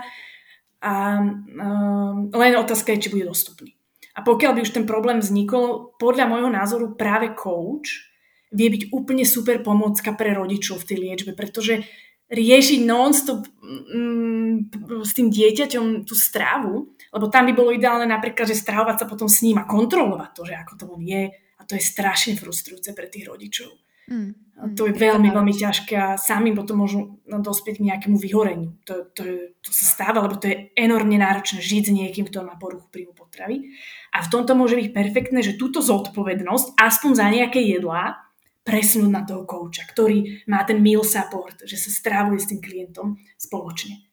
A 0.84 1.20
um, 1.22 2.30
len 2.32 2.54
otázka 2.60 2.94
je, 2.94 3.08
či 3.08 3.14
bude 3.14 3.30
dostupný. 3.30 3.76
A 4.16 4.24
pokiaľ 4.24 4.52
by 4.56 4.60
už 4.64 4.72
ten 4.72 4.88
problém 4.88 5.20
vznikol, 5.20 5.96
podľa 6.00 6.32
môjho 6.32 6.52
názoru 6.52 6.96
práve 6.96 7.36
coach 7.36 8.16
vie 8.56 8.72
byť 8.72 8.84
úplne 8.96 9.28
super 9.28 9.60
pomocka 9.60 10.16
pre 10.16 10.32
rodičov 10.32 10.80
v 10.80 10.88
tej 10.88 10.98
liečbe, 11.04 11.32
pretože 11.36 11.84
riešiť 12.32 12.80
non-stop 12.88 13.46
mm, 13.46 14.56
s 15.04 15.12
tým 15.14 15.28
dieťaťom 15.30 16.08
tú 16.08 16.16
stravu, 16.18 16.96
lebo 17.12 17.26
tam 17.30 17.46
by 17.46 17.54
bolo 17.54 17.76
ideálne 17.76 18.10
napríklad, 18.10 18.50
že 18.50 18.58
stravovať 18.58 19.04
sa 19.04 19.06
potom 19.06 19.30
s 19.30 19.44
ním 19.46 19.62
a 19.62 19.70
kontrolovať 19.70 20.32
to, 20.34 20.42
že 20.48 20.56
ako 20.58 20.74
to 20.80 20.86
on 20.90 21.04
je. 21.06 21.24
A 21.56 21.62
to 21.64 21.78
je 21.78 21.84
strašne 21.84 22.34
frustrujúce 22.40 22.92
pre 22.96 23.08
tých 23.12 23.30
rodičov. 23.30 23.72
Mm. 24.06 24.46
To 24.80 24.88
je 24.88 24.96
veľmi, 24.96 25.36
veľmi 25.36 25.52
ťažké 25.52 25.94
a 26.00 26.10
sami 26.16 26.56
potom 26.56 26.80
môžu 26.80 27.20
dospieť 27.28 27.84
k 27.84 27.86
nejakému 27.92 28.16
vyhoreniu. 28.16 28.80
To, 28.88 29.04
to, 29.12 29.52
to 29.60 29.70
sa 29.76 29.84
stáva, 29.84 30.24
lebo 30.24 30.40
to 30.40 30.48
je 30.48 30.72
enormne 30.80 31.20
náročné 31.20 31.60
žiť 31.60 31.92
s 31.92 31.92
niekým, 31.92 32.24
kto 32.24 32.48
má 32.48 32.56
poruchu 32.56 32.88
príjmu 32.88 33.12
potravy. 33.12 33.76
A 34.16 34.24
v 34.24 34.32
tomto 34.32 34.56
môže 34.56 34.80
byť 34.80 34.96
perfektné, 34.96 35.44
že 35.44 35.60
túto 35.60 35.84
zodpovednosť, 35.84 36.80
aspoň 36.80 37.12
za 37.12 37.28
nejaké 37.28 37.60
jedlá, 37.68 38.26
presunúť 38.64 39.12
na 39.12 39.22
toho 39.28 39.44
kouča, 39.44 39.84
ktorý 39.92 40.48
má 40.48 40.64
ten 40.64 40.80
meal 40.80 41.04
support, 41.04 41.68
že 41.68 41.76
sa 41.76 41.92
strávuje 41.92 42.40
s 42.40 42.50
tým 42.50 42.64
klientom 42.64 43.20
spoločne. 43.36 44.08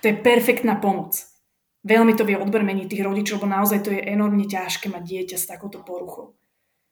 To 0.00 0.08
je 0.08 0.16
perfektná 0.16 0.78
pomoc. 0.78 1.18
Veľmi 1.84 2.16
to 2.16 2.24
vie 2.24 2.38
odbrmeniť 2.40 2.88
tých 2.88 3.04
rodičov, 3.04 3.42
lebo 3.42 3.52
naozaj 3.52 3.84
to 3.84 3.92
je 3.92 4.00
enormne 4.00 4.48
ťažké 4.48 4.88
mať 4.88 5.02
dieťa 5.04 5.36
s 5.36 5.50
takouto 5.50 5.84
poruchou. 5.84 6.32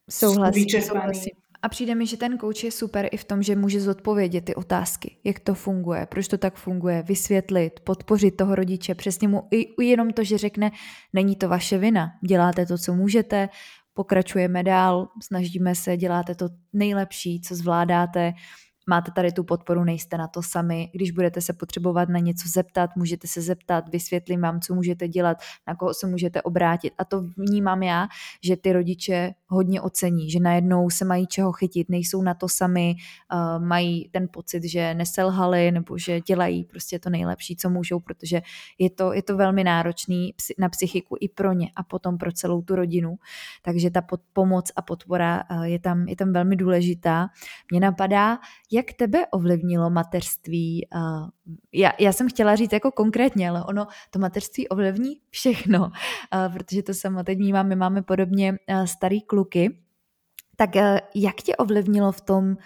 Souhlasím, 0.05 0.69
souhlasím. 0.69 1.42
A 1.65 1.69
přijde 1.69 1.95
mi, 1.95 2.07
že 2.07 2.17
ten 2.17 2.39
coach 2.39 2.65
je 2.65 2.71
super 2.71 3.09
i 3.13 3.17
v 3.17 3.25
tom, 3.25 3.43
že 3.43 3.57
může 3.57 3.81
zodpovědět 3.81 4.45
ty 4.45 4.55
otázky, 4.55 5.17
jak 5.25 5.41
to 5.41 5.55
funguje, 5.55 6.07
proč 6.07 6.29
to 6.29 6.39
tak 6.39 6.57
funguje, 6.57 7.03
vysvětlit, 7.03 7.81
podpořit 7.81 8.37
toho 8.37 8.55
rodiče, 8.55 8.95
přesně 8.95 9.29
mu 9.29 9.49
i 9.51 9.85
jenom 9.85 10.11
to, 10.11 10.25
že 10.25 10.39
řekne, 10.39 10.71
není 11.13 11.37
to 11.37 11.49
vaše 11.49 11.79
vina, 11.79 12.11
děláte 12.27 12.67
to, 12.67 12.79
co 12.79 12.95
můžete, 12.95 13.49
pokračujeme 13.95 14.63
dál, 14.63 15.09
snažíme 15.23 15.75
se, 15.75 15.97
děláte 15.97 16.35
to 16.35 16.49
nejlepší, 16.73 17.41
co 17.41 17.55
zvládáte, 17.55 18.33
máte 18.87 19.13
tady 19.13 19.33
tu 19.33 19.45
podporu, 19.45 19.85
nejste 19.85 20.19
na 20.19 20.29
to 20.29 20.43
sami. 20.43 20.91
Když 20.93 21.11
budete 21.11 21.41
se 21.41 21.53
potřebovat 21.53 22.09
na 22.09 22.19
něco 22.19 22.49
zeptat, 22.49 22.91
můžete 22.97 23.29
se 23.29 23.41
zeptat, 23.41 23.89
vysvětlím 23.89 24.41
vám, 24.41 24.61
co 24.61 24.75
můžete 24.75 25.09
dělat, 25.09 25.37
na 25.67 25.75
koho 25.75 25.95
se 25.95 26.07
můžete 26.07 26.43
obrátit. 26.43 26.93
A 26.99 27.05
to 27.05 27.25
vnímám 27.37 27.83
já, 27.83 28.09
že 28.45 28.57
ty 28.57 28.73
rodiče 28.73 29.35
hodně 29.47 29.81
ocení, 29.81 30.31
že 30.31 30.41
najednou 30.41 30.91
se 30.91 31.05
mají 31.05 31.27
čeho 31.27 31.53
chytit, 31.53 31.89
nejsou 31.89 32.23
na 32.23 32.35
to 32.35 32.49
sami, 32.49 32.95
uh, 33.33 33.65
mají 33.65 34.09
ten 34.09 34.29
pocit, 34.31 34.65
že 34.65 34.95
neselhali 34.95 35.71
nebo 35.71 35.99
že 35.99 36.21
dělají 36.21 36.65
prostě 36.65 36.99
to 36.99 37.11
nejlepší, 37.11 37.57
co 37.57 37.71
můžou, 37.71 38.01
protože 38.01 38.43
je 38.79 38.91
to, 38.91 39.13
je 39.13 39.23
to 39.23 39.37
velmi 39.37 39.65
náročný 39.65 40.35
na 40.59 40.69
psychiku 40.69 41.17
i 41.21 41.29
pro 41.29 41.53
ně 41.53 41.71
a 41.77 41.83
potom 41.83 42.19
pro 42.19 42.33
celou 42.33 42.63
tu 42.63 42.77
rodinu. 42.77 43.17
Takže 43.63 43.91
ta 43.91 44.03
pod, 44.03 44.21
pomoc 44.33 44.73
a 44.77 44.83
podpora 44.83 45.43
uh, 45.51 45.63
je, 45.63 45.79
tam, 45.79 46.09
je 46.09 46.17
tam 46.17 46.33
velmi 46.33 46.57
důležitá. 46.57 47.29
Mně 47.71 47.81
napadá, 47.81 48.39
jak 48.73 48.93
tebe 48.93 49.27
ovlivnilo 49.27 49.91
mateřství? 49.91 50.87
Já, 51.73 51.93
já 52.01 52.13
jsem 52.13 52.29
chtěla 52.29 52.57
říct 52.57 52.73
jako 52.73 52.93
konkrétně, 52.93 53.51
ale 53.51 53.65
ono 53.65 53.87
to 54.11 54.19
mateřství 54.19 54.69
ovlivní 54.69 55.17
všechno, 55.31 55.91
protože 56.53 56.83
to 56.83 56.95
sama 56.95 57.25
teď 57.25 57.39
vnímám, 57.39 57.69
my 57.69 57.77
máme 57.77 58.03
podobně 58.03 58.57
starý 58.85 59.23
kluky. 59.23 59.79
Tak 60.57 60.71
jak 61.15 61.37
tě 61.37 61.57
ovlivnilo 61.57 62.13
v 62.13 62.21
tom, 62.21 62.57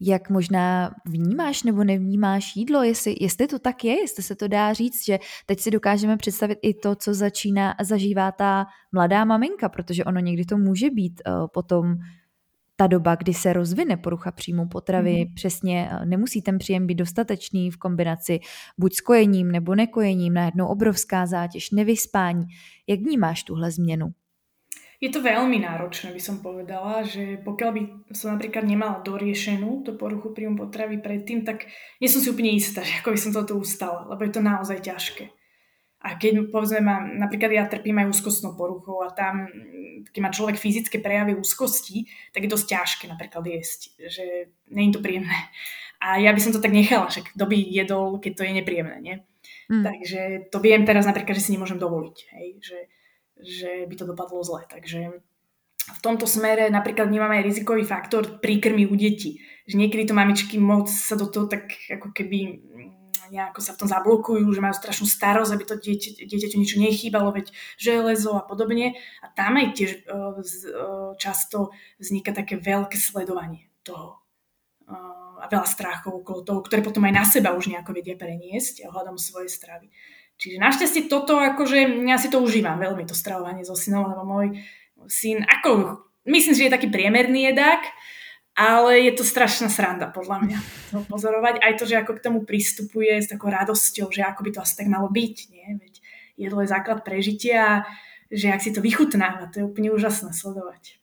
jak 0.00 0.30
možná 0.30 0.94
vnímáš 1.06 1.62
nebo 1.62 1.84
nevnímáš 1.84 2.56
jídlo, 2.56 2.82
jestli, 2.82 3.14
jestli 3.20 3.46
to 3.46 3.58
tak 3.58 3.84
je, 3.84 4.00
jestli 4.00 4.22
se 4.22 4.36
to 4.36 4.48
dá 4.48 4.72
říct, 4.72 5.04
že 5.04 5.18
teď 5.46 5.60
si 5.60 5.70
dokážeme 5.70 6.16
představit 6.16 6.58
i 6.62 6.74
to, 6.74 6.94
co 6.94 7.14
začíná 7.14 7.74
zažívá 7.82 8.32
ta 8.32 8.66
mladá 8.92 9.24
maminka, 9.24 9.68
protože 9.68 10.04
ono 10.04 10.20
někdy 10.20 10.44
to 10.44 10.58
může 10.58 10.90
být 10.90 11.22
potom 11.52 11.96
ta 12.76 12.86
doba, 12.86 13.14
kdy 13.14 13.34
se 13.34 13.52
rozvine 13.52 13.96
porucha 13.96 14.30
příjmu 14.32 14.68
potravy, 14.68 15.24
mm. 15.24 15.34
přesně 15.34 15.88
eh, 15.92 16.06
nemusí 16.06 16.42
ten 16.42 16.58
příjem 16.58 16.86
být 16.86 16.94
dostatečný 16.94 17.70
v 17.70 17.76
kombinaci 17.76 18.40
buď 18.78 18.94
s 18.94 19.00
kojením 19.00 19.52
nebo 19.52 19.74
nekojením, 19.74 20.34
najednou 20.34 20.66
obrovská 20.66 21.26
zátěž, 21.26 21.70
nevyspání. 21.70 22.44
Jak 22.86 23.00
vnímáš 23.00 23.42
tuhle 23.42 23.70
změnu? 23.70 24.06
Je 24.96 25.12
to 25.12 25.20
veľmi 25.20 25.60
náročné, 25.60 26.08
by 26.16 26.22
som 26.24 26.40
povedala, 26.40 27.04
že 27.04 27.36
pokiaľ 27.44 27.70
by 27.76 27.80
som 28.16 28.32
napríklad 28.32 28.64
nemala 28.64 29.04
doriešenú 29.04 29.84
tú 29.84 29.92
poruchu 30.00 30.32
príjmu 30.32 30.56
potravy 30.56 31.04
predtým, 31.04 31.44
tak 31.44 31.68
nie 32.00 32.08
som 32.08 32.24
si 32.24 32.32
úplne 32.32 32.56
istá, 32.56 32.80
že 32.86 33.04
ako 33.04 33.12
by 33.12 33.18
som 33.20 33.32
toto 33.36 33.60
ustala, 33.60 34.08
lebo 34.08 34.24
je 34.24 34.32
to 34.32 34.40
naozaj 34.40 34.80
ťažké. 34.80 35.35
A 36.06 36.14
keď 36.14 36.54
povedzme 36.54 36.86
mám, 36.86 37.18
napríklad 37.18 37.50
ja 37.50 37.66
trpím 37.66 37.98
aj 37.98 38.14
úzkostnou 38.14 38.54
poruchou 38.54 39.02
a 39.02 39.10
tam, 39.10 39.50
keď 40.14 40.20
má 40.22 40.30
človek 40.30 40.54
fyzické 40.54 41.02
prejavy 41.02 41.34
úzkosti, 41.34 42.06
tak 42.30 42.46
je 42.46 42.54
dosť 42.54 42.66
ťažké 42.70 43.04
napríklad 43.10 43.42
jesť, 43.42 43.98
že 44.06 44.54
nie 44.70 44.86
je 44.86 44.94
to 44.94 45.02
príjemné. 45.02 45.34
A 45.98 46.22
ja 46.22 46.30
by 46.30 46.38
som 46.38 46.54
to 46.54 46.62
tak 46.62 46.70
nechala, 46.70 47.10
že 47.10 47.26
kto 47.26 47.42
by 47.50 47.58
jedol, 47.58 48.22
keď 48.22 48.32
to 48.38 48.42
je 48.46 48.52
nepríjemné, 48.54 48.96
nie? 49.02 49.16
Mm. 49.66 49.82
Takže 49.82 50.20
to 50.54 50.58
viem 50.62 50.86
teraz 50.86 51.10
napríklad, 51.10 51.34
že 51.34 51.50
si 51.50 51.54
nemôžem 51.58 51.80
dovoliť, 51.80 52.16
hej? 52.38 52.46
Že, 52.62 52.78
že 53.42 53.70
by 53.90 53.94
to 53.98 54.04
dopadlo 54.06 54.46
zle. 54.46 54.62
Takže 54.62 55.24
v 55.86 56.00
tomto 56.02 56.26
smere 56.26 56.70
napríklad 56.70 57.06
vnímame 57.10 57.42
aj 57.42 57.46
rizikový 57.50 57.82
faktor 57.82 58.38
príkrmy 58.38 58.86
u 58.86 58.94
detí. 58.94 59.42
Že 59.66 59.82
niekedy 59.82 60.10
to 60.10 60.14
mamičky 60.14 60.58
moc 60.58 60.86
sa 60.86 61.18
do 61.18 61.26
toho 61.26 61.50
tak 61.50 61.70
ako 61.90 62.14
keby 62.14 62.62
nejako 63.30 63.60
sa 63.62 63.74
v 63.74 63.80
tom 63.84 63.88
zablokujú, 63.88 64.46
že 64.50 64.64
majú 64.64 64.74
strašnú 64.74 65.06
starosť, 65.06 65.52
aby 65.52 65.64
to 65.66 65.74
dieťa, 65.76 66.10
dieťaťu 66.26 66.56
niečo 66.56 66.78
nechýbalo, 66.78 67.34
veď 67.34 67.52
železo 67.76 68.36
a 68.38 68.42
podobne. 68.42 68.98
A 69.22 69.26
tam 69.32 69.58
aj 69.58 69.66
tiež 69.76 69.90
uh, 70.06 70.36
uh, 70.38 71.12
často 71.16 71.74
vzniká 72.00 72.30
také 72.36 72.60
veľké 72.60 72.96
sledovanie 72.98 73.68
toho 73.86 74.22
uh, 74.86 75.42
a 75.42 75.46
veľa 75.50 75.68
strachov 75.68 76.24
okolo 76.24 76.40
toho, 76.42 76.60
ktoré 76.64 76.80
potom 76.80 77.04
aj 77.04 77.14
na 77.14 77.24
seba 77.24 77.52
už 77.52 77.68
nejako 77.68 77.92
vedia 77.92 78.16
preniesť 78.16 78.88
ohľadom 78.88 79.20
svojej 79.20 79.52
stravy. 79.52 79.92
Čiže 80.36 80.60
našťastie 80.60 81.02
toto, 81.08 81.40
akože 81.40 82.04
ja 82.04 82.20
si 82.20 82.28
to 82.28 82.44
užívam 82.44 82.76
veľmi, 82.76 83.08
to 83.08 83.16
stravovanie 83.16 83.64
so 83.64 83.72
synom, 83.72 84.04
lebo 84.04 84.20
môj 84.24 84.60
syn, 85.08 85.40
ako, 85.48 86.04
myslím 86.28 86.52
že 86.52 86.68
je 86.68 86.74
taký 86.76 86.88
priemerný 86.92 87.52
jedák, 87.52 87.82
ale 88.56 89.04
je 89.04 89.12
to 89.12 89.24
strašná 89.24 89.68
sranda 89.68 90.08
podľa 90.08 90.48
mňa 90.48 90.58
to 90.88 91.04
pozorovať. 91.12 91.60
Aj 91.60 91.76
to, 91.76 91.84
že 91.84 92.00
ako 92.00 92.16
k 92.16 92.24
tomu 92.24 92.38
pristupuje 92.48 93.20
s 93.20 93.28
takou 93.28 93.52
radosťou, 93.52 94.08
že 94.08 94.24
ako 94.24 94.40
by 94.48 94.50
to 94.56 94.64
asi 94.64 94.74
tak 94.80 94.88
malo 94.88 95.12
byť. 95.12 95.36
Nie? 95.52 95.76
Veď 95.76 95.94
jedlo 96.40 96.64
je 96.64 96.72
základ 96.72 97.04
prežitia 97.04 97.60
a 97.60 97.74
že 98.32 98.50
ak 98.50 98.64
si 98.64 98.72
to 98.72 98.80
vychutnáva, 98.80 99.52
to 99.52 99.60
je 99.60 99.68
úplne 99.68 99.92
úžasné 99.92 100.32
sledovať. 100.32 100.98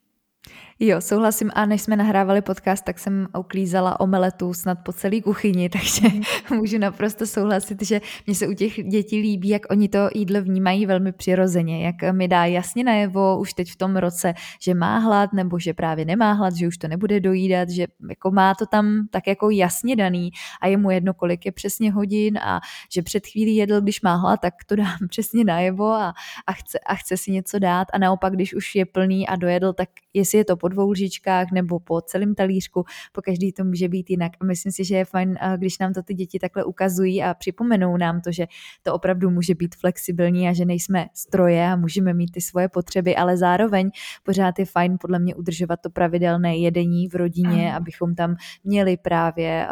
Jo, 0.79 1.01
souhlasím 1.01 1.51
a 1.53 1.65
než 1.65 1.81
jsme 1.81 1.95
nahrávali 1.95 2.41
podcast, 2.41 2.86
tak 2.86 2.99
jsem 2.99 3.27
uklízala 3.39 3.99
omeletu 3.99 4.53
snad 4.53 4.77
po 4.86 4.93
celé 4.93 5.21
kuchyni, 5.21 5.69
takže 5.69 6.07
mm. 6.07 6.57
můžu 6.57 6.77
naprosto 6.77 7.27
souhlasit, 7.27 7.81
že 7.81 8.01
mě 8.27 8.36
se 8.36 8.47
u 8.47 8.53
těch 8.53 8.83
dětí 8.83 9.21
líbí, 9.21 9.49
jak 9.49 9.62
oni 9.69 9.89
to 9.89 10.09
jídlo 10.15 10.41
vnímají 10.41 10.86
velmi 10.86 11.12
přirozeně, 11.12 11.86
jak 11.86 12.15
mi 12.15 12.27
dá 12.27 12.45
jasně 12.45 12.83
najevo 12.83 13.39
už 13.39 13.53
teď 13.53 13.71
v 13.71 13.75
tom 13.75 13.95
roce, 13.95 14.33
že 14.62 14.73
má 14.73 14.97
hlad 14.97 15.33
nebo 15.33 15.59
že 15.59 15.73
právě 15.73 16.05
nemá 16.05 16.31
hlad, 16.31 16.55
že 16.55 16.67
už 16.67 16.77
to 16.77 16.88
nebude 16.88 17.19
dojídat, 17.19 17.69
že 17.69 17.88
jako 18.09 18.31
má 18.31 18.55
to 18.55 18.65
tam 18.65 19.07
tak 19.12 19.27
jako 19.27 19.49
jasně 19.49 19.95
daný 19.95 20.31
a 20.62 20.67
je 20.67 20.77
mu 20.77 20.91
jedno, 20.91 21.13
kolik 21.13 21.45
je 21.45 21.51
přesně 21.51 21.91
hodin 21.91 22.38
a 22.38 22.59
že 22.93 23.01
před 23.01 23.27
chvílí 23.27 23.55
jedl, 23.55 23.81
když 23.81 24.01
má 24.01 24.15
hlad, 24.15 24.39
tak 24.41 24.53
to 24.65 24.75
dám 24.75 24.97
přesně 25.09 25.43
najevo 25.43 25.91
a, 25.91 26.13
a, 26.47 26.53
chce, 26.53 26.79
a 26.79 26.95
chce 26.95 27.17
si 27.17 27.31
něco 27.31 27.59
dát 27.59 27.88
a 27.93 27.97
naopak, 27.97 28.33
když 28.33 28.53
už 28.53 28.75
je 28.75 28.86
plný 28.86 29.27
a 29.27 29.36
dojedl, 29.36 29.73
tak 29.73 29.89
jestli 30.13 30.38
je 30.38 30.45
to 30.45 30.57
po 30.63 30.67
dvou 30.67 30.91
lžičkách 30.91 31.52
nebo 31.52 31.80
po 31.80 32.02
celém 32.02 32.36
talířku, 32.36 32.86
po 33.12 33.21
každý 33.21 33.52
to 33.52 33.63
může 33.63 33.88
být 33.88 34.10
jinak. 34.10 34.32
A 34.39 34.45
myslím 34.45 34.71
si, 34.71 34.84
že 34.86 34.95
je 34.95 35.06
fajn, 35.06 35.36
když 35.58 35.80
nám 35.80 35.93
to 35.93 36.04
ty 36.04 36.13
děti 36.13 36.39
takhle 36.39 36.63
ukazují 36.63 37.23
a 37.23 37.34
připomenou 37.34 37.97
nám 37.97 38.21
to, 38.21 38.32
že 38.32 38.47
to 38.84 38.93
opravdu 38.93 39.30
může 39.30 39.56
být 39.56 39.76
flexibilní 39.76 40.47
a 40.47 40.54
že 40.54 40.65
nejsme 40.65 41.06
stroje 41.13 41.67
a 41.67 41.76
můžeme 41.76 42.13
mít 42.13 42.32
ty 42.32 42.41
svoje 42.41 42.69
potřeby, 42.69 43.15
ale 43.15 43.38
zároveň 43.38 43.91
pořád 44.23 44.60
je 44.60 44.65
fajn 44.65 44.97
podle 45.02 45.19
mě 45.19 45.36
udržovat 45.36 45.80
to 45.82 45.89
pravidelné 45.89 46.58
jedení 46.58 47.08
v 47.08 47.15
rodině, 47.15 47.76
abychom 47.76 48.15
tam 48.15 48.36
měli 48.63 48.97
právě, 48.97 49.67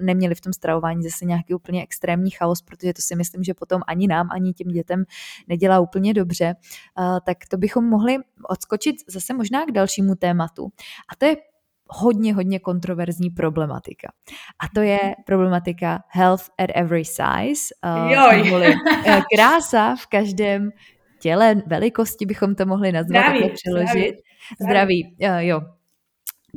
neměli 0.00 0.34
v 0.34 0.40
tom 0.40 0.52
stravování 0.52 1.02
zase 1.02 1.24
nějaký 1.24 1.54
úplně 1.54 1.82
extrémní 1.82 2.30
chaos, 2.30 2.62
protože 2.62 2.92
to 2.92 3.02
si 3.02 3.16
myslím, 3.16 3.44
že 3.44 3.54
potom 3.54 3.80
ani 3.86 4.06
nám, 4.06 4.28
ani 4.30 4.52
těm 4.52 4.68
dětem 4.68 5.04
nedělá 5.48 5.80
úplně 5.80 6.14
dobře. 6.14 6.54
Tak 7.26 7.38
to 7.50 7.56
bychom 7.56 7.84
mohli 7.84 8.16
odskočit 8.48 8.96
zase 9.08 9.34
možná 9.34 9.66
k 9.66 9.72
dalšímu 9.72 10.14
tématu. 10.14 10.33
A 11.12 11.16
to 11.18 11.26
je 11.26 11.36
hodně, 11.88 12.34
hodně 12.34 12.58
kontroverzní 12.58 13.30
problematika. 13.30 14.12
A 14.58 14.68
to 14.74 14.80
je 14.80 15.14
problematika 15.26 16.02
health 16.08 16.42
at 16.58 16.70
every 16.74 17.04
size. 17.04 17.74
Uh, 17.86 18.10
krása 19.36 19.96
v 19.96 20.06
každém 20.06 20.70
těle, 21.20 21.54
velikosti 21.66 22.26
bychom 22.26 22.54
to 22.54 22.66
mohli 22.66 22.92
nazvat, 22.92 23.24
zdraví, 23.24 23.50
přeložit. 23.54 23.88
Zdraví. 23.88 24.16
Zdraví, 24.60 25.14
zdraví. 25.18 25.46
jo. 25.48 25.60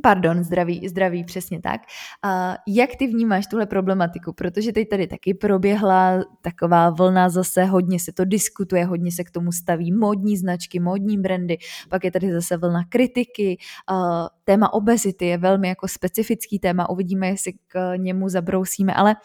Pardon, 0.02 0.44
zdraví, 0.44 0.88
zdraví, 0.88 1.24
přesně 1.24 1.60
tak. 1.60 1.80
A 2.22 2.56
jak 2.66 2.90
ty 2.96 3.06
vnímáš 3.06 3.46
tuhle 3.46 3.66
problematiku? 3.66 4.32
Protože 4.32 4.72
teď 4.72 4.88
tady 4.88 5.06
taky 5.06 5.34
proběhla 5.34 6.24
taková 6.42 6.90
vlna 6.90 7.28
zase, 7.28 7.64
hodně 7.64 8.00
se 8.00 8.12
to 8.12 8.24
diskutuje, 8.24 8.84
hodně 8.84 9.12
se 9.12 9.24
k 9.24 9.30
tomu 9.30 9.52
staví 9.52 9.92
módní 9.92 10.36
značky, 10.36 10.80
módní 10.80 11.18
brandy, 11.18 11.58
pak 11.88 12.04
je 12.04 12.10
tady 12.10 12.32
zase 12.32 12.56
vlna 12.56 12.84
kritiky. 12.88 13.58
A 13.88 14.28
téma 14.44 14.72
obezity 14.72 15.26
je 15.26 15.38
velmi 15.38 15.68
jako 15.68 15.88
specifický 15.88 16.58
téma, 16.58 16.90
uvidíme, 16.90 17.28
jestli 17.28 17.52
k 17.66 17.96
němu 17.96 18.28
zabrousíme, 18.28 18.94
ale 18.94 19.16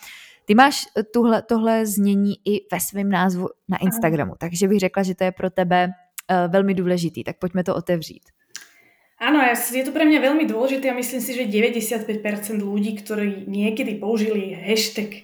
ty 0.46 0.56
máš 0.56 0.86
tuhle, 1.14 1.42
tohle 1.42 1.86
znění 1.86 2.36
i 2.46 2.68
ve 2.72 2.80
svém 2.80 3.10
názvu 3.10 3.48
na 3.70 3.78
Instagramu, 3.78 4.34
takže 4.38 4.68
bych 4.68 4.80
řekla, 4.80 5.04
že 5.04 5.16
to 5.16 5.24
je 5.24 5.32
pro 5.32 5.50
tebe 5.50 5.88
uh, 5.88 6.52
velmi 6.52 6.74
důležitý, 6.74 7.24
tak 7.24 7.40
pojďme 7.40 7.64
to 7.64 7.76
otevřít. 7.76 8.24
Áno, 9.24 9.40
je 9.40 9.88
to 9.88 9.96
pre 9.96 10.04
mňa 10.04 10.20
veľmi 10.20 10.44
dôležité 10.44 10.92
a 10.92 11.00
myslím 11.00 11.24
si, 11.24 11.32
že 11.32 11.48
95% 11.48 12.60
ľudí, 12.60 13.00
ktorí 13.00 13.48
niekedy 13.48 13.96
použili 13.96 14.52
hashtag 14.52 15.24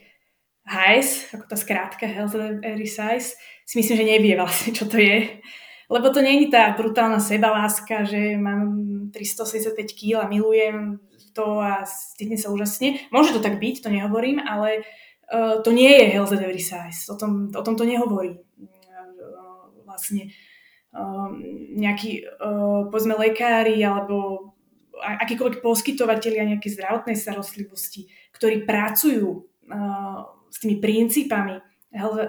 HAES, 0.64 1.36
ako 1.36 1.44
tá 1.52 1.60
skrátka 1.60 2.08
Health 2.08 2.32
Every 2.64 2.88
Size, 2.88 3.36
si 3.68 3.76
myslím, 3.76 4.00
že 4.00 4.08
nevie 4.08 4.34
vlastne, 4.40 4.72
čo 4.72 4.88
to 4.88 4.96
je. 4.96 5.44
Lebo 5.92 6.16
to 6.16 6.24
není 6.24 6.48
tá 6.48 6.72
brutálna 6.80 7.20
sebaláska, 7.20 8.08
že 8.08 8.40
mám 8.40 8.72
365 9.12 9.76
kg 9.92 10.24
a 10.24 10.32
milujem 10.32 11.04
to 11.36 11.60
a 11.60 11.84
cítim 12.16 12.40
sa 12.40 12.56
úžasne. 12.56 13.04
Môže 13.12 13.36
to 13.36 13.44
tak 13.44 13.60
byť, 13.60 13.84
to 13.84 13.90
nehovorím, 13.92 14.40
ale 14.40 14.88
uh, 15.28 15.60
to 15.60 15.76
nie 15.76 15.92
je 15.92 16.16
Health 16.16 16.32
Every 16.32 16.64
Size. 16.64 17.12
O 17.12 17.20
tom, 17.20 17.52
o 17.52 17.62
tom 17.68 17.76
to 17.76 17.84
nehovorí. 17.84 18.40
Uh, 18.64 19.76
vlastne 19.84 20.32
nejakí, 21.76 22.26
uh, 22.26 22.90
povedzme, 22.90 23.14
lekári 23.14 23.78
alebo 23.86 24.50
akýkoľvek 25.00 25.62
poskytovateľia 25.62 26.56
nejakej 26.56 26.76
zdravotnej 26.76 27.16
starostlivosti, 27.16 28.10
ktorí 28.34 28.66
pracujú 28.66 29.28
uh, 29.70 30.26
s 30.50 30.58
tými 30.60 30.82
princípami 30.82 31.62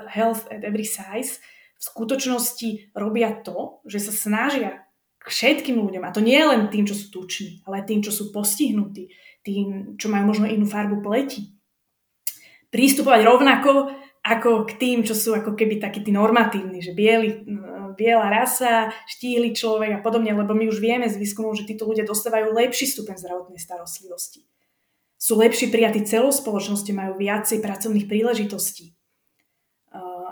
health, 0.08 0.44
at 0.52 0.64
every 0.64 0.84
size, 0.84 1.40
v 1.80 1.82
skutočnosti 1.82 2.92
robia 2.92 3.32
to, 3.40 3.80
že 3.88 4.04
sa 4.04 4.12
snažia 4.12 4.84
k 5.20 5.28
všetkým 5.28 5.76
ľuďom, 5.80 6.04
a 6.04 6.12
to 6.12 6.20
nie 6.20 6.40
len 6.40 6.68
tým, 6.72 6.84
čo 6.84 6.96
sú 6.96 7.12
tuční, 7.12 7.64
ale 7.64 7.84
tým, 7.84 8.00
čo 8.04 8.12
sú 8.12 8.32
postihnutí, 8.32 9.12
tým, 9.44 9.96
čo 9.96 10.08
majú 10.12 10.32
možno 10.32 10.48
inú 10.48 10.68
farbu 10.68 11.00
pleti, 11.00 11.56
prístupovať 12.68 13.20
rovnako 13.24 13.92
ako 14.20 14.68
k 14.68 14.72
tým, 14.76 14.98
čo 15.00 15.16
sú 15.16 15.32
ako 15.32 15.56
keby 15.56 15.80
takí 15.80 16.04
tí 16.04 16.12
normatívni, 16.12 16.84
že 16.84 16.92
bieli, 16.92 17.40
biela 17.94 18.30
rasa, 18.30 18.90
štíhly 19.06 19.54
človek 19.54 19.98
a 19.98 20.00
podobne, 20.04 20.34
lebo 20.34 20.52
my 20.54 20.68
už 20.70 20.78
vieme 20.78 21.06
z 21.06 21.16
výskumov, 21.16 21.58
že 21.58 21.66
títo 21.66 21.86
ľudia 21.86 22.06
dostávajú 22.06 22.52
lepší 22.54 22.90
stupeň 22.90 23.16
zdravotnej 23.20 23.60
starostlivosti. 23.60 24.46
Sú 25.20 25.36
lepší 25.36 25.68
prijatí 25.68 26.08
celou 26.08 26.32
spoločnosťou, 26.32 26.94
majú 26.96 27.12
viacej 27.20 27.60
pracovných 27.60 28.08
príležitostí. 28.08 28.96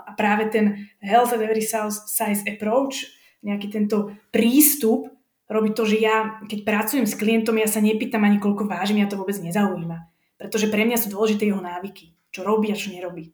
A 0.09 0.11
práve 0.16 0.49
ten 0.49 0.88
health 1.05 1.37
at 1.37 1.44
every 1.44 1.61
size 1.61 2.42
approach, 2.49 3.05
nejaký 3.44 3.68
tento 3.68 4.16
prístup, 4.33 5.12
robí 5.49 5.77
to, 5.77 5.85
že 5.85 6.01
ja, 6.01 6.40
keď 6.49 6.64
pracujem 6.64 7.07
s 7.07 7.16
klientom, 7.16 7.61
ja 7.61 7.68
sa 7.68 7.85
nepýtam 7.85 8.25
ani 8.25 8.40
koľko 8.40 8.64
vážim, 8.64 9.01
ja 9.01 9.09
to 9.09 9.21
vôbec 9.21 9.37
nezaujíma. 9.37 10.09
Pretože 10.40 10.73
pre 10.73 10.88
mňa 10.88 10.97
sú 10.97 11.09
dôležité 11.12 11.49
jeho 11.51 11.61
návyky. 11.61 12.16
Čo 12.33 12.44
robí 12.44 12.73
a 12.73 12.77
čo 12.77 12.92
nerobí. 12.92 13.33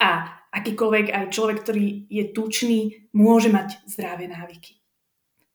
A 0.00 0.40
akýkoľvek 0.50 1.06
aj 1.12 1.24
človek, 1.30 1.62
ktorý 1.62 2.10
je 2.10 2.24
tučný, 2.34 3.10
môže 3.14 3.52
mať 3.52 3.84
zdravé 3.86 4.26
návyky. 4.26 4.80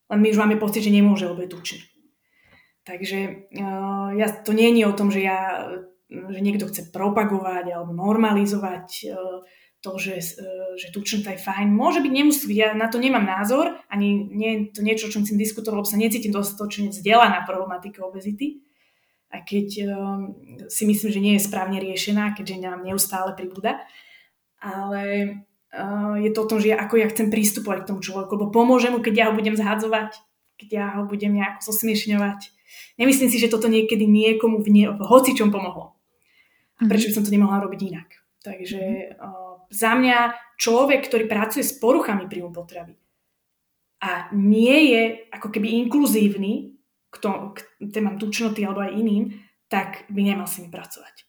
Len 0.08 0.20
my 0.22 0.28
už 0.32 0.40
máme 0.40 0.56
pocit, 0.62 0.86
že 0.86 0.94
nemôže, 0.94 1.26
lebo 1.26 1.42
je 1.44 1.52
tučný. 1.52 1.82
Takže 2.86 3.50
uh, 3.58 4.14
ja, 4.14 4.30
to 4.30 4.54
nie 4.54 4.70
je 4.78 4.86
o 4.86 4.94
tom, 4.94 5.10
že, 5.10 5.26
ja, 5.26 5.66
že 6.06 6.40
niekto 6.40 6.70
chce 6.70 6.94
propagovať 6.94 7.74
alebo 7.74 7.98
normalizovať 7.98 8.88
uh, 9.10 9.42
to, 9.82 9.98
že, 9.98 10.22
uh, 10.38 10.78
že 10.78 10.94
tučnutá 10.94 11.34
je 11.34 11.42
fajn. 11.42 11.74
Môže 11.74 12.06
byť, 12.06 12.12
nemusí 12.14 12.46
Ja 12.54 12.78
na 12.78 12.86
to 12.86 13.02
nemám 13.02 13.26
názor, 13.26 13.74
ani 13.90 14.30
nie 14.30 14.50
je 14.54 14.60
to 14.78 14.82
niečo, 14.86 15.10
o 15.10 15.14
čom 15.18 15.26
chcem 15.26 15.42
diskutovať, 15.42 15.76
lebo 15.82 15.90
sa 15.90 15.98
necítim 15.98 16.30
dostatočne 16.30 16.94
vzdelaná 16.94 17.42
problematike 17.50 18.06
obezity. 18.06 18.62
A 19.34 19.42
keď 19.42 19.68
uh, 19.82 19.90
si 20.70 20.86
myslím, 20.86 21.10
že 21.10 21.24
nie 21.26 21.34
je 21.42 21.46
správne 21.50 21.82
riešená, 21.82 22.38
keďže 22.38 22.70
nám 22.70 22.86
neustále 22.86 23.34
pribúda 23.34 23.82
ale 24.62 25.04
uh, 25.74 26.16
je 26.20 26.30
to 26.32 26.40
o 26.44 26.50
tom, 26.50 26.58
že 26.62 26.74
ja, 26.74 26.78
ako 26.82 27.00
ja 27.00 27.08
chcem 27.12 27.28
prístupovať 27.30 27.86
k 27.86 27.90
tomu 27.94 28.00
človeku, 28.02 28.32
lebo 28.36 28.54
pomôžem 28.54 28.96
mu, 28.96 29.00
keď 29.04 29.14
ja 29.14 29.26
ho 29.30 29.34
budem 29.38 29.56
zhadzovať, 29.56 30.16
keď 30.56 30.70
ja 30.72 30.86
ho 31.00 31.04
budem 31.08 31.36
nejako 31.36 31.72
zosmiešňovať. 31.72 32.40
Nemyslím 33.00 33.30
si, 33.32 33.38
že 33.40 33.52
toto 33.52 33.68
niekedy 33.68 34.08
niekomu 34.08 34.64
v, 34.64 34.68
nie, 34.72 34.86
v 34.88 35.02
hocičom 35.02 35.52
pomohlo. 35.52 35.96
A 36.80 36.88
mhm. 36.88 36.90
prečo 36.92 37.08
by 37.12 37.16
som 37.20 37.26
to 37.28 37.36
nemohla 37.36 37.64
robiť 37.64 37.82
inak? 37.92 38.10
Takže 38.46 39.16
uh, 39.18 39.66
za 39.74 39.98
mňa 39.98 40.38
človek, 40.62 41.08
ktorý 41.08 41.26
pracuje 41.26 41.66
s 41.66 41.76
poruchami 41.76 42.30
príjmu 42.30 42.54
potravy 42.54 42.96
a 44.06 44.30
nie 44.38 44.94
je 44.94 45.04
ako 45.34 45.50
keby 45.50 45.82
inkluzívny 45.82 46.78
k, 47.10 47.16
to, 47.18 47.58
k 47.58 47.90
témam 47.90 48.22
tučnoty 48.22 48.62
alebo 48.62 48.86
aj 48.86 48.94
iným, 48.94 49.34
tak 49.66 50.06
by 50.14 50.22
nemal 50.22 50.46
si 50.46 50.62
mi 50.62 50.70
pracovať 50.70 51.25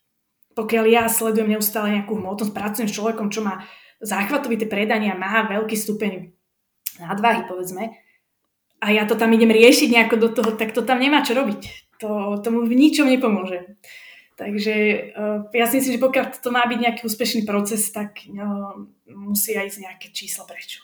pokiaľ 0.56 0.84
ja 0.88 1.04
sledujem 1.06 1.52
neustále 1.52 1.92
nejakú 2.00 2.16
hmotnosť, 2.16 2.56
pracujem 2.56 2.88
s 2.88 2.96
človekom, 2.96 3.28
čo 3.28 3.44
má 3.44 3.68
záchvatovité 4.00 4.64
predania, 4.64 5.12
má 5.12 5.44
veľký 5.44 5.76
stupeň 5.76 6.32
nadváhy, 6.96 7.44
povedzme, 7.44 7.92
a 8.80 8.86
ja 8.92 9.04
to 9.08 9.16
tam 9.16 9.32
idem 9.32 9.52
riešiť 9.52 9.88
nejako 9.92 10.16
do 10.16 10.28
toho, 10.32 10.50
tak 10.56 10.72
to 10.72 10.84
tam 10.84 11.00
nemá 11.00 11.24
čo 11.24 11.36
robiť. 11.36 11.92
To, 12.00 12.40
tomu 12.44 12.68
v 12.68 12.76
ničom 12.76 13.08
nepomôže. 13.08 13.80
Takže 14.36 14.74
uh, 15.16 15.48
ja 15.56 15.64
si 15.64 15.80
myslím, 15.80 15.96
že 15.96 16.04
pokiaľ 16.04 16.24
to 16.44 16.52
má 16.52 16.68
byť 16.68 16.78
nejaký 16.84 17.00
úspešný 17.08 17.48
proces, 17.48 17.88
tak 17.88 18.20
uh, 18.28 18.76
musí 19.08 19.56
aj 19.56 19.72
ísť 19.72 19.80
nejaké 19.80 20.06
číslo 20.12 20.44
preč 20.44 20.76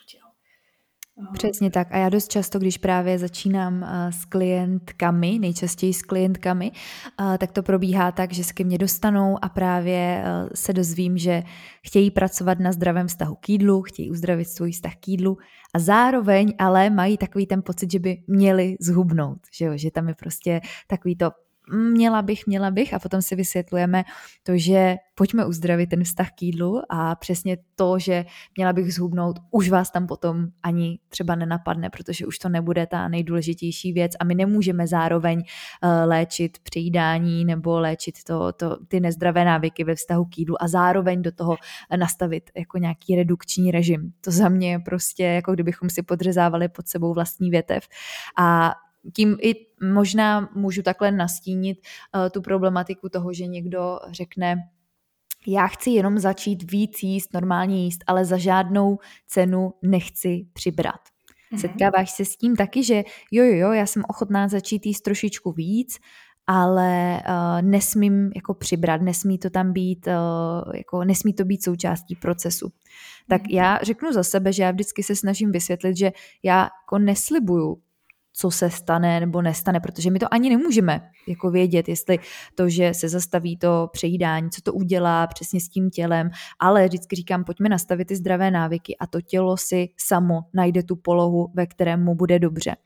Přesně 1.33 1.70
tak. 1.70 1.88
A 1.90 1.96
já 1.96 2.09
dost 2.09 2.29
často, 2.29 2.59
když 2.59 2.79
právě 2.79 3.18
začínám 3.18 3.87
s 4.11 4.25
klientkami, 4.25 5.38
nejčastěji 5.38 5.94
s 5.94 6.03
klientkami, 6.03 6.72
tak 7.38 7.53
to 7.53 7.62
probíhá 7.62 8.12
tak, 8.12 8.33
že 8.33 8.44
se 8.44 8.53
ke 8.53 8.64
mně 8.64 8.79
dostanou 8.79 9.44
a 9.44 9.48
právě 9.48 10.25
se 10.55 10.72
dozvím, 10.72 11.18
že 11.18 11.42
chtějí 11.87 12.11
pracovat 12.11 12.59
na 12.59 12.72
zdravém 12.72 13.07
vztahu 13.07 13.35
k 13.35 13.48
jídlu, 13.48 13.83
chtějí 13.83 14.11
uzdravit 14.11 14.48
svůj 14.48 14.72
vztah 14.72 14.96
k 14.96 15.09
jídlu 15.09 15.38
a 15.75 15.79
zároveň 15.79 16.55
ale 16.59 16.90
mají 16.90 17.16
takový 17.18 17.46
ten 17.46 17.62
pocit, 17.62 17.92
že 17.92 17.98
by 17.98 18.22
měli 18.27 18.77
zhubnout, 18.81 19.38
že, 19.57 19.64
jo? 19.64 19.72
že 19.77 19.90
tam 19.90 20.09
je 20.09 20.14
prostě 20.14 20.61
takový 20.88 21.16
to 21.16 21.31
měla 21.73 22.23
bych, 22.23 22.47
měla 22.47 22.71
bych 22.71 22.95
a 22.95 22.99
potom 22.99 23.23
si 23.23 23.37
vysvětlujeme 23.37 24.05
to, 24.43 24.53
že 24.57 24.97
pojďme 25.15 25.47
uzdravit 25.47 25.91
ten 25.91 26.05
vztah 26.05 26.29
k 26.31 26.43
jídlu 26.43 26.83
a 26.89 27.15
přesně 27.15 27.57
to, 27.77 27.99
že 27.99 28.25
měla 28.57 28.73
bych 28.73 28.95
zhubnout, 28.95 29.39
už 29.51 29.69
vás 29.69 29.91
tam 29.91 30.07
potom 30.07 30.47
ani 30.63 30.99
třeba 31.09 31.35
nenapadne, 31.35 31.91
protože 31.91 32.27
už 32.27 32.39
to 32.39 32.49
nebude 32.49 32.87
ta 32.87 33.09
nejdůležitější 33.09 33.93
věc 33.93 34.13
a 34.21 34.25
my 34.25 34.35
nemůžeme 34.35 34.87
zároveň 34.87 35.39
uh, 35.39 35.91
léčit 36.05 36.59
přejídání 36.59 37.45
nebo 37.45 37.81
léčit 37.81 38.25
to, 38.25 38.53
to, 38.53 38.77
ty 38.89 39.01
nezdravé 39.01 39.45
návyky 39.45 39.85
ve 39.85 39.95
vztahu 39.95 40.25
k 40.25 40.39
jídlu 40.39 40.63
a 40.63 40.69
zároveň 40.69 41.23
do 41.23 41.33
toho 41.33 41.57
nastavit 41.97 42.51
jako 42.57 42.79
nějaký 42.79 43.17
redukční 43.17 43.71
režim. 43.71 44.13
To 44.21 44.31
za 44.31 44.49
mě 44.49 44.71
je 44.71 44.79
prostě 44.79 45.25
jako 45.25 45.53
kdybychom 45.53 45.91
si 45.91 46.03
podřezávali 46.03 46.69
pod 46.69 46.89
sebou 46.89 47.15
vlastní 47.15 47.51
větev 47.51 47.89
a 48.39 48.75
tím 49.15 49.37
i 49.41 49.55
možná 49.83 50.51
můžu 50.55 50.83
takhle 50.83 51.12
nastínit 51.12 51.79
uh, 52.15 52.29
tu 52.31 52.43
problematiku 52.43 53.09
toho, 53.09 53.33
že 53.33 53.47
někdo 53.47 53.99
řekne, 54.11 54.57
já 55.47 55.67
chci 55.67 55.91
jenom 55.91 56.19
začít 56.19 56.71
víc 56.71 57.03
jíst, 57.03 57.35
normálně 57.35 57.85
jíst, 57.85 58.05
ale 58.07 58.25
za 58.25 58.37
žádnou 58.37 58.99
cenu 59.27 59.73
nechci 59.83 60.47
přibrat. 60.53 61.01
Mm-hmm. 61.53 61.61
Setkáváš 61.61 62.11
se 62.11 62.25
s 62.25 62.37
tím 62.37 62.57
taky, 62.57 62.85
že 62.85 63.03
jo, 63.31 63.45
jo, 63.45 63.55
jo, 63.55 63.73
já 63.73 63.87
jsem 63.87 64.03
ochotná 64.09 64.49
začít 64.49 64.87
jíst 64.87 65.01
trošičku 65.01 65.53
víc, 65.53 65.99
ale 66.47 67.23
uh, 67.29 67.62
nesmím 67.62 68.31
jako 68.35 68.55
přibrat, 68.55 69.03
nesmí 69.03 69.38
to 69.38 69.51
tam 69.51 69.73
být, 69.73 70.07
uh, 70.07 70.77
jako 70.77 71.05
nesmí 71.05 71.33
to 71.33 71.45
být 71.45 71.65
součástí 71.65 72.17
procesu. 72.17 72.73
Tak 73.29 73.43
mm-hmm. 73.43 73.55
já 73.55 73.79
řeknu 73.83 74.12
za 74.12 74.23
sebe, 74.23 74.53
že 74.53 74.62
já 74.62 74.71
vždycky 74.71 75.03
se 75.03 75.17
snažím 75.17 75.53
vysvětlit, 75.53 75.97
že 75.97 76.12
já 76.43 76.59
jako 76.62 76.99
neslibuju 76.99 77.83
co 78.33 78.51
se 78.51 78.71
stane 78.71 79.21
nebo 79.21 79.42
nestane, 79.42 79.81
protože 79.81 80.11
my 80.11 80.18
to 80.18 80.35
ani 80.35 80.51
nemůžeme 80.51 81.11
jako 81.29 81.51
vědět, 81.51 81.88
jestli 81.88 82.18
to, 82.55 82.68
že 82.68 82.95
se 82.95 83.09
zastaví 83.09 83.57
to 83.57 83.88
přejídání, 83.92 84.51
co 84.51 84.62
to 84.62 84.73
udělá 84.73 85.27
přesně 85.27 85.61
s 85.61 85.68
tím 85.68 85.90
tělem, 85.90 86.31
ale 86.59 86.87
vždycky 86.87 87.16
říkám, 87.16 87.45
pojďme 87.45 87.68
nastavit 87.68 88.09
ty 88.09 88.16
zdravé 88.16 88.51
návyky 88.51 88.97
a 88.97 89.07
to 89.07 89.21
tělo 89.21 89.57
si 89.57 89.88
samo 89.97 90.40
najde 90.55 90.83
tu 90.83 90.97
polohu, 90.97 91.51
ve 91.55 91.66
kterém 91.66 92.05
mu 92.05 92.14
bude 92.14 92.38
dobře. 92.38 92.77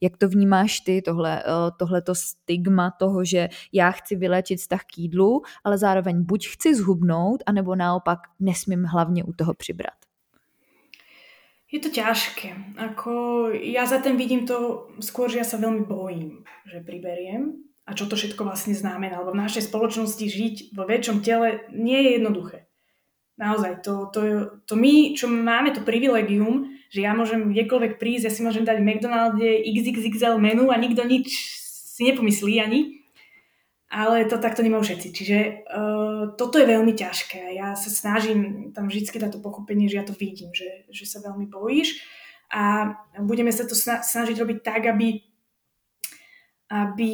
Jak 0.00 0.16
to 0.16 0.28
vnímáš 0.28 0.80
ty, 0.80 1.02
tohle, 1.02 1.42
eh, 1.42 1.70
tohleto 1.78 2.14
stigma 2.14 2.90
toho, 2.90 3.24
že 3.24 3.48
já 3.72 3.90
chci 3.90 4.16
vyléčit 4.16 4.58
vztah 4.58 4.80
k 4.84 4.98
jídlu, 4.98 5.42
ale 5.64 5.78
zároveň 5.78 6.24
buď 6.24 6.48
chci 6.48 6.74
zhubnout, 6.74 7.42
anebo 7.46 7.76
naopak 7.76 8.18
nesmím 8.40 8.84
hlavně 8.84 9.24
u 9.24 9.32
toho 9.32 9.54
přibrat? 9.54 10.09
Je 11.70 11.78
to 11.78 11.90
ťažké. 11.94 12.74
Ako, 12.74 13.46
ja 13.54 13.86
za 13.86 14.02
ten 14.02 14.18
vidím 14.18 14.42
to 14.42 14.90
skôr, 14.98 15.30
že 15.30 15.38
ja 15.38 15.46
sa 15.46 15.54
veľmi 15.62 15.86
bojím, 15.86 16.42
že 16.66 16.82
priberiem 16.82 17.62
a 17.86 17.94
čo 17.94 18.10
to 18.10 18.18
všetko 18.18 18.42
vlastne 18.42 18.74
znamená. 18.74 19.22
Lebo 19.22 19.30
v 19.30 19.42
našej 19.46 19.70
spoločnosti 19.70 20.26
žiť 20.26 20.54
vo 20.74 20.82
väčšom 20.82 21.22
tele 21.22 21.70
nie 21.70 21.98
je 22.02 22.10
jednoduché. 22.18 22.66
Naozaj, 23.40 23.80
to, 23.80 24.12
to, 24.12 24.20
to 24.68 24.74
my, 24.76 25.16
čo 25.16 25.24
máme 25.24 25.72
to 25.72 25.80
privilegium, 25.80 26.76
že 26.92 27.06
ja 27.06 27.16
môžem 27.16 27.56
kdekoľvek 27.56 27.96
prísť, 27.96 28.28
ja 28.28 28.32
si 28.34 28.44
môžem 28.44 28.68
dať 28.68 28.82
v 28.82 28.86
McDonalde 28.90 29.48
XXXL 29.64 30.36
menu 30.36 30.68
a 30.68 30.76
nikto 30.76 31.00
nič 31.08 31.32
si 31.96 32.04
nepomyslí 32.04 32.60
ani. 32.60 32.99
Ale 33.90 34.22
to 34.30 34.38
takto 34.38 34.62
nemajú 34.62 34.86
všetci. 34.86 35.08
Čiže 35.10 35.66
uh, 35.66 36.38
toto 36.38 36.62
je 36.62 36.70
veľmi 36.70 36.94
ťažké. 36.94 37.58
Ja 37.58 37.74
sa 37.74 37.90
snažím 37.90 38.70
tam 38.70 38.86
vždy 38.86 39.18
dať 39.18 39.34
to 39.34 39.42
pochopenie, 39.42 39.90
že 39.90 39.98
ja 39.98 40.06
to 40.06 40.14
vidím, 40.14 40.54
že, 40.54 40.86
že 40.94 41.10
sa 41.10 41.18
veľmi 41.18 41.50
bojíš. 41.50 41.98
A 42.54 42.94
budeme 43.18 43.50
sa 43.50 43.66
to 43.66 43.74
snažiť 43.74 44.38
robiť 44.38 44.62
tak, 44.62 44.86
aby, 44.86 45.18
aby 46.70 47.12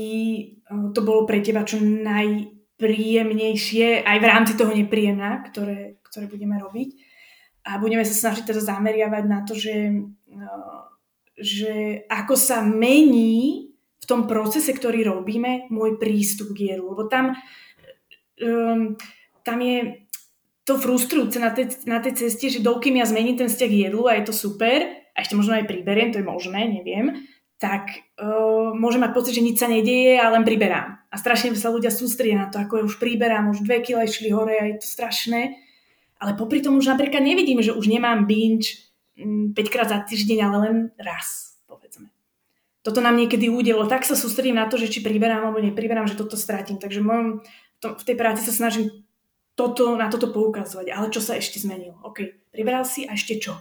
uh, 0.69 0.93
to 0.93 1.01
bolo 1.01 1.25
pre 1.25 1.41
teba 1.41 1.65
čo 1.65 1.81
najpríjemnejšie, 1.81 4.05
aj 4.05 4.19
v 4.21 4.29
rámci 4.29 4.53
toho 4.61 4.77
nepríjemná, 4.77 5.49
ktoré, 5.49 5.97
ktoré 6.05 6.29
budeme 6.29 6.61
robiť. 6.61 6.93
A 7.73 7.81
budeme 7.81 8.05
sa 8.05 8.13
snažiť 8.13 8.53
teda 8.53 8.61
zameriavať 8.61 9.25
na 9.25 9.49
to, 9.49 9.57
že, 9.57 9.97
uh, 10.29 10.93
že 11.41 12.05
ako 12.13 12.37
sa 12.37 12.61
mení 12.61 13.66
v 14.07 14.15
tom 14.15 14.31
procese, 14.31 14.71
ktorý 14.71 15.03
robíme, 15.03 15.67
môj 15.75 15.99
prístup 15.99 16.55
k 16.55 16.79
jedlu. 16.79 16.95
Lebo 16.95 17.11
tam, 17.11 17.35
um, 18.39 18.95
tam 19.43 19.59
je 19.59 20.07
to 20.63 20.79
frustrujúce 20.79 21.43
na 21.43 21.51
tej, 21.51 21.75
na 21.91 21.99
tej 21.99 22.15
ceste, 22.15 22.47
že 22.47 22.63
dokým 22.63 23.03
ja 23.03 23.07
zmením 23.07 23.35
ten 23.35 23.51
vzťah 23.51 23.71
k 23.71 23.81
jedlu 23.91 24.07
a 24.07 24.15
je 24.15 24.31
to 24.31 24.35
super, 24.35 24.87
a 24.87 25.17
ešte 25.19 25.35
možno 25.35 25.59
aj 25.59 25.67
priberiem, 25.67 26.15
to 26.15 26.23
je 26.23 26.27
možné, 26.27 26.71
neviem, 26.71 27.27
tak 27.59 28.07
uh, 28.21 28.71
môžem 28.77 29.03
mať 29.03 29.13
pocit, 29.17 29.35
že 29.35 29.43
nič 29.43 29.59
sa 29.59 29.67
nedieje 29.67 30.23
a 30.23 30.31
len 30.31 30.47
priberám. 30.47 31.03
A 31.11 31.15
strašne 31.19 31.51
sa 31.59 31.73
ľudia 31.73 31.91
sústredia 31.91 32.47
na 32.47 32.53
to, 32.53 32.63
ako 32.63 32.79
ja 32.79 32.85
už 32.87 33.01
priberám, 33.03 33.51
už 33.51 33.65
dve 33.67 33.83
kg 33.83 34.07
išli 34.07 34.31
hore 34.31 34.55
a 34.55 34.71
je 34.71 34.79
to 34.79 34.87
strašné. 34.87 35.57
Ale 36.23 36.39
popri 36.39 36.63
tom 36.63 36.79
už 36.79 36.95
napríklad 36.95 37.25
nevidím, 37.25 37.59
že 37.65 37.75
už 37.75 37.89
nemám 37.89 38.29
binge 38.29 38.87
5 39.17 39.57
mm, 39.57 39.73
krát 39.73 39.89
za 39.89 40.05
týždeň, 40.05 40.39
ale 40.45 40.57
len 40.69 40.77
raz, 41.01 41.46
toto 42.87 43.03
nám 43.03 43.19
niekedy 43.19 43.51
udelo, 43.51 43.91
tak 43.91 44.07
sa 44.07 44.15
sústredím 44.15 44.63
na 44.63 44.71
to, 44.71 44.79
že 44.79 44.87
či 44.87 45.03
priberám 45.03 45.51
alebo 45.51 45.59
nepriberám, 45.59 46.07
že 46.07 46.15
toto 46.15 46.39
stratím. 46.39 46.79
Takže 46.79 47.03
v, 47.03 47.07
mojom, 47.11 47.29
to, 47.83 47.99
v 47.99 48.07
tej 48.07 48.15
práci 48.15 48.47
sa 48.47 48.55
snažím 48.55 49.03
toto, 49.59 49.99
na 49.99 50.07
toto 50.07 50.31
poukazovať. 50.31 50.95
Ale 50.95 51.11
čo 51.11 51.19
sa 51.19 51.35
ešte 51.35 51.59
zmenilo? 51.59 51.99
OK, 52.07 52.47
priberal 52.55 52.87
si 52.87 53.03
a 53.03 53.19
ešte 53.19 53.43
čo? 53.43 53.59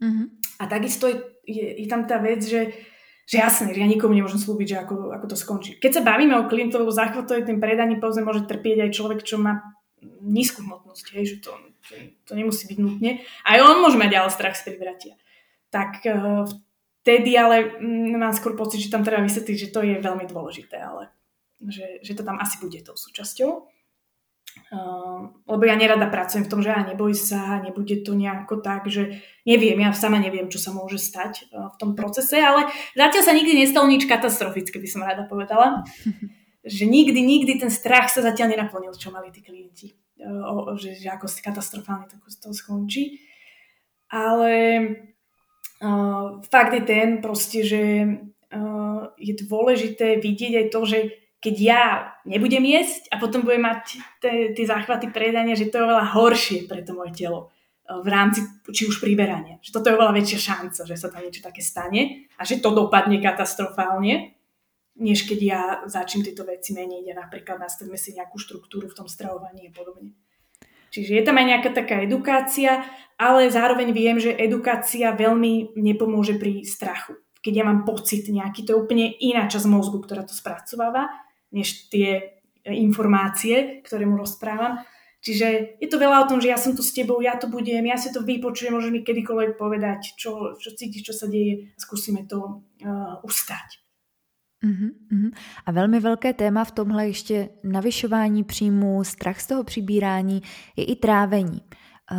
Mm-hmm. 0.00 0.26
A 0.56 0.64
takisto 0.64 1.12
je, 1.12 1.20
je, 1.44 1.84
je 1.84 1.86
tam 1.92 2.08
tá 2.08 2.16
vec, 2.24 2.40
že, 2.40 2.72
že 3.28 3.36
jasné, 3.36 3.76
že 3.76 3.84
ja 3.84 3.88
nikomu 3.90 4.16
nemôžem 4.16 4.40
slúbiť, 4.40 4.66
že 4.72 4.76
ako, 4.80 5.12
ako 5.12 5.26
to 5.28 5.36
skončí. 5.36 5.70
Keď 5.76 6.00
sa 6.00 6.06
bavíme 6.08 6.32
o 6.40 6.48
klientovu 6.48 6.88
záchvatu, 6.88 7.44
ten 7.44 7.60
predaní 7.60 8.00
povedzme 8.00 8.24
môže 8.24 8.48
trpieť 8.48 8.88
aj 8.88 8.96
človek, 8.96 9.20
čo 9.28 9.36
má 9.36 9.60
nízku 10.24 10.64
hmotnosť, 10.64 11.04
hej, 11.20 11.36
že 11.36 11.36
to, 11.44 11.52
to, 11.84 11.92
to 12.24 12.32
nemusí 12.32 12.64
byť 12.64 12.78
nutne. 12.80 13.20
Aj 13.44 13.60
on 13.60 13.84
môže 13.84 14.00
mať 14.00 14.16
ale 14.16 14.32
strach 14.32 14.56
z 14.56 14.72
pribratia. 14.72 15.20
Tak 15.68 16.00
uh, 16.08 16.48
v 16.48 16.52
vtedy 17.08 17.32
ale 17.40 17.80
mm, 17.80 18.20
mám 18.20 18.36
skôr 18.36 18.52
pocit, 18.52 18.84
že 18.84 18.92
tam 18.92 19.00
treba 19.00 19.24
vysvetliť, 19.24 19.56
že 19.56 19.72
to 19.72 19.80
je 19.80 19.96
veľmi 19.96 20.28
dôležité, 20.28 20.76
ale 20.76 21.08
že, 21.64 22.04
že 22.04 22.12
to 22.12 22.20
tam 22.20 22.36
asi 22.36 22.60
bude 22.60 22.76
tou 22.84 22.92
súčasťou. 22.92 23.64
Uh, 24.68 25.32
lebo 25.48 25.64
ja 25.64 25.78
nerada 25.78 26.10
pracujem 26.10 26.44
v 26.44 26.50
tom, 26.50 26.60
že 26.60 26.72
ja 26.72 26.82
neboj 26.84 27.16
sa, 27.16 27.62
nebude 27.64 28.04
to 28.04 28.12
nejako 28.12 28.60
tak, 28.60 28.90
že 28.90 29.22
neviem, 29.48 29.80
ja 29.80 29.94
sama 29.96 30.20
neviem, 30.20 30.50
čo 30.52 30.60
sa 30.60 30.74
môže 30.74 31.00
stať 31.00 31.48
uh, 31.48 31.72
v 31.72 31.76
tom 31.80 31.90
procese, 31.96 32.36
ale 32.36 32.68
zatiaľ 32.92 33.22
sa 33.24 33.32
nikdy 33.32 33.64
nestalo 33.64 33.88
nič 33.88 34.04
katastrofické, 34.04 34.76
by 34.76 34.88
som 34.88 35.06
rada 35.06 35.24
povedala. 35.24 35.84
že 36.68 36.84
nikdy, 36.84 37.16
nikdy 37.22 37.56
ten 37.56 37.72
strach 37.72 38.12
sa 38.12 38.20
zatiaľ 38.20 38.52
nenaplnil, 38.52 38.92
čo 38.92 39.08
mali 39.08 39.32
tí 39.32 39.40
klienti. 39.40 39.96
Uh, 40.20 40.74
že, 40.76 40.98
že 40.98 41.08
ako 41.08 41.30
katastrofálne 41.40 42.10
to, 42.10 42.18
to 42.28 42.50
skončí. 42.52 43.24
Ale 44.10 44.52
Uh, 45.78 46.42
fakt 46.50 46.74
je 46.74 46.82
ten 46.82 47.22
proste, 47.22 47.62
že 47.62 47.82
uh, 48.50 49.14
je 49.14 49.34
dôležité 49.46 50.18
vidieť 50.18 50.52
aj 50.58 50.66
to, 50.74 50.80
že 50.82 50.98
keď 51.38 51.54
ja 51.54 51.84
nebudem 52.26 52.66
jesť 52.66 53.06
a 53.14 53.22
potom 53.22 53.46
budem 53.46 53.62
mať 53.62 54.02
tie 54.58 54.64
záchvaty 54.66 55.14
predania, 55.14 55.54
že 55.54 55.70
to 55.70 55.78
je 55.78 55.86
oveľa 55.86 56.18
horšie 56.18 56.66
pre 56.66 56.82
to 56.82 56.98
moje 56.98 57.14
telo 57.14 57.46
uh, 57.46 58.02
v 58.02 58.08
rámci 58.10 58.42
či 58.74 58.90
už 58.90 58.98
priberania. 58.98 59.62
Že 59.62 59.70
toto 59.70 59.86
je 59.86 59.96
oveľa 60.02 60.18
väčšia 60.18 60.40
šanca, 60.50 60.80
že 60.82 60.98
sa 60.98 61.14
tam 61.14 61.22
niečo 61.22 61.46
také 61.46 61.62
stane 61.62 62.26
a 62.34 62.42
že 62.42 62.58
to 62.58 62.74
dopadne 62.74 63.22
katastrofálne, 63.22 64.34
než 64.98 65.30
keď 65.30 65.38
ja 65.38 65.62
začnem 65.86 66.26
tieto 66.26 66.42
veci 66.42 66.74
meniť 66.74 67.14
a 67.14 67.18
napríklad 67.22 67.62
nastavíme 67.62 67.94
si 67.94 68.18
nejakú 68.18 68.34
štruktúru 68.34 68.90
v 68.90 68.98
tom 68.98 69.06
stravovaní 69.06 69.70
a 69.70 69.72
podobne. 69.72 70.10
Čiže 70.88 71.20
je 71.20 71.22
tam 71.24 71.36
aj 71.36 71.46
nejaká 71.46 71.70
taká 71.72 72.00
edukácia, 72.04 72.84
ale 73.18 73.50
zároveň 73.50 73.90
viem, 73.90 74.16
že 74.22 74.32
edukácia 74.32 75.12
veľmi 75.12 75.74
nepomôže 75.74 76.38
pri 76.38 76.64
strachu. 76.64 77.18
Keď 77.42 77.54
ja 77.54 77.64
mám 77.66 77.82
pocit 77.86 78.26
nejaký, 78.26 78.64
to 78.64 78.74
je 78.74 78.80
úplne 78.80 79.06
iná 79.18 79.46
časť 79.46 79.66
mozgu, 79.66 80.02
ktorá 80.02 80.22
to 80.26 80.34
spracováva, 80.34 81.10
než 81.50 81.90
tie 81.90 82.40
informácie, 82.66 83.80
ktoré 83.84 84.04
mu 84.04 84.20
rozprávam. 84.20 84.82
Čiže 85.18 85.80
je 85.82 85.88
to 85.90 85.98
veľa 85.98 86.24
o 86.24 86.28
tom, 86.30 86.38
že 86.38 86.52
ja 86.54 86.58
som 86.60 86.78
tu 86.78 86.82
s 86.86 86.94
tebou, 86.94 87.18
ja 87.18 87.34
to 87.34 87.50
budem, 87.50 87.82
ja 87.90 87.98
si 87.98 88.14
to 88.14 88.22
vypočujem, 88.22 88.70
môžem 88.70 88.94
mi 88.94 89.02
kedykoľvek 89.02 89.58
povedať, 89.58 90.14
čo, 90.14 90.54
čo 90.54 90.70
cítiš, 90.78 91.10
čo 91.10 91.14
sa 91.14 91.26
deje 91.26 91.74
skúsime 91.74 92.22
to 92.30 92.62
uh, 92.86 93.18
ustať. 93.26 93.82
Uh-huh, 94.64 94.90
uh-huh. 95.12 95.30
A 95.66 95.72
velmi 95.72 96.00
velké 96.00 96.32
téma 96.32 96.64
v 96.64 96.72
tomhle 96.72 97.06
ještě 97.06 97.48
navyšování 97.64 98.44
příjmů, 98.44 99.04
strach 99.04 99.40
z 99.40 99.46
toho 99.46 99.64
přibírání 99.64 100.42
je 100.76 100.84
i 100.84 100.96
trávení. 100.96 101.60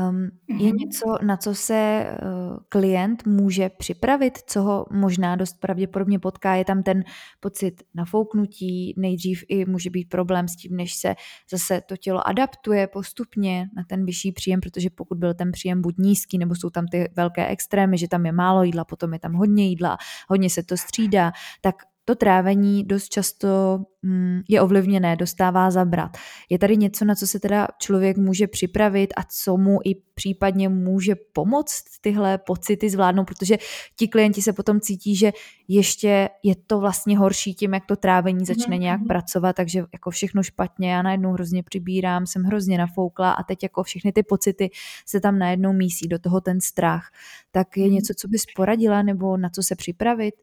Um, 0.10 0.30
je 0.48 0.72
uh-huh. 0.72 0.78
něco, 0.78 1.26
na 1.26 1.38
co 1.38 1.56
se 1.56 2.08
uh, 2.10 2.58
klient 2.70 3.26
může 3.26 3.70
připravit, 3.70 4.38
co 4.48 4.62
ho 4.62 4.86
možná 4.92 5.36
dost 5.36 5.60
pravděpodobně 5.60 6.20
potká, 6.20 6.56
je 6.56 6.66
tam 6.66 6.84
ten 6.84 7.04
pocit 7.40 7.84
nafouknutí, 7.96 8.94
nejdřív 8.98 9.44
i 9.48 9.66
může 9.66 9.90
být 9.90 10.10
problém 10.10 10.48
s 10.48 10.56
tím, 10.56 10.76
než 10.76 10.96
se 10.96 11.16
zase 11.52 11.82
to 11.82 11.98
tělo 11.98 12.28
adaptuje 12.28 12.88
postupně 12.88 13.70
na 13.76 13.84
ten 13.88 14.06
vyšší 14.06 14.32
příjem, 14.32 14.60
protože 14.60 14.90
pokud 14.90 15.18
byl 15.18 15.34
ten 15.34 15.52
příjem 15.52 15.82
buď 15.82 15.96
nízký, 15.98 16.38
nebo 16.38 16.56
jsou 16.56 16.70
tam 16.70 16.86
ty 16.88 17.10
velké 17.16 17.48
extrémy, 17.48 17.98
že 17.98 18.08
tam 18.08 18.26
je 18.26 18.32
málo 18.32 18.64
jídla, 18.64 18.86
potom 18.86 19.14
je 19.14 19.20
tam 19.20 19.34
hodně 19.34 19.68
jídla, 19.68 19.98
hodně 20.28 20.50
se 20.50 20.64
to 20.64 20.78
střídá, 20.78 21.32
tak 21.62 21.76
to 22.10 22.16
trávení 22.16 22.84
dost 22.84 23.10
často 23.10 23.80
mm, 24.02 24.42
je 24.48 24.62
ovlivněné, 24.62 25.16
dostává 25.16 25.72
zabrat. 25.72 26.18
Je 26.50 26.60
tady 26.60 26.78
něco, 26.78 27.06
na 27.06 27.16
co 27.16 27.28
se 27.28 27.40
teda 27.40 27.68
člověk 27.78 28.18
může 28.18 28.48
připravit 28.48 29.14
a 29.18 29.24
co 29.24 29.58
mu 29.58 29.80
i 29.86 29.96
případně 30.14 30.70
může 30.70 31.16
pomoct 31.34 31.84
tyhle 32.02 32.38
pocity 32.38 32.90
zvládnout, 32.90 33.26
protože 33.26 33.58
ti 33.96 34.08
klienti 34.08 34.42
se 34.42 34.54
potom 34.54 34.80
cítí, 34.80 35.16
že 35.16 35.32
ještě 35.68 36.30
je 36.44 36.56
to 36.68 36.80
vlastně 36.80 37.18
horší 37.18 37.54
tím, 37.54 37.74
jak 37.74 37.86
to 37.86 37.96
trávení 37.96 38.46
začne 38.46 38.76
mm-hmm. 38.76 38.80
nějak 38.80 39.02
pracovat, 39.08 39.56
takže 39.56 39.84
jako 39.94 40.10
všechno 40.10 40.44
špatně, 40.44 40.92
já 40.92 41.02
najednou 41.02 41.32
hrozně 41.32 41.64
přibírám, 41.64 42.28
jsem 42.28 42.44
hrozně 42.44 42.78
nafoukla 42.78 43.32
a 43.32 43.44
teď 43.44 43.64
jako 43.64 43.84
všechny 43.84 44.12
ty 44.12 44.24
pocity 44.24 44.70
se 45.06 45.20
tam 45.20 45.40
najednou 45.40 45.74
mísí, 45.74 46.08
do 46.08 46.20
toho 46.20 46.42
ten 46.42 46.62
strach. 46.62 47.12
Tak 47.52 47.78
je 47.78 47.86
mm-hmm. 47.86 47.92
něco, 47.92 48.14
co 48.18 48.28
bys 48.28 48.44
poradila 48.56 49.02
nebo 49.02 49.38
na 49.38 49.50
co 49.50 49.64
se 49.64 49.76
připravit? 49.76 50.34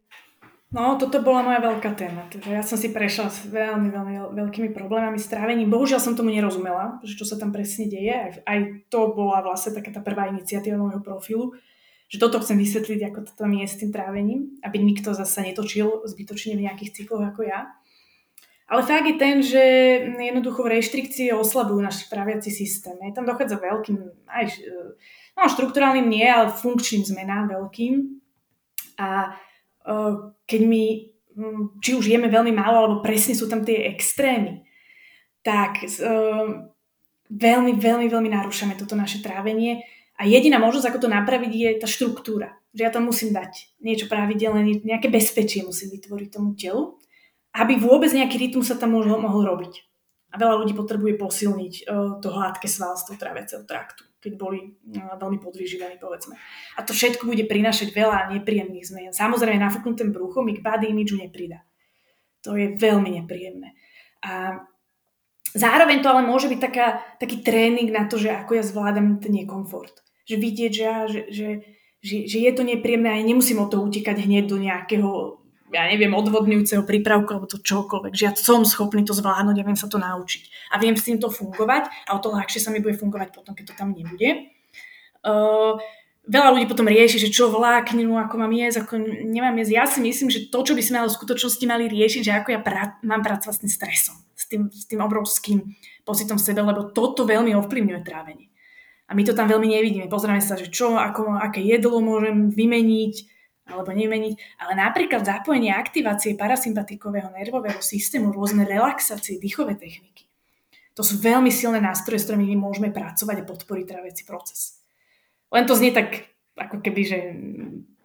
No, 0.77 1.01
toto 1.01 1.25
bola 1.25 1.41
moja 1.41 1.57
veľká 1.65 1.97
téma. 1.97 2.29
Teda 2.29 2.61
ja 2.61 2.61
som 2.61 2.77
si 2.77 2.93
prešla 2.93 3.33
s 3.33 3.49
veľmi, 3.49 3.89
veľmi 3.89 4.15
veľkými 4.37 4.77
problémami 4.77 5.17
s 5.17 5.25
trávením. 5.25 5.73
Bohužiaľ 5.73 6.05
som 6.05 6.13
tomu 6.13 6.29
nerozumela, 6.29 7.01
že 7.01 7.17
čo 7.17 7.25
sa 7.25 7.41
tam 7.41 7.49
presne 7.49 7.89
deje. 7.89 8.13
Aj, 8.13 8.33
aj 8.45 8.59
to 8.93 9.17
bola 9.17 9.41
vlastne 9.41 9.73
taká 9.73 9.89
tá 9.89 10.05
prvá 10.05 10.29
iniciatíva 10.29 10.77
môjho 10.77 11.01
profilu, 11.01 11.57
že 12.13 12.21
toto 12.21 12.45
chcem 12.45 12.61
vysvetliť, 12.61 13.09
ako 13.09 13.25
to 13.25 13.33
tam 13.33 13.57
je 13.57 13.65
s 13.65 13.81
tým 13.81 13.89
trávením, 13.89 14.61
aby 14.61 14.77
nikto 14.77 15.17
zase 15.17 15.49
netočil 15.49 16.05
zbytočne 16.05 16.61
v 16.61 16.69
nejakých 16.69 16.93
cykloch 16.93 17.25
ako 17.25 17.49
ja. 17.49 17.73
Ale 18.69 18.85
fakt 18.85 19.09
je 19.09 19.17
ten, 19.17 19.41
že 19.41 19.63
jednoducho 20.13 20.61
reštrikcie 20.61 21.33
oslabujú 21.33 21.81
náš 21.81 22.05
tráviaci 22.13 22.53
systém. 22.53 23.01
Tam 23.17 23.25
dochádza 23.25 23.57
veľkým, 23.57 24.29
aj 24.29 24.45
no, 25.41 25.49
štruktúrálnym 25.49 26.05
nie, 26.05 26.27
ale 26.29 26.53
funkčným 26.53 27.07
zmenám 27.07 27.49
veľkým. 27.49 28.21
A 29.01 29.39
keď 30.47 30.61
my, 30.67 30.85
hm, 31.39 31.63
či 31.79 31.91
už 31.95 32.11
jeme 32.11 32.27
veľmi 32.27 32.51
málo, 32.51 32.77
alebo 32.83 32.97
presne 33.07 33.39
sú 33.39 33.47
tam 33.47 33.63
tie 33.63 33.87
extrémy, 33.95 34.67
tak 35.47 35.87
eh, 35.87 36.47
veľmi, 37.31 37.73
veľmi, 37.79 38.07
veľmi 38.11 38.31
narúšame 38.31 38.75
toto 38.75 38.99
naše 38.99 39.23
trávenie 39.23 39.87
a 40.19 40.27
jediná 40.27 40.59
možnosť, 40.59 40.91
ako 40.91 40.99
to 41.07 41.09
napraviť, 41.13 41.53
je 41.55 41.71
tá 41.79 41.87
štruktúra. 41.87 42.59
Že 42.75 42.83
ja 42.83 42.91
tam 42.91 43.09
musím 43.09 43.31
dať 43.33 43.79
niečo 43.81 44.11
pravidelné, 44.11 44.83
nejaké 44.83 45.09
bezpečie 45.09 45.65
musím 45.65 45.95
vytvoriť 45.97 46.29
tomu 46.29 46.59
telu, 46.59 46.99
aby 47.57 47.81
vôbec 47.81 48.13
nejaký 48.13 48.37
rytmus 48.37 48.69
sa 48.69 48.77
tam 48.77 48.99
mohol, 48.99 49.17
mohol 49.17 49.49
robiť. 49.49 49.81
A 50.33 50.41
veľa 50.41 50.61
ľudí 50.61 50.77
potrebuje 50.77 51.17
posilniť 51.17 51.75
uh, 51.89 52.21
to 52.21 52.29
hladké 52.29 52.69
svalstvo 52.69 53.17
tráviaceho 53.17 53.65
traktu 53.65 54.05
keď 54.27 54.35
boli 54.35 54.75
veľmi 54.91 55.39
podvyživení, 55.39 56.03
povedzme. 56.03 56.35
A 56.75 56.83
to 56.83 56.91
všetko 56.91 57.31
bude 57.31 57.47
prinášať 57.47 57.95
veľa 57.95 58.35
nepríjemných 58.35 58.83
zmien. 58.83 59.13
Samozrejme, 59.15 59.63
nafúknuté 59.63 60.03
brucho 60.11 60.43
mi 60.43 60.59
k 60.59 60.67
body 60.67 60.91
imidžu 60.91 61.23
nepridá. 61.23 61.63
To 62.43 62.59
je 62.59 62.75
veľmi 62.75 63.23
nepríjemné. 63.23 63.79
A 64.27 64.67
zároveň 65.55 66.03
to 66.03 66.11
ale 66.11 66.27
môže 66.27 66.51
byť 66.51 66.59
taká, 66.59 67.07
taký 67.23 67.47
tréning 67.47 67.95
na 67.95 68.11
to, 68.11 68.19
že 68.19 68.35
ako 68.35 68.59
ja 68.59 68.65
zvládam 68.67 69.23
ten 69.23 69.31
nekomfort. 69.31 70.03
Že 70.27 70.37
vidieť, 70.43 70.73
že, 70.75 70.91
že, 71.07 71.21
že, 71.31 71.49
že, 72.03 72.17
že 72.27 72.39
je 72.43 72.51
to 72.51 72.67
nepríjemné 72.67 73.15
a 73.15 73.19
ja 73.23 73.25
nemusím 73.25 73.63
od 73.63 73.71
toho 73.71 73.87
utekať 73.87 74.27
hneď 74.27 74.51
do 74.51 74.59
nejakého 74.59 75.39
ja 75.75 75.83
neviem, 75.91 76.15
odvodňujúceho 76.15 76.87
prípravku 76.87 77.35
alebo 77.35 77.51
to 77.51 77.59
čokoľvek, 77.59 78.13
že 78.15 78.25
ja 78.27 78.33
som 78.35 78.63
schopný 78.63 79.03
to 79.03 79.15
zvládnuť 79.15 79.57
a 79.59 79.67
viem 79.67 79.79
sa 79.79 79.91
to 79.91 79.99
naučiť. 79.99 80.73
A 80.73 80.79
viem 80.79 80.95
s 80.95 81.07
týmto 81.07 81.27
fungovať 81.27 81.91
a 82.07 82.15
o 82.15 82.23
to 82.23 82.31
ľahšie 82.31 82.63
sa 82.63 82.71
mi 82.71 82.79
bude 82.79 82.95
fungovať 82.95 83.35
potom, 83.35 83.59
keď 83.59 83.75
to 83.75 83.75
tam 83.75 83.91
nebude. 83.91 84.51
Uh, 85.27 85.83
veľa 86.27 86.55
ľudí 86.55 86.67
potom 86.71 86.87
rieši, 86.87 87.19
že 87.23 87.35
čo 87.35 87.51
vlákninu, 87.51 88.19
ako 88.19 88.35
mám 88.39 88.53
jesť, 88.55 88.87
ako 88.87 88.95
nemám 89.27 89.59
jesť. 89.63 89.73
Ja 89.75 89.85
si 89.87 89.99
myslím, 90.03 90.29
že 90.31 90.47
to, 90.51 90.59
čo 90.63 90.75
by 90.75 90.83
sme 90.83 90.97
ale 91.03 91.11
v 91.11 91.19
skutočnosti 91.19 91.65
mali 91.67 91.91
riešiť, 91.91 92.23
že 92.23 92.33
ako 92.35 92.49
ja 92.55 92.61
pra- 92.63 92.99
mám 93.03 93.23
pracovať 93.27 93.55
s 93.55 93.63
tým 93.63 93.73
stresom, 93.73 94.17
s 94.35 94.45
tým, 94.47 94.63
s 94.71 94.85
tým 94.87 95.01
obrovským 95.03 95.59
pocitom 96.07 96.39
sebe, 96.39 96.63
lebo 96.63 96.91
toto 96.91 97.27
veľmi 97.27 97.55
ovplyvňuje 97.59 98.01
trávenie. 98.07 98.47
A 99.07 99.15
my 99.15 99.23
to 99.23 99.39
tam 99.39 99.47
veľmi 99.47 99.71
nevidíme. 99.71 100.11
Pozrieme 100.11 100.43
sa, 100.43 100.59
že 100.59 100.67
čo, 100.67 100.99
ako, 100.99 101.39
aké 101.39 101.63
jedlo 101.63 102.03
môžem 102.03 102.51
vymeniť, 102.51 103.36
alebo 103.67 103.91
nemeniť, 103.91 104.63
ale 104.63 104.73
napríklad 104.79 105.27
zapojenie 105.27 105.75
aktivácie 105.75 106.39
parasympatikového 106.39 107.35
nervového 107.35 107.83
systému, 107.83 108.31
rôzne 108.31 108.63
relaxácie, 108.63 109.43
dýchové 109.43 109.75
techniky. 109.75 110.31
To 110.97 111.05
sú 111.05 111.21
veľmi 111.21 111.53
silné 111.53 111.83
nástroje, 111.83 112.23
s 112.23 112.27
ktorými 112.31 112.57
my 112.57 112.71
môžeme 112.71 112.89
pracovať 112.95 113.37
a 113.43 113.49
podporiť 113.49 113.85
tráviaci 113.85 114.23
proces. 114.25 114.81
Len 115.53 115.69
to 115.69 115.77
znie 115.77 115.93
tak 115.93 116.33
ako 116.57 116.81
keby, 116.81 117.03
že 117.05 117.19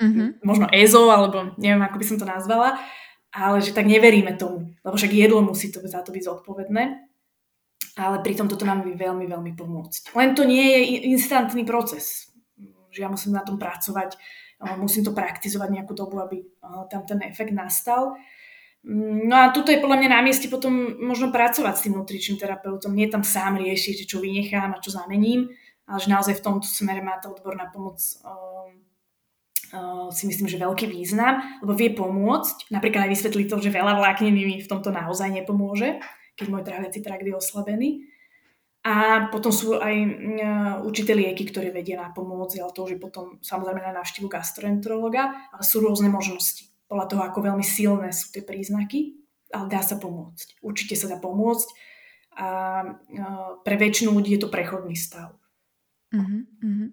mm-hmm. 0.01 0.43
možno 0.43 0.67
EZO, 0.67 1.07
alebo 1.07 1.55
neviem, 1.55 1.79
ako 1.79 1.97
by 2.01 2.05
som 2.05 2.17
to 2.19 2.27
nazvala, 2.27 2.75
ale 3.31 3.63
že 3.63 3.71
tak 3.71 3.87
neveríme 3.87 4.35
tomu, 4.35 4.75
lebo 4.83 4.95
však 4.99 5.15
jedlo 5.15 5.39
musí 5.39 5.71
to, 5.71 5.79
za 5.87 6.03
to 6.03 6.11
byť 6.11 6.23
zodpovedné, 6.27 6.83
ale 7.95 8.15
pritom 8.19 8.51
toto 8.51 8.67
nám 8.67 8.83
vie 8.83 8.99
veľmi, 8.99 9.23
veľmi 9.23 9.55
pomôcť. 9.55 10.11
Len 10.11 10.35
to 10.35 10.43
nie 10.43 10.63
je 10.75 10.79
instantný 11.15 11.63
proces, 11.63 12.27
že 12.91 13.07
ja 13.07 13.07
musím 13.07 13.31
na 13.31 13.43
tom 13.47 13.55
pracovať 13.55 14.19
musím 14.77 15.01
to 15.01 15.11
praktizovať 15.11 15.69
nejakú 15.73 15.93
dobu, 15.97 16.21
aby 16.21 16.45
tam 16.89 17.01
ten 17.05 17.21
efekt 17.25 17.53
nastal. 17.53 18.13
Mm, 18.81 19.29
no 19.29 19.35
a 19.37 19.53
tuto 19.53 19.69
je 19.69 19.81
podľa 19.81 19.97
mňa 20.01 20.09
na 20.09 20.21
mieste 20.25 20.49
potom 20.49 20.97
možno 20.97 21.29
pracovať 21.29 21.73
s 21.77 21.83
tým 21.85 21.97
nutričným 22.01 22.37
terapeutom. 22.41 22.93
Nie 22.93 23.13
tam 23.13 23.21
sám 23.21 23.61
riešiť, 23.61 24.09
čo 24.09 24.17
vynechám 24.21 24.73
a 24.73 24.81
čo 24.81 24.89
zamením, 24.89 25.53
ale 25.85 25.97
že 26.01 26.09
naozaj 26.09 26.41
v 26.41 26.45
tomto 26.45 26.65
smere 26.65 27.05
má 27.05 27.21
tá 27.21 27.29
odborná 27.29 27.69
pomoc 27.69 28.01
uh, 28.25 28.69
uh, 29.77 30.09
si 30.09 30.25
myslím, 30.25 30.49
že 30.49 30.57
veľký 30.57 30.89
význam, 30.89 31.61
lebo 31.61 31.77
vie 31.77 31.93
pomôcť. 31.93 32.73
Napríklad 32.73 33.05
aj 33.05 33.13
vysvetliť 33.13 33.47
to, 33.49 33.57
že 33.61 33.69
veľa 33.69 34.01
vlákniny 34.01 34.41
mi 34.45 34.55
v 34.57 34.69
tomto 34.69 34.89
naozaj 34.89 35.29
nepomôže, 35.29 36.01
keď 36.33 36.45
môj 36.49 36.65
tráviaci 36.65 37.05
trakt 37.05 37.25
je 37.25 37.37
oslabený. 37.37 38.10
A 38.81 39.29
potom 39.29 39.53
sú 39.53 39.77
aj 39.77 39.93
uh, 39.93 40.09
určité 40.81 41.13
lieky, 41.13 41.45
ktoré 41.53 41.69
vedia 41.69 42.01
na 42.01 42.09
pomôcť, 42.09 42.65
ale 42.65 42.73
to 42.73 42.89
už 42.89 42.97
je 42.97 42.99
potom 42.99 43.37
samozrejme 43.45 43.77
na 43.77 43.93
návštevu 43.93 44.25
gastroenterologa, 44.25 45.53
ale 45.53 45.61
sú 45.61 45.85
rôzne 45.85 46.09
možnosti. 46.09 46.65
Podľa 46.89 47.05
toho, 47.05 47.21
ako 47.21 47.39
veľmi 47.45 47.61
silné 47.61 48.09
sú 48.09 48.33
tie 48.33 48.41
príznaky, 48.41 49.21
ale 49.53 49.69
dá 49.69 49.85
sa 49.85 50.01
pomôcť. 50.01 50.65
Určite 50.65 50.97
sa 50.97 51.13
dá 51.13 51.21
pomôcť 51.21 51.69
a 52.41 52.47
uh, 52.81 53.49
pre 53.61 53.75
väčšinu 53.77 54.17
ľudí 54.17 54.33
je 54.33 54.41
to 54.41 54.49
prechodný 54.49 54.97
stav. 54.97 55.37
Uh-huh, 56.11 56.91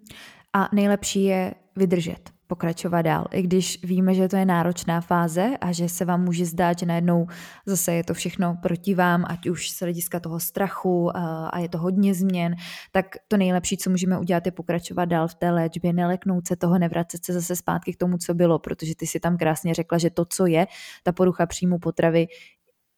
A 0.55 0.71
nejlepší 0.71 1.21
je 1.25 1.41
vydržet 1.75 2.38
pokračovat 2.49 3.01
dál, 3.01 3.25
i 3.31 3.41
když 3.41 3.83
víme, 3.83 4.13
že 4.13 4.27
to 4.27 4.35
je 4.35 4.45
náročná 4.45 5.01
fáze 5.01 5.57
a 5.61 5.71
že 5.71 5.89
se 5.89 6.05
vám 6.05 6.23
může 6.23 6.45
zdát, 6.45 6.79
že 6.79 6.85
najednou 6.85 7.27
zase 7.65 7.93
je 7.93 8.03
to 8.03 8.13
všechno 8.13 8.57
proti 8.61 8.95
vám, 8.95 9.25
ať 9.29 9.47
už 9.47 9.69
z 9.69 9.79
hlediska 9.79 10.19
toho 10.19 10.39
strachu 10.39 11.17
a 11.53 11.59
je 11.59 11.69
to 11.69 11.77
hodně 11.77 12.13
změn, 12.13 12.55
tak 12.91 13.05
to 13.27 13.37
nejlepší, 13.37 13.77
co 13.77 13.89
můžeme 13.89 14.19
udělat, 14.19 14.45
je 14.45 14.51
pokračovat 14.51 15.05
dál 15.05 15.27
v 15.27 15.35
té 15.35 15.51
léčbě, 15.51 15.93
neleknout 15.93 16.47
se 16.47 16.55
toho, 16.55 16.79
nevracet 16.79 17.25
se 17.25 17.33
zase 17.33 17.55
zpátky 17.55 17.93
k 17.93 17.97
tomu, 17.97 18.17
co 18.17 18.33
bylo, 18.33 18.59
protože 18.59 18.95
ty 18.95 19.07
si 19.07 19.19
tam 19.19 19.37
krásně 19.37 19.73
řekla, 19.73 19.97
že 19.97 20.09
to, 20.09 20.25
co 20.25 20.45
je, 20.45 20.67
ta 21.03 21.11
porucha 21.11 21.45
příjmu 21.45 21.79
potravy, 21.79 22.27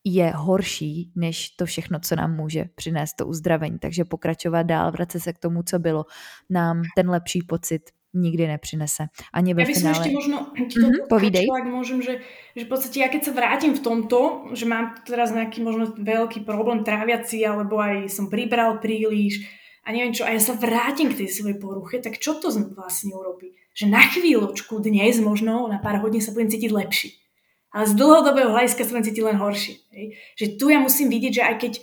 je 0.04 0.34
horší 0.36 1.12
než 1.16 1.50
to 1.50 1.66
všechno, 1.66 2.00
co 2.00 2.16
nám 2.16 2.36
může 2.36 2.66
přinést 2.76 3.14
to 3.14 3.28
uzdravení. 3.28 3.80
Takže 3.80 4.06
pokračovat 4.06 4.64
dál, 4.64 4.92
vracet 4.92 5.20
se 5.20 5.34
k 5.34 5.40
tomu, 5.40 5.64
co 5.64 5.80
bylo, 5.80 6.06
nám 6.50 6.82
ten 6.96 7.10
lepší 7.10 7.42
pocit 7.42 7.82
nikdy 8.14 8.48
nepřinese. 8.48 9.08
Ani 9.34 9.54
ve 9.54 9.64
ja 9.64 9.68
by 9.68 9.74
finále. 9.74 9.96
som 9.96 10.04
ešte 10.04 10.12
možno 10.12 10.38
mm-hmm, 10.52 11.08
povídej. 11.08 11.46
ak 11.48 11.68
môžem, 11.68 12.00
že, 12.04 12.14
že 12.56 12.64
v 12.66 12.70
podstate 12.70 12.98
ja 13.00 13.08
keď 13.08 13.22
sa 13.28 13.32
vrátim 13.32 13.74
v 13.74 13.82
tomto, 13.82 14.52
že 14.52 14.68
mám 14.68 15.00
teraz 15.08 15.32
nejaký 15.32 15.64
možno 15.64 15.96
veľký 15.96 16.44
problém 16.44 16.84
tráviaci, 16.84 17.44
alebo 17.48 17.80
aj 17.80 18.12
som 18.12 18.28
pribral 18.28 18.84
príliš 18.84 19.48
a 19.82 19.90
neviem 19.90 20.14
čo, 20.14 20.28
a 20.28 20.36
ja 20.36 20.42
sa 20.44 20.54
vrátim 20.54 21.10
k 21.10 21.26
tej 21.26 21.30
svojej 21.34 21.58
poruche, 21.58 21.98
tak 21.98 22.22
čo 22.22 22.38
to 22.38 22.54
vlastne 22.78 23.18
urobí? 23.18 23.58
Že 23.74 23.86
na 23.90 24.04
chvíľočku 24.04 24.78
dnes 24.84 25.18
možno 25.24 25.66
na 25.66 25.82
pár 25.82 26.04
hodín 26.04 26.22
sa 26.22 26.36
budem 26.36 26.52
cítiť 26.54 26.70
lepší. 26.70 27.10
Ale 27.72 27.88
z 27.88 27.96
dlhodobého 27.96 28.52
hľadiska 28.52 28.84
sa 28.84 28.92
budem 28.92 29.08
cítiť 29.08 29.24
len 29.24 29.38
horšie. 29.40 29.76
Hej? 29.96 30.06
Že 30.36 30.46
tu 30.60 30.66
ja 30.68 30.80
musím 30.84 31.08
vidieť, 31.08 31.34
že 31.40 31.44
aj 31.48 31.56
keď 31.56 31.74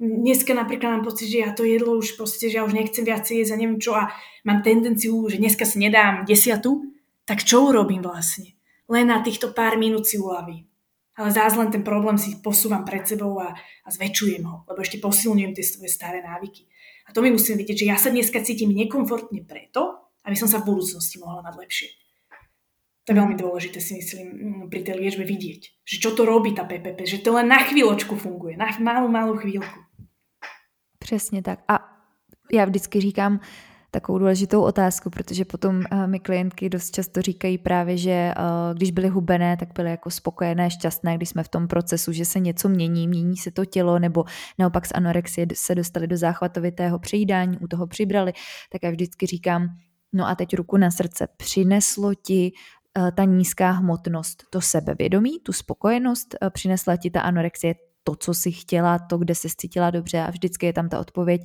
dneska 0.00 0.56
napríklad 0.56 0.98
mám 0.98 1.04
pocit, 1.04 1.28
že 1.28 1.44
ja 1.44 1.52
to 1.52 1.68
jedlo 1.68 2.00
už 2.00 2.16
proste, 2.16 2.48
že 2.48 2.56
ja 2.56 2.64
už 2.64 2.72
nechcem 2.72 3.04
viac 3.04 3.28
jesť 3.28 3.52
a 3.52 3.60
neviem 3.60 3.76
čo 3.76 3.92
a 3.92 4.08
mám 4.48 4.64
tendenciu, 4.64 5.28
že 5.28 5.36
dneska 5.36 5.68
si 5.68 5.76
nedám 5.76 6.24
desiatu, 6.24 6.88
tak 7.28 7.44
čo 7.44 7.68
urobím 7.68 8.00
vlastne? 8.00 8.56
Len 8.88 9.06
na 9.06 9.20
týchto 9.20 9.52
pár 9.52 9.76
minút 9.76 10.08
si 10.08 10.16
uľavím. 10.16 10.66
Ale 11.20 11.28
zás 11.36 11.52
len 11.52 11.68
ten 11.68 11.84
problém 11.84 12.16
si 12.16 12.40
posúvam 12.40 12.80
pred 12.80 13.04
sebou 13.04 13.36
a, 13.44 13.52
a 13.52 13.88
zväčšujem 13.92 14.40
ho, 14.40 14.64
lebo 14.64 14.80
ešte 14.80 14.96
posilňujem 14.96 15.52
tie 15.52 15.64
svoje 15.68 15.92
staré 15.92 16.24
návyky. 16.24 16.64
A 17.04 17.12
to 17.12 17.20
mi 17.20 17.28
musím 17.28 17.60
vidieť, 17.60 17.84
že 17.84 17.90
ja 17.92 18.00
sa 18.00 18.08
dneska 18.08 18.40
cítim 18.40 18.72
nekomfortne 18.72 19.44
preto, 19.44 20.00
aby 20.24 20.32
som 20.32 20.48
sa 20.48 20.64
v 20.64 20.72
budúcnosti 20.72 21.20
mohla 21.20 21.44
mať 21.44 21.54
lepšie. 21.60 21.88
To 23.04 23.12
je 23.12 23.20
veľmi 23.20 23.36
dôležité 23.36 23.82
si 23.82 23.98
myslím 23.98 24.28
pri 24.70 24.86
tej 24.86 24.96
liečbe 24.96 25.26
vidieť, 25.26 25.82
že 25.82 25.96
čo 25.98 26.14
to 26.14 26.22
robí 26.22 26.54
tá 26.54 26.62
PPP, 26.62 27.04
že 27.04 27.18
to 27.20 27.34
len 27.34 27.50
na 27.50 27.58
chvíľočku 27.58 28.14
funguje, 28.14 28.54
na 28.54 28.70
malú, 28.78 29.10
malú 29.10 29.34
chvíľku. 29.34 29.89
Přesně 31.04 31.42
tak. 31.42 31.58
A 31.68 31.78
já 32.52 32.64
vždycky 32.64 33.00
říkám 33.00 33.40
takovou 33.90 34.18
důležitou 34.18 34.62
otázku, 34.62 35.10
protože 35.10 35.44
potom 35.44 35.76
uh, 35.76 36.06
mi 36.06 36.20
klientky 36.20 36.68
dost 36.68 36.90
často 36.90 37.22
říkají 37.22 37.58
právě, 37.58 37.96
že 37.96 38.34
uh, 38.38 38.76
když 38.76 38.90
byly 38.90 39.08
hubené, 39.08 39.56
tak 39.56 39.68
byly 39.74 39.90
jako 39.90 40.10
spokojené, 40.10 40.70
šťastné, 40.70 41.16
když 41.16 41.28
jsme 41.28 41.42
v 41.42 41.48
tom 41.48 41.68
procesu, 41.68 42.12
že 42.12 42.24
se 42.24 42.40
něco 42.40 42.68
mění, 42.68 43.08
mění 43.08 43.36
se 43.36 43.50
to 43.50 43.64
tělo, 43.64 43.98
nebo 43.98 44.24
naopak 44.58 44.86
z 44.86 44.92
anorexie 44.94 45.46
se 45.54 45.74
dostali 45.74 46.06
do 46.06 46.16
záchvatovitého 46.16 46.98
přejídání, 46.98 47.58
u 47.58 47.66
toho 47.66 47.86
přibrali, 47.86 48.32
tak 48.72 48.82
já 48.82 48.90
vždycky 48.90 49.26
říkám, 49.26 49.68
no 50.12 50.28
a 50.28 50.34
teď 50.34 50.56
ruku 50.56 50.76
na 50.76 50.90
srdce, 50.90 51.28
přineslo 51.36 52.14
ti 52.14 52.52
uh, 52.98 53.10
ta 53.10 53.24
nízká 53.24 53.70
hmotnost, 53.70 54.44
to 54.50 54.60
sebevědomí, 54.60 55.40
tu 55.40 55.52
spokojenost, 55.52 56.36
přinesla 56.50 56.96
ti 56.96 57.10
ta 57.10 57.20
anorexie 57.20 57.74
to, 58.04 58.16
co 58.16 58.34
si 58.34 58.52
chtěla, 58.52 58.98
to, 58.98 59.18
kde 59.18 59.34
se 59.34 59.48
cítila 59.56 59.90
dobře 59.90 60.20
a 60.20 60.30
vždycky 60.30 60.66
je 60.66 60.72
tam 60.72 60.88
ta 60.88 61.00
odpověď, 61.00 61.42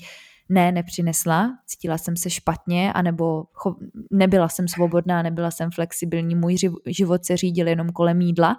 ne, 0.50 0.72
nepřinesla, 0.72 1.58
cítila 1.66 1.98
jsem 1.98 2.18
se 2.18 2.30
špatně, 2.30 2.94
anebo 2.94 3.44
cho, 3.54 3.76
nebyla 4.12 4.50
jsem 4.50 4.68
svobodná, 4.68 5.24
nebyla 5.24 5.52
jsem 5.52 5.72
flexibilní, 5.72 6.36
můj 6.36 6.58
život 6.88 7.26
se 7.26 7.38
řídil 7.38 7.68
jenom 7.68 7.90
kolem 7.90 8.22
jídla. 8.22 8.58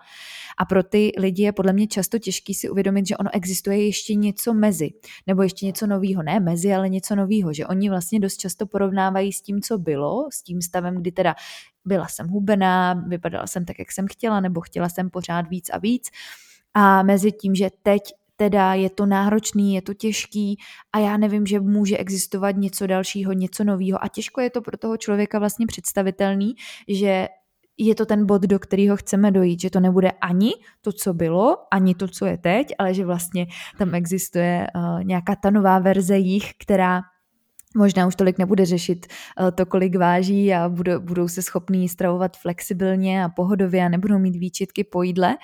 A 0.58 0.64
pro 0.64 0.82
ty 0.82 1.12
lidi 1.18 1.42
je 1.42 1.52
podle 1.52 1.72
mě 1.72 1.86
často 1.86 2.18
těžký 2.18 2.54
si 2.54 2.70
uvědomit, 2.70 3.08
že 3.08 3.16
ono 3.16 3.30
existuje 3.32 3.86
ještě 3.86 4.14
něco 4.14 4.54
mezi, 4.54 4.90
nebo 5.26 5.42
ještě 5.42 5.66
něco 5.66 5.86
nového, 5.86 6.22
ne 6.22 6.40
mezi, 6.40 6.74
ale 6.74 6.88
něco 6.88 7.14
nového, 7.14 7.52
že 7.52 7.66
oni 7.66 7.90
vlastně 7.90 8.20
dost 8.20 8.36
často 8.36 8.66
porovnávají 8.66 9.32
s 9.32 9.42
tím, 9.42 9.60
co 9.60 9.78
bylo, 9.78 10.28
s 10.32 10.42
tím 10.42 10.62
stavem, 10.62 10.94
kdy 10.94 11.12
teda 11.12 11.34
byla 11.84 12.08
jsem 12.08 12.28
hubená, 12.28 12.92
vypadala 13.08 13.46
jsem 13.46 13.64
tak, 13.64 13.78
jak 13.78 13.92
jsem 13.92 14.06
chtěla, 14.06 14.40
nebo 14.40 14.60
chtěla 14.60 14.88
jsem 14.88 15.10
pořád 15.10 15.48
víc 15.48 15.70
a 15.70 15.78
víc 15.78 16.10
a 16.78 17.02
mezi 17.02 17.32
tím, 17.32 17.54
že 17.54 17.70
teď 17.82 18.02
teda 18.36 18.74
je 18.74 18.90
to 18.90 19.06
náročný, 19.06 19.74
je 19.74 19.82
to 19.82 19.94
těžký 19.94 20.58
a 20.92 20.98
já 20.98 21.16
nevím, 21.16 21.46
že 21.46 21.60
může 21.60 21.98
existovat 21.98 22.56
něco 22.56 22.86
dalšího, 22.86 23.32
něco 23.32 23.64
nového 23.64 24.04
a 24.04 24.08
těžko 24.08 24.40
je 24.40 24.50
to 24.50 24.62
pro 24.62 24.76
toho 24.76 24.96
člověka 24.96 25.38
vlastně 25.38 25.66
představitelný, 25.66 26.54
že 26.88 27.28
je 27.78 27.94
to 27.94 28.06
ten 28.06 28.26
bod, 28.26 28.42
do 28.42 28.58
kterého 28.58 28.96
chceme 28.96 29.30
dojít, 29.30 29.60
že 29.60 29.70
to 29.70 29.80
nebude 29.80 30.10
ani 30.10 30.50
to, 30.80 30.92
co 30.92 31.14
bylo, 31.14 31.56
ani 31.70 31.94
to, 31.94 32.08
co 32.08 32.26
je 32.26 32.38
teď, 32.38 32.74
ale 32.78 32.94
že 32.94 33.04
vlastně 33.04 33.46
tam 33.78 33.94
existuje 33.94 34.66
uh, 34.74 35.04
nějaká 35.04 35.36
ta 35.36 35.50
nová 35.50 35.78
verze 35.78 36.18
jich, 36.18 36.52
která 36.58 37.02
možná 37.76 38.06
už 38.06 38.16
tolik 38.16 38.38
nebude 38.38 38.66
řešit 38.66 39.06
uh, 39.40 39.50
to, 39.50 39.66
kolik 39.66 39.96
váží 39.96 40.54
a 40.54 40.68
budou, 40.68 41.00
budou 41.00 41.28
se 41.28 41.42
schopní 41.42 41.88
stravovat 41.88 42.36
flexibilně 42.36 43.24
a 43.24 43.28
pohodově 43.28 43.84
a 43.84 43.88
nebudou 43.88 44.18
mít 44.18 44.36
výčitky 44.36 44.84
po 44.84 45.02
jídle 45.02 45.36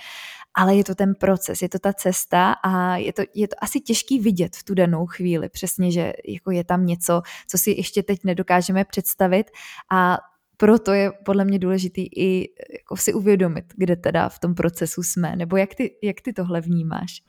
ale 0.55 0.77
je 0.77 0.85
to 0.85 0.95
ten 0.95 1.15
proces, 1.15 1.63
je 1.63 1.69
to 1.69 1.79
ta 1.79 1.93
cesta 1.93 2.53
a 2.53 2.97
je 2.97 3.13
to, 3.13 3.23
je 3.35 3.49
to 3.49 3.57
asi 3.61 3.81
těžký 3.81 4.19
vidět 4.21 4.57
v 4.57 4.65
tu 4.65 4.75
danou 4.75 5.07
chvíli, 5.07 5.49
přesně, 5.49 5.93
že 5.93 6.13
jako 6.29 6.51
je 6.51 6.65
tam 6.65 6.87
něco, 6.87 7.23
co 7.49 7.59
si 7.59 7.71
ještě 7.71 8.03
teď 8.03 8.21
nedokážeme 8.25 8.85
představit 8.85 9.51
a 9.93 10.19
proto 10.57 10.93
je 10.93 11.11
podle 11.25 11.45
mě 11.45 11.59
důležitý 11.59 12.03
i 12.17 12.49
jako 12.73 12.97
si 12.97 13.15
uvědomit, 13.15 13.65
kde 13.77 13.97
teda 13.97 14.29
v 14.29 14.39
tom 14.39 14.55
procesu 14.55 15.03
jsme, 15.03 15.37
nebo 15.37 15.57
jak 15.57 15.75
ty, 15.75 15.97
jak 16.03 16.21
ty 16.21 16.33
tohle 16.33 16.61
vnímáš? 16.61 17.23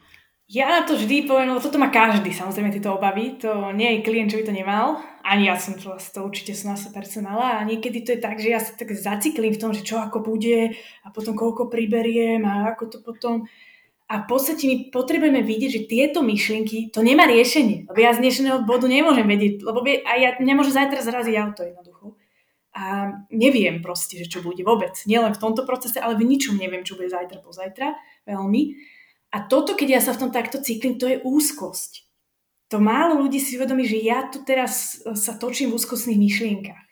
Ja 0.51 0.67
na 0.67 0.83
to 0.83 0.99
vždy 0.99 1.23
poviem, 1.23 1.55
lebo 1.55 1.63
toto 1.63 1.79
má 1.79 1.87
každý, 1.87 2.35
samozrejme 2.35 2.75
tieto 2.75 2.91
obavy, 2.93 3.39
to 3.39 3.71
nie 3.71 3.95
je 3.95 4.03
klient, 4.03 4.29
čo 4.29 4.43
by 4.43 4.45
to 4.45 4.53
nemal, 4.53 4.99
ani 5.23 5.47
ja 5.47 5.55
som 5.55 5.79
to, 5.79 5.95
to 5.95 6.19
určite 6.19 6.51
som 6.51 6.75
na 6.75 6.77
100% 6.77 7.23
mala 7.23 7.63
a 7.63 7.65
niekedy 7.65 8.03
to 8.03 8.13
je 8.13 8.19
tak, 8.19 8.37
že 8.43 8.51
ja 8.51 8.59
sa 8.59 8.75
tak 8.75 8.91
zaciklím 8.91 9.55
v 9.55 9.61
tom, 9.63 9.71
že 9.71 9.87
čo 9.87 10.03
ako 10.03 10.19
bude 10.19 10.75
a 10.75 11.07
potom 11.15 11.33
koľko 11.33 11.71
priberiem 11.71 12.43
a 12.43 12.75
ako 12.75 12.83
to 12.91 12.97
potom 12.99 13.47
a 14.11 14.19
v 14.21 14.25
podstate 14.27 14.67
my 14.67 14.75
potrebujeme 14.91 15.41
vidieť, 15.41 15.71
že 15.71 15.87
tieto 15.87 16.19
myšlienky, 16.21 16.91
to 16.91 16.99
nemá 17.01 17.23
riešenie, 17.23 17.87
lebo 17.87 17.97
ja 17.97 18.11
z 18.11 18.21
dnešného 18.21 18.67
bodu 18.67 18.85
nemôžem 18.85 19.23
vedieť, 19.23 19.63
lebo 19.63 19.79
a 19.81 20.11
ja 20.19 20.35
nemôžem 20.43 20.75
zajtra 20.75 21.01
zraziť 21.01 21.35
auto 21.39 21.63
jednoducho. 21.63 22.19
A 22.73 23.09
neviem 23.29 23.85
proste, 23.85 24.17
že 24.17 24.29
čo 24.29 24.41
bude 24.41 24.61
vôbec. 24.65 24.97
Nielen 25.05 25.33
v 25.33 25.41
tomto 25.41 25.61
procese, 25.65 26.01
ale 26.01 26.17
v 26.17 26.25
ničom 26.25 26.57
neviem, 26.57 26.81
čo 26.81 26.97
bude 26.97 27.09
zajtra, 27.09 27.41
pozajtra. 27.45 27.95
Veľmi. 28.25 28.77
A 29.33 29.41
toto, 29.41 29.73
keď 29.73 29.97
ja 29.97 30.01
sa 30.05 30.13
v 30.13 30.21
tom 30.27 30.31
takto 30.31 30.61
cyklím, 30.61 31.01
to 31.01 31.09
je 31.09 31.17
úzkosť. 31.25 32.05
To 32.69 32.77
málo 32.77 33.25
ľudí 33.25 33.41
si 33.41 33.57
uvedomí, 33.57 33.85
že 33.85 33.97
ja 34.01 34.29
tu 34.29 34.45
teraz 34.45 35.01
sa 35.01 35.33
točím 35.33 35.73
v 35.73 35.77
úzkostných 35.81 36.21
myšlienkach. 36.21 36.85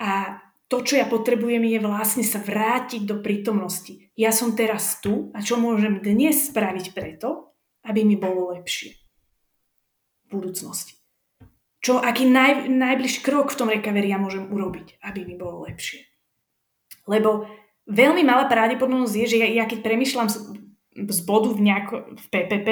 A 0.00 0.40
to, 0.68 0.84
čo 0.84 1.00
ja 1.00 1.08
potrebujem, 1.08 1.64
je 1.64 1.80
vlastne 1.80 2.24
sa 2.24 2.40
vrátiť 2.40 3.08
do 3.08 3.24
prítomnosti. 3.24 4.12
Ja 4.16 4.32
som 4.32 4.52
teraz 4.52 5.00
tu 5.00 5.32
a 5.32 5.40
čo 5.40 5.56
môžem 5.56 6.04
dnes 6.04 6.52
spraviť 6.52 6.92
preto, 6.92 7.56
aby 7.84 8.04
mi 8.04 8.20
bolo 8.20 8.52
lepšie 8.52 8.92
v 10.28 10.28
budúcnosti. 10.28 11.00
Čo, 11.80 11.96
aký 12.04 12.28
naj, 12.28 12.68
najbližší 12.68 13.24
krok 13.24 13.54
v 13.54 13.58
tom 13.64 13.68
recovery 13.72 14.12
ja 14.12 14.20
môžem 14.20 14.52
urobiť, 14.52 15.00
aby 15.00 15.24
mi 15.24 15.40
bolo 15.40 15.64
lepšie. 15.64 16.04
Lebo 17.08 17.48
veľmi 17.88 18.20
malá 18.20 18.44
pravdepodobnosť 18.44 19.14
je, 19.24 19.26
že 19.32 19.36
ja, 19.40 19.48
ja 19.48 19.64
keď 19.64 19.80
premyšľam 19.80 20.28
z 21.06 21.20
bodu 21.22 21.54
v, 21.54 21.60
nejako, 21.62 21.94
v 22.18 22.26
PPP, 22.26 22.68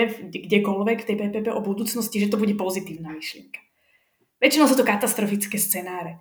kdekoľvek 0.50 0.98
v 1.02 1.06
tej 1.06 1.16
PPP 1.16 1.46
o 1.54 1.62
budúcnosti, 1.62 2.18
že 2.18 2.30
to 2.32 2.40
bude 2.40 2.58
pozitívna 2.58 3.14
myšlienka. 3.14 3.62
Väčšinou 4.42 4.66
sú 4.66 4.74
to 4.74 4.84
katastrofické 4.84 5.56
scenáre. 5.56 6.18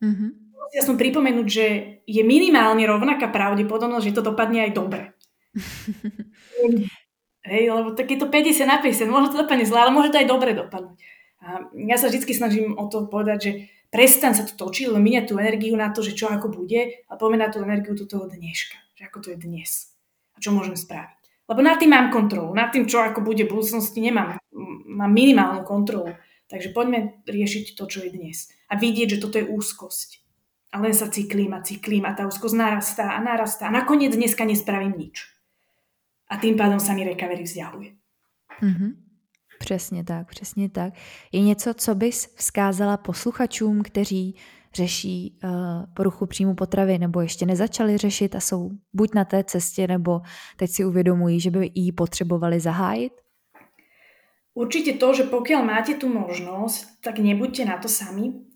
Mm-hmm. 0.00 0.30
Ja 0.74 0.82
som 0.82 0.98
pripomenúť, 0.98 1.46
že 1.46 1.66
je 2.08 2.22
minimálne 2.26 2.82
rovnaká 2.88 3.30
pravdepodobnosť, 3.30 4.06
že 4.10 4.16
to 4.18 4.26
dopadne 4.26 4.66
aj 4.66 4.72
dobre. 4.74 5.14
Hej, 7.46 7.64
lebo 7.70 7.94
tak 7.94 8.10
je 8.10 8.18
to 8.18 8.26
50 8.26 8.66
na 8.66 8.82
50, 8.82 9.06
môže 9.06 9.30
to 9.30 9.46
dopadne 9.46 9.62
zle, 9.62 9.78
ale 9.78 9.94
môže 9.94 10.10
to 10.10 10.18
aj 10.18 10.26
dobre 10.26 10.50
dopadnúť. 10.58 10.98
A 11.46 11.70
ja 11.86 11.94
sa 11.94 12.10
vždy 12.10 12.26
snažím 12.34 12.74
o 12.74 12.90
to 12.90 13.06
povedať, 13.06 13.38
že 13.38 13.52
prestan 13.86 14.34
sa 14.34 14.42
to 14.42 14.58
točiť, 14.58 14.90
lebo 14.90 14.98
míňať 14.98 15.30
tú 15.30 15.38
energiu 15.38 15.78
na 15.78 15.94
to, 15.94 16.02
že 16.02 16.18
čo 16.18 16.26
ako 16.26 16.50
bude 16.50 17.06
a 17.06 17.12
pomená 17.14 17.46
tú 17.46 17.62
energiu 17.62 17.94
do 17.94 18.02
toho 18.02 18.26
dneška, 18.26 18.74
že 18.98 19.06
ako 19.06 19.18
to 19.22 19.28
je 19.30 19.38
dnes 19.38 19.94
a 20.34 20.42
čo 20.42 20.50
môžem 20.52 20.74
spraviť. 20.74 21.15
Lebo 21.46 21.62
nad 21.62 21.78
tým 21.78 21.90
mám 21.94 22.10
kontrolu. 22.10 22.54
Nad 22.54 22.74
tým, 22.74 22.90
čo 22.90 22.98
ako 22.98 23.22
bude 23.22 23.46
v 23.46 23.52
budúcnosti, 23.54 24.02
nemám. 24.02 24.38
Mám 24.86 25.12
minimálnu 25.14 25.62
kontrolu. 25.62 26.10
Takže 26.46 26.74
poďme 26.74 27.22
riešiť 27.26 27.74
to, 27.78 27.86
čo 27.86 28.06
je 28.06 28.10
dnes. 28.10 28.50
A 28.70 28.78
vidieť, 28.78 29.18
že 29.18 29.22
toto 29.22 29.38
je 29.38 29.46
úzkosť. 29.46 30.22
A 30.74 30.82
len 30.82 30.94
sa 30.94 31.06
cyklím 31.06 31.54
a 31.54 31.62
cyklím 31.62 32.06
a 32.06 32.14
tá 32.14 32.26
úzkosť 32.26 32.54
narastá 32.58 33.14
a 33.14 33.22
narastá. 33.22 33.70
A 33.70 33.74
nakoniec 33.74 34.14
dneska 34.14 34.42
nespravím 34.42 34.94
nič. 34.98 35.26
A 36.26 36.36
tým 36.42 36.58
pádom 36.58 36.82
sa 36.82 36.94
mi 36.94 37.06
recovery 37.06 37.42
vzdialuje. 37.46 37.90
Mm-hmm. 38.62 38.92
Přesně 39.58 40.04
tak, 40.04 40.28
přesně 40.28 40.68
tak. 40.68 40.94
Je 41.32 41.40
něco, 41.40 41.74
co 41.74 41.94
bys 41.94 42.34
vzkázala 42.34 42.96
posluchačům, 42.96 43.82
kteří 43.82 44.36
řeší 44.76 45.38
uh, 45.44 45.50
poruchu 45.94 46.26
příjmu 46.26 46.54
potravy 46.54 46.98
nebo 46.98 47.20
ještě 47.20 47.46
nezačali 47.46 47.96
řešit 47.96 48.34
a 48.34 48.40
jsou 48.40 48.70
buď 48.92 49.14
na 49.14 49.24
té 49.24 49.44
cestě, 49.44 49.86
nebo 49.86 50.20
teď 50.56 50.70
si 50.70 50.84
uvědomují, 50.84 51.40
že 51.40 51.50
by 51.50 51.70
ji 51.74 51.92
potřebovali 51.92 52.60
zahájit? 52.60 53.12
Určite 54.56 54.96
to, 54.96 55.12
že 55.12 55.28
pokiaľ 55.28 55.62
máte 55.68 56.00
tú 56.00 56.08
možnosť, 56.08 57.04
tak 57.04 57.20
nebuďte 57.20 57.68
na 57.68 57.76
to 57.76 57.92
sami, 57.92 58.48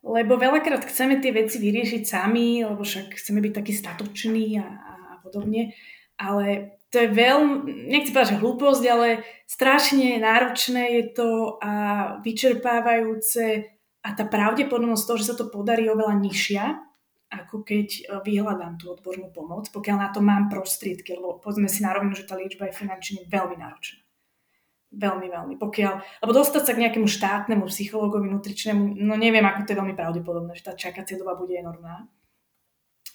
lebo 0.00 0.40
veľakrát 0.40 0.80
chceme 0.88 1.20
tie 1.20 1.28
veci 1.28 1.60
vyriešiť 1.60 2.02
sami, 2.08 2.64
lebo 2.64 2.80
však 2.80 3.20
chceme 3.20 3.44
byť 3.44 3.52
taký 3.52 3.72
statočný 3.76 4.56
a, 4.64 4.64
a 4.64 4.94
podobne, 5.20 5.76
ale 6.16 6.80
to 6.88 7.04
je 7.04 7.08
veľmi, 7.12 7.88
nechci 7.88 8.16
povedať, 8.16 8.36
že 8.36 8.40
hlúposť, 8.40 8.82
ale 8.88 9.08
strašne 9.44 10.16
náročné 10.24 10.82
je 11.00 11.04
to 11.20 11.28
a 11.60 11.72
vyčerpávajúce 12.24 13.76
a 14.02 14.08
tá 14.18 14.26
pravdepodobnosť 14.26 15.04
toho, 15.06 15.18
že 15.18 15.28
sa 15.30 15.36
to 15.38 15.46
podarí, 15.46 15.86
je 15.86 15.94
oveľa 15.94 16.14
nižšia, 16.18 16.64
ako 17.32 17.64
keď 17.64 17.88
e, 17.88 18.00
vyhľadám 18.26 18.76
tú 18.76 18.92
odbornú 18.92 19.32
pomoc, 19.32 19.70
pokiaľ 19.72 19.96
na 19.96 20.08
to 20.12 20.20
mám 20.20 20.52
prostriedky, 20.52 21.16
lebo 21.16 21.40
povedzme 21.40 21.70
si 21.70 21.80
na 21.80 21.94
že 22.12 22.28
tá 22.28 22.36
liečba 22.36 22.68
je 22.68 22.76
finančne 22.76 23.24
veľmi 23.30 23.56
náročná. 23.56 24.02
Veľmi, 24.92 25.32
veľmi. 25.32 25.54
Pokiaľ, 25.56 26.20
lebo 26.20 26.32
dostať 26.36 26.62
sa 26.68 26.72
k 26.76 26.82
nejakému 26.84 27.08
štátnemu 27.08 27.64
psychologovi, 27.72 28.28
nutričnému, 28.28 29.00
no 29.00 29.16
neviem, 29.16 29.40
ako 29.40 29.64
to 29.64 29.72
je 29.72 29.80
veľmi 29.80 29.96
pravdepodobné, 29.96 30.52
že 30.52 30.68
tá 30.68 30.76
čakacia 30.76 31.16
doba 31.16 31.32
bude 31.32 31.56
enormná. 31.56 32.12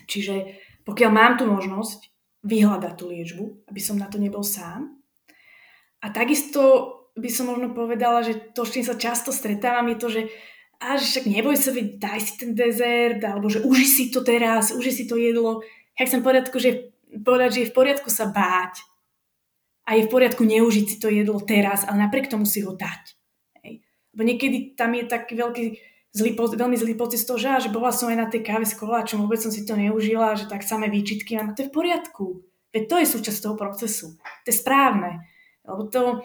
Čiže 0.09 0.57
pokiaľ 0.89 1.11
mám 1.13 1.37
tú 1.37 1.45
možnosť 1.45 2.09
vyhľadať 2.41 2.93
tú 2.97 3.05
liečbu, 3.11 3.45
aby 3.69 3.81
som 3.83 3.99
na 3.99 4.09
to 4.09 4.17
nebol 4.17 4.41
sám. 4.41 4.97
A 6.01 6.09
takisto 6.09 6.93
by 7.17 7.29
som 7.29 7.49
možno 7.49 7.73
povedala, 7.73 8.21
že 8.21 8.53
to, 8.53 8.65
s 8.65 8.73
čím 8.73 8.85
sa 8.85 8.97
často 8.97 9.29
stretávam, 9.29 9.89
je 9.93 9.97
to, 9.97 10.07
že 10.09 10.21
a 10.77 10.97
že 11.01 11.05
však 11.09 11.25
neboj 11.25 11.57
sa, 11.57 11.73
veď 11.73 11.97
daj 11.97 12.19
si 12.21 12.33
ten 12.37 12.51
dezert, 12.53 13.21
alebo 13.25 13.49
že 13.49 13.65
uži 13.65 13.87
si 13.89 14.05
to 14.13 14.21
teraz, 14.21 14.69
uži 14.69 14.93
si 14.93 15.03
to 15.09 15.17
jedlo. 15.17 15.65
Ja 15.97 16.05
chcem 16.05 16.21
povedať, 16.21 16.53
že, 16.53 16.93
povedať, 17.25 17.49
že 17.49 17.61
je 17.65 17.69
v 17.73 17.75
poriadku 17.75 18.09
sa 18.13 18.29
báť 18.29 18.85
a 19.89 19.97
je 19.97 20.05
v 20.05 20.11
poriadku 20.13 20.45
neužiť 20.45 20.85
si 20.85 20.97
to 21.01 21.09
jedlo 21.09 21.41
teraz, 21.41 21.81
ale 21.87 22.05
napriek 22.05 22.29
tomu 22.29 22.45
si 22.45 22.61
ho 22.61 22.77
dať. 22.77 23.03
Hej. 23.65 23.81
Lebo 24.13 24.21
niekedy 24.21 24.77
tam 24.77 24.93
je 24.93 25.03
taký 25.09 25.33
veľký 25.33 25.65
zlý, 26.13 26.31
veľmi 26.37 26.77
zlý 26.77 26.93
pocit 26.93 27.21
z 27.21 27.27
toho, 27.29 27.39
že, 27.41 27.69
že 27.69 27.73
bola 27.73 27.89
som 27.89 28.13
aj 28.13 28.17
na 28.17 28.27
tej 28.29 28.45
káve 28.45 28.65
s 28.69 28.77
koláčom, 28.77 29.25
vôbec 29.25 29.41
som 29.41 29.49
si 29.49 29.65
to 29.65 29.73
neužila, 29.73 30.37
že 30.37 30.45
tak 30.45 30.61
samé 30.61 30.93
výčitky 30.93 31.37
mám. 31.37 31.57
To 31.57 31.65
je 31.65 31.69
v 31.69 31.75
poriadku. 31.75 32.45
Veď 32.69 32.83
to 32.85 32.95
je 33.01 33.07
súčasť 33.17 33.39
toho 33.41 33.55
procesu. 33.55 34.13
To 34.45 34.47
je 34.51 34.53
správne. 34.53 35.25
Lebo 35.65 35.89
to, 35.89 36.21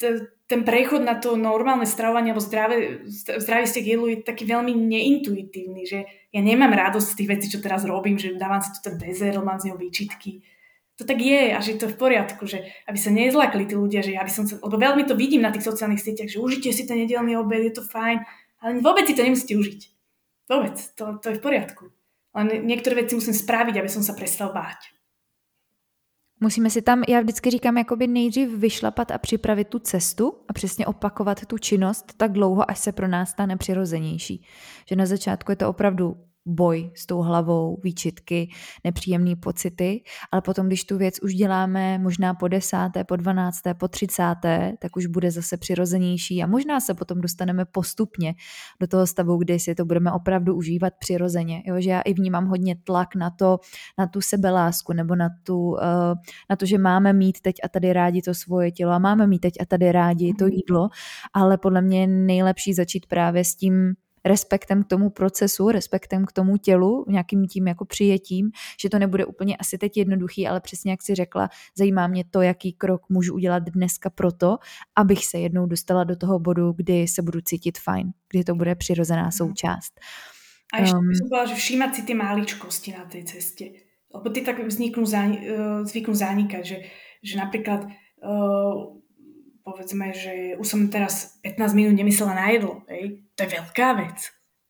to, 0.00 0.06
ten 0.48 0.64
prechod 0.64 1.04
na 1.04 1.20
to 1.20 1.36
normálne 1.36 1.84
stravovanie 1.84 2.32
alebo 2.32 2.40
zdravé, 2.40 3.04
zdravý 3.04 3.68
stek 3.68 3.84
jedlu 3.84 4.08
je 4.08 4.24
taký 4.24 4.48
veľmi 4.48 4.72
neintuitívny, 4.72 5.84
že 5.84 6.08
ja 6.32 6.40
nemám 6.40 6.72
radosť 6.72 7.04
z 7.04 7.16
tých 7.20 7.28
vecí, 7.28 7.46
čo 7.52 7.60
teraz 7.60 7.84
robím, 7.84 8.16
že 8.16 8.32
dávam 8.40 8.64
si 8.64 8.72
tu 8.72 8.80
ten 8.80 8.96
dezert, 8.96 9.44
mám 9.44 9.60
z 9.60 9.68
neho 9.68 9.76
výčitky. 9.76 10.40
To 10.98 11.04
tak 11.04 11.20
je 11.20 11.52
a 11.52 11.60
že 11.60 11.76
to 11.76 11.86
je 11.86 11.94
v 11.94 12.00
poriadku, 12.00 12.48
že 12.48 12.64
aby 12.88 12.98
sa 12.98 13.12
nezlakli 13.12 13.68
tí 13.68 13.76
ľudia, 13.76 14.00
že 14.00 14.16
ja 14.16 14.24
by 14.24 14.32
som 14.32 14.48
sa, 14.48 14.56
lebo 14.58 14.80
veľmi 14.80 15.04
to 15.04 15.14
vidím 15.14 15.44
na 15.44 15.52
tých 15.52 15.68
sociálnych 15.68 16.00
sieťach, 16.00 16.32
že 16.32 16.42
užite 16.42 16.72
si 16.72 16.88
ten 16.88 16.98
nedelný 16.98 17.38
obed, 17.38 17.68
je 17.68 17.78
to 17.78 17.84
fajn, 17.84 18.24
ale 18.64 18.80
vôbec 18.80 19.04
si 19.04 19.14
to 19.14 19.22
nemusíte 19.22 19.52
užiť. 19.54 19.80
Vôbec, 20.48 20.80
to, 20.96 21.20
to 21.20 21.26
je 21.28 21.38
v 21.38 21.44
poriadku. 21.44 21.92
Len 22.34 22.64
niektoré 22.64 23.04
veci 23.04 23.14
musím 23.14 23.36
spraviť, 23.36 23.78
aby 23.78 23.90
som 23.92 24.00
sa 24.00 24.16
prestal 24.16 24.50
báť. 24.50 24.96
Musíme 26.40 26.70
si 26.70 26.82
tam, 26.82 27.02
já 27.08 27.20
vždycky 27.20 27.50
říkám, 27.50 27.78
jakoby 27.78 28.06
nejdřív 28.06 28.48
vyšlapat 28.48 29.10
a 29.10 29.18
připravit 29.18 29.68
tu 29.68 29.78
cestu 29.78 30.34
a 30.48 30.52
přesně 30.52 30.86
opakovat 30.86 31.46
tu 31.46 31.58
činnost 31.58 32.12
tak 32.16 32.32
dlouho, 32.32 32.70
až 32.70 32.78
se 32.78 32.92
pro 32.92 33.08
nás 33.08 33.30
stane 33.30 33.56
přirozenější. 33.56 34.44
Že 34.88 34.96
na 34.96 35.06
začátku 35.06 35.52
je 35.52 35.56
to 35.56 35.68
opravdu 35.68 36.16
boj 36.48 36.90
s 36.94 37.06
tou 37.06 37.20
hlavou, 37.20 37.80
výčitky, 37.84 38.50
nepříjemné 38.84 39.36
pocity, 39.36 40.02
ale 40.32 40.42
potom, 40.42 40.66
když 40.66 40.84
tu 40.84 40.98
věc 40.98 41.22
už 41.22 41.34
děláme 41.34 41.98
možná 41.98 42.34
po 42.34 42.48
desáté, 42.48 43.04
po 43.04 43.16
dvanácté, 43.16 43.74
po 43.74 43.88
třicáté, 43.88 44.72
tak 44.78 44.96
už 44.96 45.06
bude 45.06 45.30
zase 45.30 45.56
přirozenější 45.56 46.42
a 46.42 46.46
možná 46.46 46.80
se 46.80 46.94
potom 46.94 47.20
dostaneme 47.20 47.64
postupně 47.64 48.34
do 48.80 48.86
toho 48.86 49.06
stavu, 49.06 49.36
kdy 49.36 49.58
si 49.58 49.74
to 49.74 49.84
budeme 49.84 50.12
opravdu 50.12 50.54
užívat 50.54 50.92
přirozeně. 50.98 51.62
Jo, 51.66 51.80
že 51.80 51.90
já 51.90 52.00
i 52.00 52.14
vnímám 52.14 52.46
hodně 52.46 52.76
tlak 52.84 53.14
na 53.14 53.30
to, 53.30 53.58
na 53.98 54.06
tu 54.06 54.20
sebelásku 54.20 54.92
nebo 54.92 55.14
na, 55.16 55.28
tu, 55.44 55.58
uh, 55.58 55.78
na 56.50 56.56
to, 56.56 56.66
že 56.66 56.78
máme 56.78 57.12
mít 57.12 57.40
teď 57.40 57.54
a 57.64 57.68
tady 57.68 57.92
rádi 57.92 58.22
to 58.22 58.34
svoje 58.34 58.70
tělo 58.70 58.92
a 58.92 58.98
máme 58.98 59.26
mít 59.26 59.38
teď 59.38 59.54
a 59.60 59.64
tady 59.64 59.92
rádi 59.92 60.34
to 60.38 60.44
mhm. 60.44 60.52
jídlo, 60.52 60.88
ale 61.34 61.58
podle 61.58 61.82
mě 61.82 62.00
je 62.00 62.06
nejlepší 62.06 62.74
začít 62.74 63.06
právě 63.06 63.44
s 63.44 63.54
tím 63.54 63.94
respektem 64.24 64.84
k 64.84 64.86
tomu 64.86 65.10
procesu, 65.10 65.70
respektem 65.70 66.24
k 66.26 66.32
tomu 66.32 66.56
tělu, 66.56 67.04
nějakým 67.08 67.46
tím 67.46 67.68
jako 67.68 67.84
přijetím, 67.84 68.50
že 68.80 68.88
to 68.88 68.98
nebude 68.98 69.24
úplně 69.24 69.56
asi 69.56 69.78
teď 69.78 69.96
jednoduchý, 69.96 70.48
ale 70.48 70.60
přesně 70.60 70.90
jak 70.90 71.02
si 71.02 71.14
řekla, 71.14 71.48
zajímá 71.78 72.06
mě 72.06 72.24
to, 72.30 72.42
jaký 72.42 72.72
krok 72.72 73.02
můžu 73.08 73.34
udělat 73.34 73.62
dneska 73.62 74.10
proto, 74.10 74.58
abych 74.96 75.26
se 75.26 75.38
jednou 75.38 75.66
dostala 75.66 76.04
do 76.04 76.16
toho 76.16 76.38
bodu, 76.38 76.72
kdy 76.72 77.08
se 77.08 77.22
budu 77.22 77.40
cítit 77.40 77.78
fajn, 77.78 78.10
kdy 78.30 78.44
to 78.44 78.54
bude 78.54 78.74
přirozená 78.74 79.22
mhm. 79.22 79.32
součást. 79.32 80.00
A 80.68 80.84
ešte 80.84 81.00
um, 81.00 81.08
by 81.08 81.16
som 81.16 81.28
povedala, 81.32 81.48
že 81.48 81.56
všímať 81.56 81.90
si 81.96 82.02
tie 82.04 82.12
maličkosti 82.12 82.90
na 82.92 83.08
tej 83.08 83.24
ceste. 83.24 83.88
lebo 84.08 84.26
tie 84.32 84.42
tak 84.44 84.64
vzniknú, 84.64 85.04
zvyknú 85.84 86.14
zanikať, 86.16 86.62
že, 86.64 86.78
že 87.20 87.34
napríklad 87.36 87.88
uh, 88.24 88.96
povedzme, 89.68 90.16
že 90.16 90.56
už 90.56 90.66
som 90.66 90.80
teraz 90.88 91.36
15 91.44 91.76
minút 91.76 91.94
nemyslela 91.96 92.32
na 92.32 92.46
jedlo, 92.48 92.80
hej, 92.88 93.20
to 93.36 93.44
je 93.44 93.54
veľká 93.54 93.88
vec. 94.00 94.18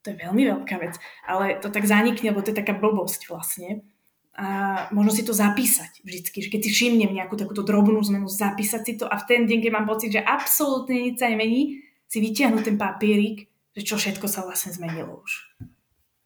To 0.07 0.15
je 0.15 0.17
veľmi 0.19 0.43
veľká 0.47 0.77
vec. 0.79 0.95
Ale 1.27 1.59
to 1.59 1.69
tak 1.69 1.85
zanikne, 1.85 2.31
lebo 2.31 2.41
to 2.41 2.55
je 2.55 2.61
taká 2.61 2.73
blbosť 2.73 3.29
vlastne. 3.29 3.83
A 4.39 4.87
možno 4.95 5.11
si 5.11 5.27
to 5.27 5.35
zapísať 5.35 5.99
vždycky, 6.07 6.47
že 6.47 6.53
keď 6.55 6.61
si 6.63 6.71
všimnem 6.71 7.11
nejakú 7.11 7.35
takúto 7.35 7.67
drobnú 7.67 7.99
zmenu, 8.07 8.31
zapísať 8.31 8.83
si 8.87 8.93
to 8.95 9.11
a 9.11 9.19
v 9.19 9.27
ten 9.27 9.41
deň, 9.51 9.59
keď 9.59 9.73
mám 9.75 9.91
pocit, 9.91 10.15
že 10.15 10.23
absolútne 10.23 10.95
nič 10.95 11.19
sa 11.19 11.27
nemení, 11.27 11.83
si 12.07 12.23
vytiahnuť 12.23 12.63
ten 12.63 12.79
papierik, 12.79 13.51
že 13.75 13.83
čo 13.83 13.99
všetko 13.99 14.31
sa 14.31 14.47
vlastne 14.47 14.71
zmenilo 14.71 15.27
už. 15.27 15.31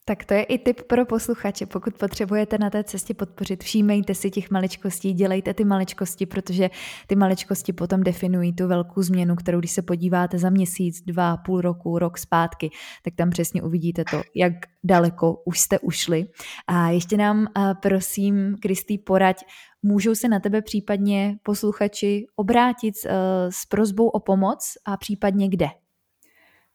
Tak 0.04 0.24
to 0.24 0.34
je 0.34 0.42
i 0.42 0.58
tip 0.58 0.82
pro 0.82 1.06
posluchače. 1.06 1.66
Pokud 1.66 1.94
potřebujete 1.98 2.58
na 2.58 2.70
té 2.70 2.84
cestě 2.84 3.14
podpořit, 3.14 3.64
všímejte 3.64 4.14
si 4.14 4.30
těch 4.30 4.50
maličkostí, 4.50 5.12
dělejte 5.12 5.54
ty 5.54 5.64
maličkosti, 5.64 6.26
protože 6.26 6.70
ty 7.06 7.16
maličkosti 7.16 7.72
potom 7.72 8.02
definují 8.02 8.52
tu 8.52 8.68
velkou 8.68 9.02
změnu, 9.02 9.36
kterou 9.36 9.58
když 9.58 9.70
se 9.70 9.82
podíváte 9.82 10.38
za 10.38 10.50
měsíc, 10.50 11.02
dva, 11.02 11.36
půl 11.36 11.60
roku, 11.60 11.98
rok 11.98 12.18
zpátky, 12.18 12.70
tak 13.04 13.14
tam 13.14 13.30
přesně 13.30 13.62
uvidíte 13.62 14.04
to, 14.10 14.22
jak 14.34 14.52
daleko 14.84 15.42
už 15.44 15.60
jste 15.60 15.78
ušli. 15.78 16.26
A 16.66 16.88
ještě 16.88 17.16
nám, 17.16 17.46
prosím, 17.82 18.56
Kristý, 18.62 18.98
poraď, 18.98 19.44
můžou 19.82 20.14
se 20.14 20.28
na 20.28 20.40
tebe 20.40 20.62
případně 20.62 21.38
posluchači 21.42 22.26
obrátit 22.36 22.96
s, 22.96 23.08
s 23.50 23.66
prozbou 23.66 24.08
o 24.08 24.20
pomoc 24.20 24.72
a 24.86 24.96
případně 24.96 25.48
kde? 25.48 25.66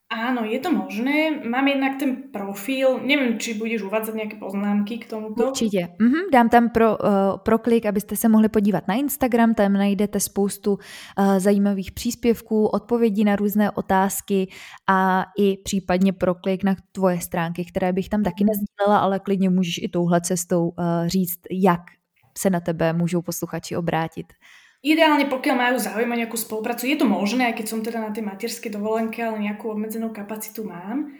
Áno, 0.08 0.47
je 0.47 0.60
to 0.64 0.72
možné. 0.72 1.43
Mám 1.43 1.68
jednak 1.68 1.99
ten 1.99 2.32
profil, 2.32 3.03
neviem, 3.03 3.36
či 3.36 3.60
budeš 3.60 3.91
uvádzať 3.91 4.16
nejaké 4.16 4.36
poznámky 4.39 5.03
k 5.03 5.05
tomuto. 5.12 5.51
Určitě. 5.51 5.88
Mhm, 5.99 6.32
dám 6.32 6.49
tam 6.49 6.70
pro, 6.70 6.97
uh, 6.97 7.38
pro 7.43 7.60
klik, 7.60 7.86
abyste 7.86 8.16
se 8.16 8.30
mohli 8.30 8.49
podívat 8.49 8.88
na 8.88 8.93
Instagram, 8.93 9.53
tam 9.53 9.74
najdete 9.74 10.20
spoustu 10.20 10.74
uh, 10.74 11.39
zajímavých 11.39 11.91
příspěvků, 11.91 12.66
odpovědí 12.66 13.24
na 13.24 13.36
různé 13.36 13.72
otázky 13.72 14.47
a 14.88 15.26
i 15.38 15.58
případně 15.58 16.14
pro 16.14 16.36
klik 16.36 16.64
na 16.64 16.76
tvoje 16.91 17.22
stránky, 17.22 17.66
které 17.66 17.93
bych 17.93 18.10
tam 18.10 18.24
taky 18.24 18.43
nezdílela, 18.43 18.99
ale 18.99 19.20
klidně 19.20 19.49
můžeš 19.49 19.78
i 19.78 19.89
touhle 19.89 20.22
cestou 20.22 20.70
uh, 20.70 21.08
říct, 21.08 21.39
jak 21.51 21.82
se 22.38 22.49
na 22.49 22.60
tebe 22.60 22.93
můžou 22.93 23.22
posluchači 23.22 23.76
obrátit. 23.76 24.34
Ideálne, 24.88 25.27
pokiaľ 25.27 25.55
majú 25.59 25.75
záujem 25.83 26.07
o 26.07 26.15
nejakú 26.15 26.39
spoluprácu, 26.39 26.88
je 26.88 26.95
to 26.95 27.03
možné, 27.03 27.51
aj 27.51 27.59
keď 27.59 27.65
som 27.67 27.83
teda 27.83 27.99
na 27.99 28.15
tej 28.15 28.23
materskej 28.23 28.71
dovolenke, 28.71 29.19
ale 29.19 29.43
nejakú 29.43 29.67
obmedzenú 29.67 30.15
kapacitu 30.15 30.63
mám, 30.63 31.11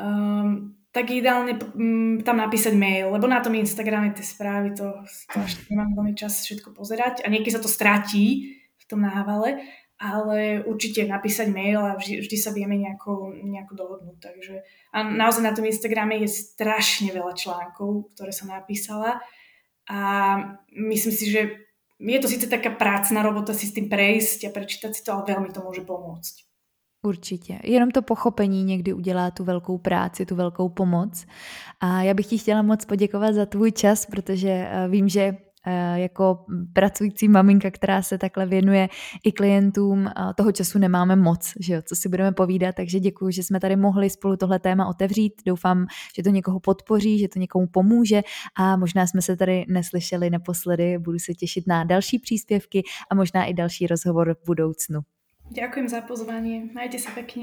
um, 0.00 0.72
tak 0.96 1.12
ideálne 1.12 1.60
um, 1.76 2.24
tam 2.24 2.40
napísať 2.40 2.72
mail, 2.72 3.12
lebo 3.12 3.28
na 3.28 3.44
tom 3.44 3.52
Instagrame 3.52 4.16
tie 4.16 4.24
správy, 4.24 4.72
to, 4.72 4.88
to 5.28 5.36
až 5.44 5.60
nemám 5.68 5.92
veľmi 5.92 6.16
čas 6.16 6.40
všetko 6.40 6.72
pozerať 6.72 7.20
a 7.20 7.28
niekedy 7.28 7.52
sa 7.52 7.60
to 7.60 7.68
stratí 7.68 8.56
v 8.80 8.84
tom 8.88 9.04
návale, 9.04 9.60
ale 10.00 10.64
určite 10.64 11.04
napísať 11.04 11.52
mail 11.52 11.84
a 11.84 12.00
vždy, 12.00 12.24
vždy 12.24 12.36
sa 12.40 12.56
vieme 12.56 12.80
nejako, 12.80 13.36
nejako 13.44 13.72
dohodnúť. 13.76 14.18
Takže, 14.24 14.64
a 14.96 15.04
naozaj 15.04 15.44
na 15.44 15.52
tom 15.52 15.68
Instagrame 15.68 16.16
je 16.24 16.32
strašne 16.32 17.12
veľa 17.12 17.36
článkov, 17.36 18.08
ktoré 18.16 18.32
som 18.32 18.48
napísala 18.48 19.20
a 19.84 20.00
myslím 20.72 21.12
si, 21.12 21.28
že 21.28 21.71
je 21.98 22.18
to 22.18 22.28
síce 22.28 22.46
taká 22.46 22.70
prácna 22.70 23.22
robota 23.22 23.54
si 23.54 23.66
s 23.66 23.72
tým 23.72 23.88
prejsť 23.88 24.44
a 24.44 24.50
prečítať 24.50 24.90
si 24.94 25.04
to, 25.04 25.12
ale 25.12 25.22
veľmi 25.28 25.52
to 25.52 25.60
môže 25.60 25.82
pomôcť. 25.84 26.34
Určitě. 27.04 27.58
Jenom 27.64 27.90
to 27.90 28.02
pochopení 28.02 28.64
někdy 28.64 28.92
udělá 28.92 29.30
tu 29.30 29.44
velkou 29.44 29.78
práci, 29.78 30.26
tu 30.26 30.34
velkou 30.34 30.68
pomoc. 30.68 31.26
A 31.80 32.02
já 32.02 32.14
bych 32.14 32.26
ti 32.26 32.38
chtěla 32.38 32.62
moc 32.62 32.84
poděkovat 32.84 33.34
za 33.34 33.46
tvůj 33.46 33.72
čas, 33.72 34.06
protože 34.06 34.48
eh, 34.48 34.88
vím, 34.88 35.08
že 35.08 35.36
jako 35.94 36.44
pracující 36.72 37.28
maminka, 37.28 37.70
která 37.70 38.02
se 38.02 38.18
takhle 38.18 38.46
věnuje 38.46 38.88
i 39.24 39.32
klientům, 39.32 40.10
toho 40.36 40.52
času 40.52 40.78
nemáme 40.78 41.16
moc, 41.16 41.52
že 41.60 41.74
jo, 41.74 41.82
co 41.82 41.96
si 41.96 42.08
budeme 42.08 42.32
povídat, 42.32 42.74
takže 42.74 43.00
děkuji, 43.00 43.30
že 43.32 43.42
jsme 43.42 43.60
tady 43.60 43.76
mohli 43.76 44.10
spolu 44.10 44.36
tohle 44.36 44.58
téma 44.58 44.86
otevřít. 44.86 45.32
Doufám, 45.46 45.86
že 46.16 46.22
to 46.22 46.30
někoho 46.30 46.60
podpoří, 46.60 47.18
že 47.18 47.28
to 47.28 47.38
někomu 47.38 47.66
pomůže 47.66 48.22
a 48.56 48.76
možná 48.76 49.06
jsme 49.06 49.22
se 49.22 49.36
tady 49.36 49.64
neslyšeli 49.68 50.30
naposledy. 50.30 50.98
Budu 50.98 51.18
se 51.18 51.34
těšit 51.34 51.66
na 51.66 51.84
další 51.84 52.18
příspěvky 52.18 52.82
a 53.10 53.14
možná 53.14 53.44
i 53.44 53.54
další 53.54 53.86
rozhovor 53.86 54.34
v 54.34 54.46
budoucnu. 54.46 55.00
Ďakujem 55.50 55.88
za 55.88 56.00
pozvání. 56.00 56.70
Majte 56.74 56.98
se 56.98 57.10
pekne. 57.10 57.42